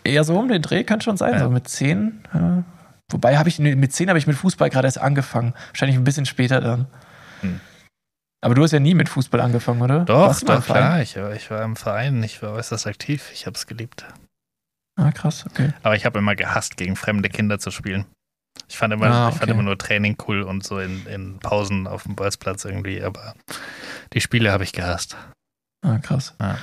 [0.02, 1.40] Eher so um den Dreh kann schon sein, Ja.
[1.40, 2.22] so mit 10.
[2.34, 2.64] Ja.
[3.10, 5.54] Wobei habe ich mit 10 habe ich mit Fußball gerade erst angefangen.
[5.68, 6.86] Wahrscheinlich ein bisschen später dann.
[7.42, 7.60] Hm.
[8.46, 10.04] Aber du hast ja nie mit Fußball angefangen, oder?
[10.04, 11.02] Doch, Warst doch, klar.
[11.02, 13.28] Ich war, ich war im Verein, ich war äußerst aktiv.
[13.34, 14.04] Ich habe es geliebt.
[14.94, 15.72] Ah, krass, okay.
[15.82, 18.04] Aber ich habe immer gehasst, gegen fremde Kinder zu spielen.
[18.68, 19.50] Ich fand immer, Ah, ich fand okay.
[19.50, 23.34] immer nur Training cool und so in, in Pausen auf dem Bolzplatz irgendwie, aber
[24.12, 25.16] die Spiele habe ich gehasst.
[25.84, 26.34] Ah, krass.
[26.40, 26.58] Ja.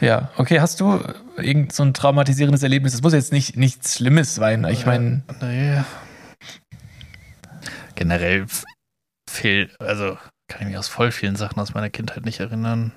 [0.00, 1.00] Ja, okay, hast du
[1.36, 2.90] irgend so ein traumatisierendes Erlebnis?
[2.90, 4.64] Das muss jetzt nicht nichts Schlimmes sein.
[4.64, 5.80] Ich meine, Nee.
[7.94, 8.46] Generell
[9.34, 12.92] fehl, also kann ich mich aus voll vielen Sachen aus meiner Kindheit nicht erinnern.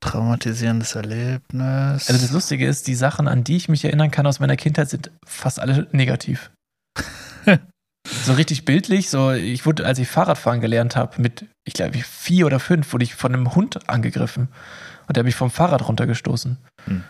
[0.00, 2.08] Traumatisierendes Erlebnis.
[2.08, 4.88] also das Lustige ist, die Sachen, an die ich mich erinnern kann aus meiner Kindheit,
[4.88, 6.50] sind fast alle negativ.
[8.06, 12.46] so richtig bildlich, so ich wurde, als ich Fahrradfahren gelernt habe, mit, ich glaube, vier
[12.46, 14.48] oder fünf, wurde ich von einem Hund angegriffen.
[15.06, 16.56] Und der hat mich vom Fahrrad runtergestoßen.
[16.86, 17.04] Hm.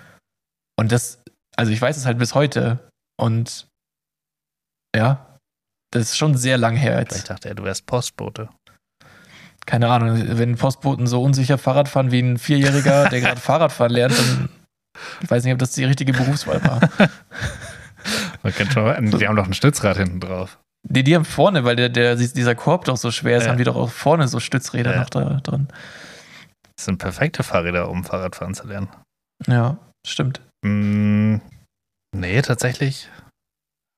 [0.77, 1.23] Und das,
[1.57, 2.91] also ich weiß es halt bis heute.
[3.17, 3.69] Und
[4.97, 5.30] ja,
[5.91, 7.29] das ist schon sehr lang her jetzt.
[7.31, 8.49] dachte er, du wärst Postbote.
[9.67, 14.19] Keine Ahnung, wenn Postboten so unsicher Fahrrad fahren wie ein Vierjähriger, der gerade Fahrradfahren lernt,
[14.19, 14.49] dann
[15.23, 16.81] ich weiß nicht, ob das die richtige Berufswahl war.
[18.43, 20.59] Man kennt schon, die haben doch ein Stützrad hinten drauf.
[20.83, 23.51] Die, die haben vorne, weil der, der, dieser Korb doch so schwer ist, Ja.
[23.51, 25.01] haben die doch auch vorne so Stützräder Ja.
[25.01, 25.69] noch da drin.
[26.77, 28.89] Das sind perfekte Fahrräder, um Fahrradfahren zu lernen.
[29.47, 29.77] Ja,
[30.07, 30.41] stimmt.
[30.65, 31.37] Mm,
[32.17, 33.09] nee, tatsächlich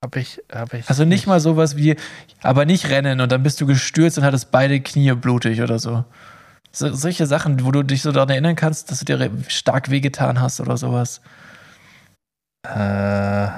[0.03, 0.89] habe ich, hab ich.
[0.89, 1.97] Also nicht mal sowas wie,
[2.43, 6.05] aber nicht rennen und dann bist du gestürzt und hattest beide Knie blutig oder so.
[6.73, 10.41] so solche Sachen, wo du dich so daran erinnern kannst, dass du dir stark wehgetan
[10.41, 11.20] hast oder sowas.
[12.66, 13.49] Äh,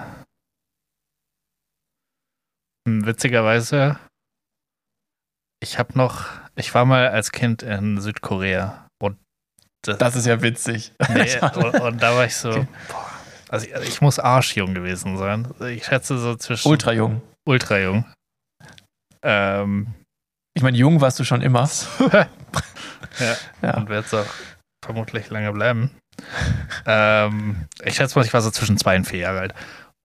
[2.87, 3.99] hm, witzigerweise,
[5.63, 6.27] ich habe noch,
[6.57, 9.19] ich war mal als Kind in Südkorea und
[9.83, 10.93] das, Das ist ja witzig.
[11.09, 12.67] nee, und, und da war ich so, Okay.
[12.89, 13.04] boah,
[13.55, 15.49] also ich, ich muss arschjung gewesen sein.
[15.69, 17.23] Ich schätze so zwischen Ultra jung.
[17.47, 18.05] ultra jung.
[19.23, 19.95] Ähm,
[20.57, 21.69] Ich meine, jung warst du schon immer.
[22.13, 23.77] ja, Ja.
[23.77, 24.27] und werde es auch
[24.85, 25.91] vermutlich lange bleiben.
[26.87, 29.55] ähm, ich schätze mal, ich war so zwischen zwei und vier Jahre alt.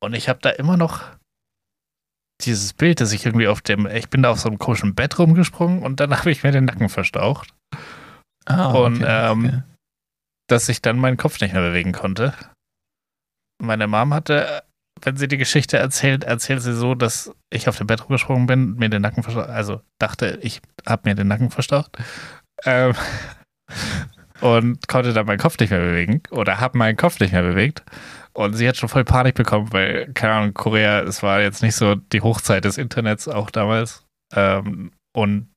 [0.02, 1.04] Und ich habe da immer noch
[2.46, 5.20] dieses Bild, dass ich irgendwie auf dem, ich bin da auf so einem komischen Bett
[5.20, 7.54] rumgesprungen und dann habe ich mir den Nacken verstaucht,
[8.46, 9.62] Ah, Und, okay, ähm, okay.
[10.48, 12.34] dass ich dann meinen Kopf nicht mehr bewegen konnte.
[13.62, 14.64] Meine Mom hatte,
[15.02, 18.76] wenn sie die Geschichte erzählt, erzählt sie so, dass ich auf dem Bett rumgesprungen bin,
[18.76, 21.98] mir den Nacken verstaucht, also dachte, ich habe mir den Nacken verstaucht.
[22.66, 22.94] Ähm,
[24.42, 27.84] und konnte dann meinen Kopf nicht mehr bewegen oder habe meinen Kopf nicht mehr bewegt.
[28.34, 31.76] Und sie hat schon voll Panik bekommen, weil, keine Ahnung, Korea, es war jetzt nicht
[31.76, 34.06] so die Hochzeit des Internets auch damals.
[34.34, 35.50] Ähm, und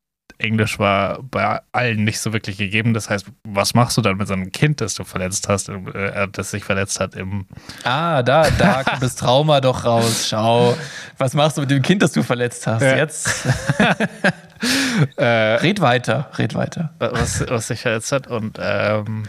[0.42, 2.94] Englisch war bei allen nicht so wirklich gegeben.
[2.94, 6.28] Das heißt, was machst du dann mit so einem Kind, das du verletzt hast, äh,
[6.32, 7.46] das sich verletzt hat im
[7.84, 10.26] Ah, da, da kommt das Trauma doch raus.
[10.28, 10.76] Schau.
[11.18, 12.82] Was machst du mit dem Kind, das du verletzt hast?
[12.82, 12.96] Ja.
[12.96, 13.46] Jetzt
[15.16, 16.94] äh, red weiter, red weiter.
[16.98, 18.26] was, was sich verletzt hat.
[18.26, 19.24] Und ähm,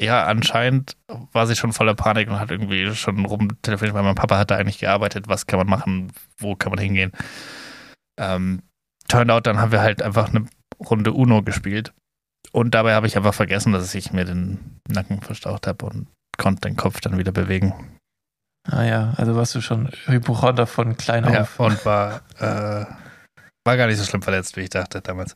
[0.00, 0.96] ja, anscheinend
[1.32, 4.56] war sie schon voller Panik und hat irgendwie schon rumtelefoniert, weil mein Papa hat da
[4.56, 5.28] eigentlich gearbeitet.
[5.28, 6.12] Was kann man machen?
[6.38, 7.12] Wo kann man hingehen?
[8.18, 8.62] Ähm,
[9.14, 10.46] turned out, dann haben wir halt einfach eine
[10.78, 11.92] Runde Uno gespielt.
[12.52, 16.06] Und dabei habe ich einfach vergessen, dass ich mir den Nacken verstaucht habe und
[16.38, 17.72] konnte den Kopf dann wieder bewegen.
[18.70, 21.58] Ah ja, also warst du schon Hypochonder von klein Ja, auf.
[21.60, 22.84] und war, äh,
[23.66, 25.34] war gar nicht so schlimm verletzt, wie ich dachte damals.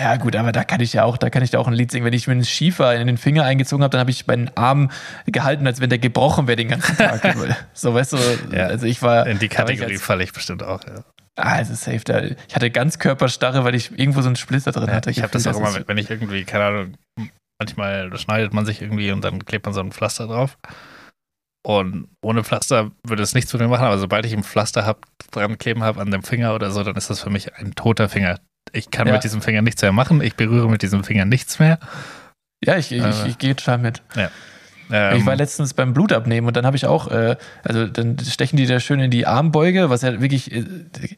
[0.00, 1.90] Ja, gut, aber da kann ich ja auch, da kann ich da auch ein Lied
[1.90, 2.04] singen.
[2.06, 4.90] Wenn ich mir einen Schiefer in den Finger eingezogen habe, dann habe ich meinen Arm
[5.26, 7.22] gehalten, als wenn der gebrochen wäre den ganzen Tag.
[7.74, 8.16] so, weißt du,
[8.52, 8.66] Ja.
[8.66, 9.26] also ich war.
[9.26, 10.82] In die ich Kategorie als- falle ich bestimmt auch.
[10.86, 11.04] Ja.
[11.40, 12.00] Ah, also safe.
[12.04, 15.10] Da, ich hatte ganz Körperstarre, weil ich irgendwo so einen Splitter drin Ja, hatte.
[15.10, 16.94] ich habe das auch immer, wenn ich irgendwie, keine Ahnung,
[17.60, 20.58] manchmal schneidet man sich irgendwie und dann klebt man so ein Pflaster drauf.
[21.66, 25.06] Und ohne Pflaster würde es nichts mit mir machen, aber sobald ich ein Pflaster hab,
[25.30, 28.08] dran kleben habe an dem Finger oder so, dann ist das für mich ein toter
[28.08, 28.40] Finger.
[28.72, 29.12] Ich kann Ja.
[29.14, 31.78] mit diesem Finger nichts mehr machen, ich berühre mit diesem Finger nichts mehr.
[32.64, 34.02] Ja, ich, ich, Aber- ich gehe total mit.
[34.92, 38.56] Ähm, ich war letztens beim Blutabnehmen und dann habe ich auch, äh, also dann stechen
[38.56, 40.64] die da schön in die Armbeuge, was ja wirklich, äh,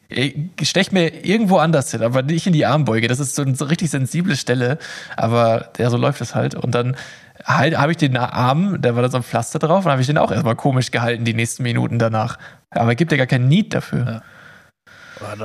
[0.09, 0.33] äh,
[0.63, 3.07] stech mir irgendwo anders hin, aber nicht in die Armbeuge.
[3.07, 4.77] Das ist so eine so richtig sensible Stelle,
[5.17, 6.55] aber ja, so läuft es halt.
[6.55, 6.95] Und dann
[7.43, 10.07] halt habe ich den Arm, da war da so ein Pflaster drauf und habe ich
[10.07, 12.37] den auch erstmal komisch gehalten die nächsten Minuten danach.
[12.69, 14.05] Aber gibt ja gar kein Need dafür.
[14.05, 14.21] Ja.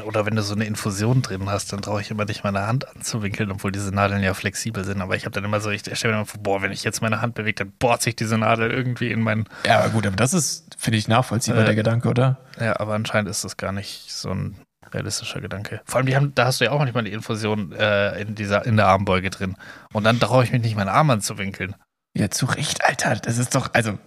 [0.07, 2.89] Oder, wenn du so eine Infusion drin hast, dann traue ich immer nicht meine Hand
[2.89, 5.01] anzuwinkeln, obwohl diese Nadeln ja flexibel sind.
[5.01, 7.01] Aber ich habe dann immer so, ich stelle mir immer vor, boah, wenn ich jetzt
[7.03, 10.17] meine Hand bewege, dann bohrt sich diese Nadel irgendwie in mein Ja, aber gut, aber
[10.17, 12.39] das ist, finde ich, nachvollziehbar, Äh, der Gedanke, oder?
[12.61, 14.57] Ja, aber anscheinend ist das gar nicht so ein
[14.93, 15.81] realistischer Gedanke.
[15.85, 18.65] Vor allem, die haben, da hast du ja auch manchmal die Infusion äh, in, dieser,
[18.65, 19.57] in der Armbeuge drin.
[19.93, 21.75] Und dann traue ich mich nicht, meinen Arm anzuwinkeln.
[22.17, 23.17] Ja, zu Recht, Alter.
[23.17, 23.99] Das ist doch, also,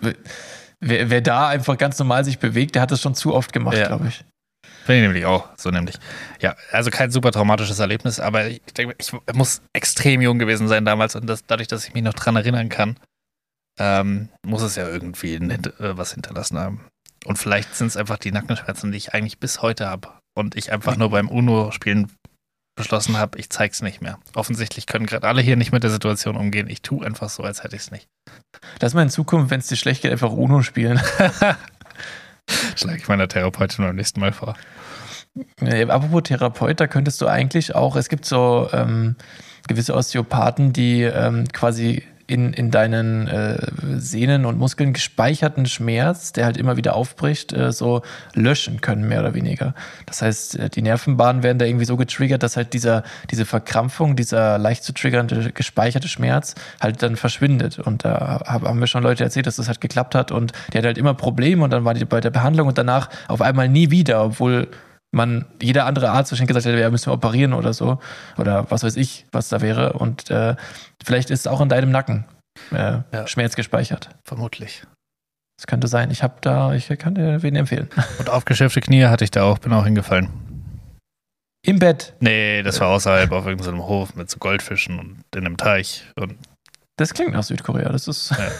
[0.00, 3.76] wer, wer da einfach ganz normal sich bewegt, der hat das schon zu oft gemacht,
[3.76, 3.86] Ja.
[3.86, 4.24] glaube ich.
[4.86, 5.96] Finde ich nämlich auch, so nämlich.
[6.40, 10.84] Ja, also kein super traumatisches Erlebnis, aber ich denke, ich muss extrem jung gewesen sein
[10.84, 12.96] damals und das, dadurch, dass ich mich noch dran erinnern kann,
[13.80, 16.86] ähm, muss es ja irgendwie ein, äh, was hinterlassen haben.
[17.24, 20.10] Und vielleicht sind es einfach die Nackenschmerzen, die ich eigentlich bis heute habe.
[20.38, 22.12] Und ich einfach nur beim UNO-Spielen
[22.76, 24.20] beschlossen habe, ich zeig's nicht mehr.
[24.36, 26.70] Offensichtlich können gerade alle hier nicht mit der Situation umgehen.
[26.70, 28.06] Ich tue einfach so, als hätte ich es nicht.
[28.80, 31.00] Lass mal in Zukunft, wenn es dir schlecht geht, einfach Uno spielen.
[32.76, 34.54] Schlage ich meiner Therapeutin beim nächsten Mal vor.
[35.60, 39.16] Äh, Apropos Therapeut, da könntest du eigentlich auch, es gibt so ähm,
[39.68, 43.56] gewisse Osteopathen, die ähm, quasi in, in deinen äh,
[43.98, 48.02] Sehnen und Muskeln gespeicherten Schmerz, der halt immer wieder aufbricht, äh, so
[48.34, 49.74] löschen können, mehr oder weniger.
[50.06, 54.16] Das heißt, äh, die Nervenbahnen werden da irgendwie so getriggert, dass halt dieser, diese Verkrampfung,
[54.16, 57.78] dieser leicht zu triggernde, gespeicherte Schmerz halt dann verschwindet.
[57.78, 60.84] Und da haben wir schon Leute erzählt, dass das halt geklappt hat und die hat
[60.84, 63.90] halt immer Probleme und dann war die bei der Behandlung und danach auf einmal nie
[63.90, 64.68] wieder, obwohl
[65.12, 67.98] man jeder andere Arzt wahrscheinlich gesagt hätte, ja, müssen wir operieren oder so.
[68.36, 69.94] Oder was weiß ich, was da wäre.
[69.94, 70.56] Und äh,
[71.02, 72.24] vielleicht ist auch in deinem Nacken
[72.72, 73.26] äh, ja.
[73.26, 74.10] Schmerz gespeichert.
[74.24, 74.82] Vermutlich.
[75.58, 76.10] Das könnte sein.
[76.10, 77.88] Ich habe da, ich kann dir wen empfehlen.
[78.18, 80.28] Und aufgeschäfte Knie hatte ich da auch, bin auch hingefallen.
[81.64, 82.14] Im Bett?
[82.20, 86.04] Nee, das war außerhalb auf irgendeinem Hof mit so Goldfischen und in einem Teich.
[86.14, 86.36] Und
[86.96, 87.88] das klingt nach Südkorea.
[87.90, 88.30] Das ist.
[88.30, 88.52] Ja.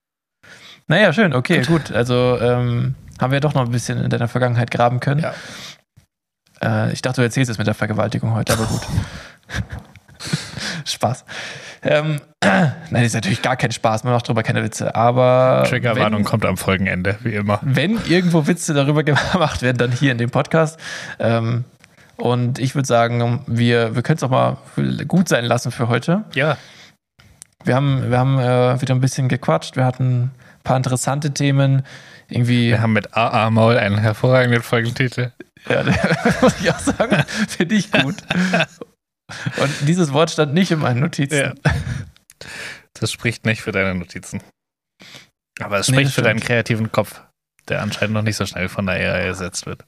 [0.88, 1.86] naja, schön, okay, gut.
[1.86, 1.92] gut.
[1.92, 5.22] Also, ähm, haben wir doch noch ein bisschen in deiner Vergangenheit graben können.
[5.22, 5.34] Ja.
[6.62, 8.82] Äh, ich dachte, du erzählst es mit der Vergewaltigung heute, aber gut.
[10.84, 11.24] Spaß.
[11.82, 15.64] Ähm, nein, das ist natürlich gar kein Spaß, man macht darüber keine Witze, aber.
[15.68, 17.58] Triggerwarnung kommt am Folgenende, wie immer.
[17.62, 20.78] Wenn irgendwo Witze darüber gemacht werden, dann hier in dem Podcast.
[21.18, 21.64] Ähm,
[22.16, 24.58] und ich würde sagen, wir, wir können es auch mal
[25.08, 26.24] gut sein lassen für heute.
[26.34, 26.58] Ja.
[27.64, 30.30] Wir haben, wir haben äh, wieder ein bisschen gequatscht, wir hatten ein
[30.64, 31.82] paar interessante Themen
[32.30, 32.68] irgendwie.
[32.68, 35.32] Wir haben mit AA Maul einen hervorragenden Folgentitel.
[35.68, 35.84] Ja,
[36.40, 38.16] muss ich auch sagen, finde ich gut.
[39.56, 41.36] Und dieses Wort stand nicht in meinen Notizen.
[41.36, 41.54] Ja.
[42.94, 44.42] Das spricht nicht für deine Notizen.
[45.60, 47.20] Aber es spricht nee, für deinen kreativen Kopf,
[47.68, 49.84] der anscheinend noch nicht so schnell von der AI ersetzt wird.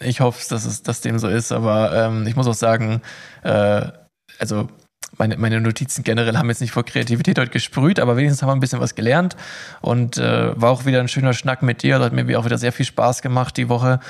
[0.00, 3.02] Ich hoffe, dass es dass dem so ist, aber ähm, ich muss auch sagen,
[3.42, 3.90] äh,
[4.38, 4.68] also
[5.16, 8.56] meine, meine Notizen generell haben jetzt nicht vor Kreativität heute gesprüht, aber wenigstens haben wir
[8.56, 9.36] ein bisschen was gelernt
[9.80, 11.98] und äh, war auch wieder ein schöner Schnack mit dir.
[11.98, 14.00] Das hat mir auch wieder sehr viel Spaß gemacht die Woche.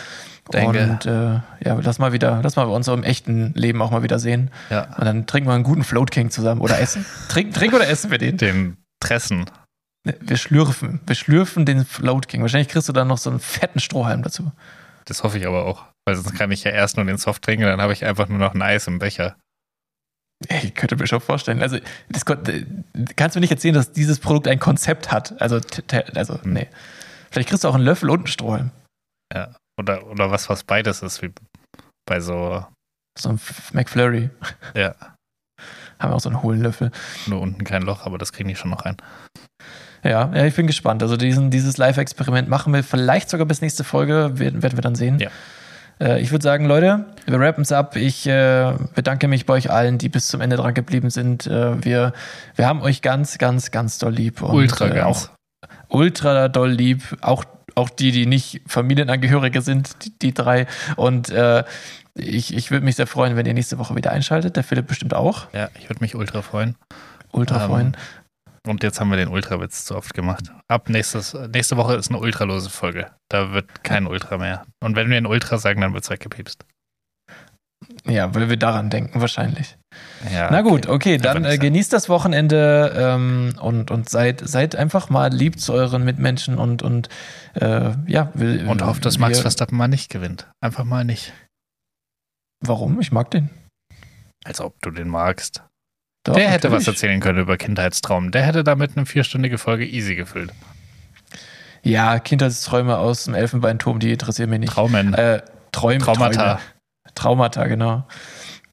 [0.53, 0.83] Denke.
[0.83, 4.03] Und äh, ja, lass mal wieder, lass mal bei uns im echten Leben auch mal
[4.03, 4.51] wieder sehen.
[4.71, 4.95] Ja.
[4.97, 7.05] Und dann trinken wir einen guten Float King zusammen oder essen.
[7.29, 8.39] Trink, trink oder essen wir den?
[8.39, 9.45] Den Tressen.
[10.05, 11.01] Ne, wir schlürfen.
[11.07, 12.41] Wir schlürfen den Float King.
[12.41, 14.51] Wahrscheinlich kriegst du dann noch so einen fetten Strohhalm dazu.
[15.05, 15.85] Das hoffe ich aber auch.
[16.07, 18.39] Weil sonst kann ich ja erst nur den Soft trinken, dann habe ich einfach nur
[18.39, 19.37] noch ein Eis im Becher.
[20.47, 21.63] Ich könnte mir schon vorstellen.
[21.63, 21.79] Also,
[22.09, 22.25] das,
[23.17, 25.41] kannst du nicht erzählen, dass dieses Produkt ein Konzept hat.
[25.41, 25.61] Also,
[26.15, 26.53] also hm.
[26.53, 26.69] nee.
[27.31, 28.71] Vielleicht kriegst du auch einen Löffel und einen Strohhalm.
[29.35, 29.55] Ja.
[29.79, 31.33] Oder, oder was, was beides ist, wie
[32.07, 32.65] bei so.
[33.19, 33.41] So ein
[33.73, 34.31] McFlurry.
[34.75, 34.95] Ja.
[35.99, 36.93] Haben wir auch so einen hohlen Löffel.
[37.27, 38.97] Nur unten kein Loch, aber das kriegen die schon noch rein.
[40.05, 41.03] Ja, ja, ich bin gespannt.
[41.03, 44.95] Also diesen, dieses Live-Experiment machen wir vielleicht sogar bis nächste Folge, werden, werden wir dann
[44.95, 45.19] sehen.
[45.19, 45.31] Ja.
[46.01, 47.97] Äh, ich würde sagen, Leute, wir rappen es ab.
[47.97, 51.47] Ich äh, bedanke mich bei euch allen, die bis zum Ende dran geblieben sind.
[51.47, 52.13] Äh, wir,
[52.55, 54.43] wir haben euch ganz, ganz, ganz doll lieb.
[54.43, 55.07] Und, ultra äh, ganz.
[55.07, 55.39] Auch
[55.89, 57.17] ultra doll lieb.
[57.21, 57.45] Auch,
[57.75, 60.67] auch die, die nicht Familienangehörige sind, die, die drei.
[60.97, 61.65] Und äh,
[62.15, 64.57] ich, ich würde mich sehr freuen, wenn ihr nächste Woche wieder einschaltet.
[64.57, 65.53] Der Philipp bestimmt auch.
[65.53, 66.77] Ja, ich würde mich ultra freuen.
[67.33, 67.97] Ultra ähm, freuen.
[68.69, 70.53] Und jetzt haben wir den Ultrawitz zu oft gemacht.
[70.69, 73.11] Ab nächstes, nächste Woche ist eine ultralose Folge.
[73.31, 74.67] Da wird kein Ultra mehr.
[74.81, 76.67] Und wenn wir ein Ultra sagen, dann wird es weggepiepst.
[78.07, 79.79] Ja, weil wir daran denken, wahrscheinlich.
[80.31, 84.77] Ja, Na gut, okay, okay dann äh, genießt das Wochenende ähm, und, und seid, seid
[84.77, 87.09] einfach mal lieb zu euren Mitmenschen und, und
[87.55, 88.31] äh, ja.
[88.35, 90.51] Will, und hofft, dass Max Verstappen mal nicht gewinnt.
[90.61, 91.33] Einfach mal nicht.
[92.61, 93.01] Warum?
[93.01, 93.49] Ich mag den.
[94.45, 95.63] Als ob du den magst.
[96.29, 96.87] Doch, der hätte natürlich.
[96.87, 98.31] was erzählen können über Kindheitstraum.
[98.31, 100.53] Der hätte damit eine vierstündige Folge easy gefüllt.
[101.83, 104.73] Ja, Kindheitsträume aus dem Elfenbeinturm, die interessieren mich nicht.
[104.73, 105.15] Traumen.
[105.15, 105.43] Äh,
[105.73, 106.33] Träum, Traumata.
[106.33, 106.61] Träume.
[107.15, 108.07] Traumata, genau.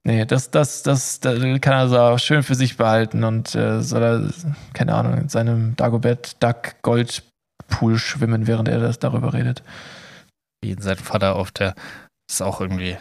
[0.04, 4.04] Nee, das, das, das, das kann er so schön für sich behalten und äh, soll
[4.04, 4.30] er,
[4.74, 7.24] keine Ahnung, in seinem Dagobert Duck Gold
[7.68, 9.64] Pool schwimmen, während er das darüber redet.
[10.62, 11.74] Wie sein Vater auf der,
[12.28, 12.98] das ist auch irgendwie,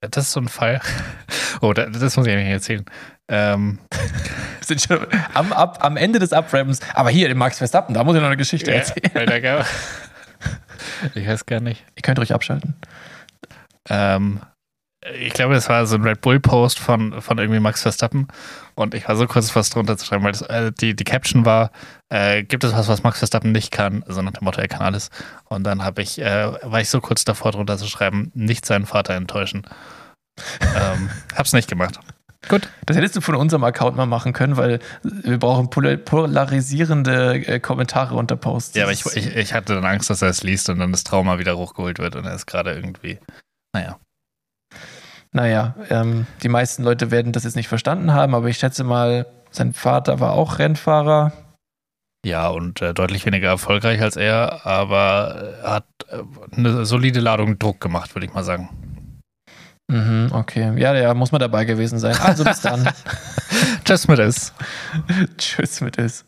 [0.00, 0.80] das ist so ein Fall.
[1.60, 2.84] Oh, das, das muss ich eigentlich erzählen.
[3.28, 3.78] Ähm.
[4.66, 6.80] sind schon am, ab, am Ende des Abrappens.
[6.94, 9.64] Aber hier, den Max Verstappen, da muss ich noch eine Geschichte ja, erzählen.
[11.14, 11.84] ich weiß gar nicht.
[11.96, 12.74] Ihr könnt ruhig abschalten.
[13.88, 14.40] Ähm,
[15.18, 18.28] ich glaube, das war so ein Red Bull-Post von, von irgendwie Max Verstappen.
[18.76, 21.44] Und ich war so kurz fast drunter zu schreiben, weil das, äh, die, die Caption
[21.44, 21.72] war,
[22.08, 24.04] äh, gibt es was, was Max Verstappen nicht kann?
[24.06, 25.10] Also nach dem Motto, er kann alles.
[25.44, 28.86] Und dann habe ich, äh, war ich so kurz davor drunter zu schreiben, nicht seinen
[28.86, 29.66] Vater enttäuschen.
[30.60, 31.98] ähm, hab's nicht gemacht.
[32.48, 32.68] Gut.
[32.86, 38.14] Das hättest du von unserem Account mal machen können, weil wir brauchen polarisierende äh, Kommentare
[38.14, 38.76] unter Posts.
[38.76, 41.04] Ja, aber ich, ich, ich hatte dann Angst, dass er es liest und dann das
[41.04, 43.18] Trauma wieder hochgeholt wird und er ist gerade irgendwie,
[43.72, 43.98] naja.
[45.30, 49.26] Naja, ähm, die meisten Leute werden das jetzt nicht verstanden haben, aber ich schätze mal,
[49.50, 51.32] sein Vater war auch Rennfahrer.
[52.24, 56.22] Ja, und äh, deutlich weniger erfolgreich als er, aber er hat äh,
[56.56, 58.68] eine solide Ladung Druck gemacht, würde ich mal sagen.
[59.92, 60.72] Mhm, okay.
[60.76, 62.16] Ja, ja, muss man dabei gewesen sein.
[62.16, 62.88] Also bis dann.
[63.84, 64.54] Tschüss mit es.
[65.36, 66.24] Tschüss mit es.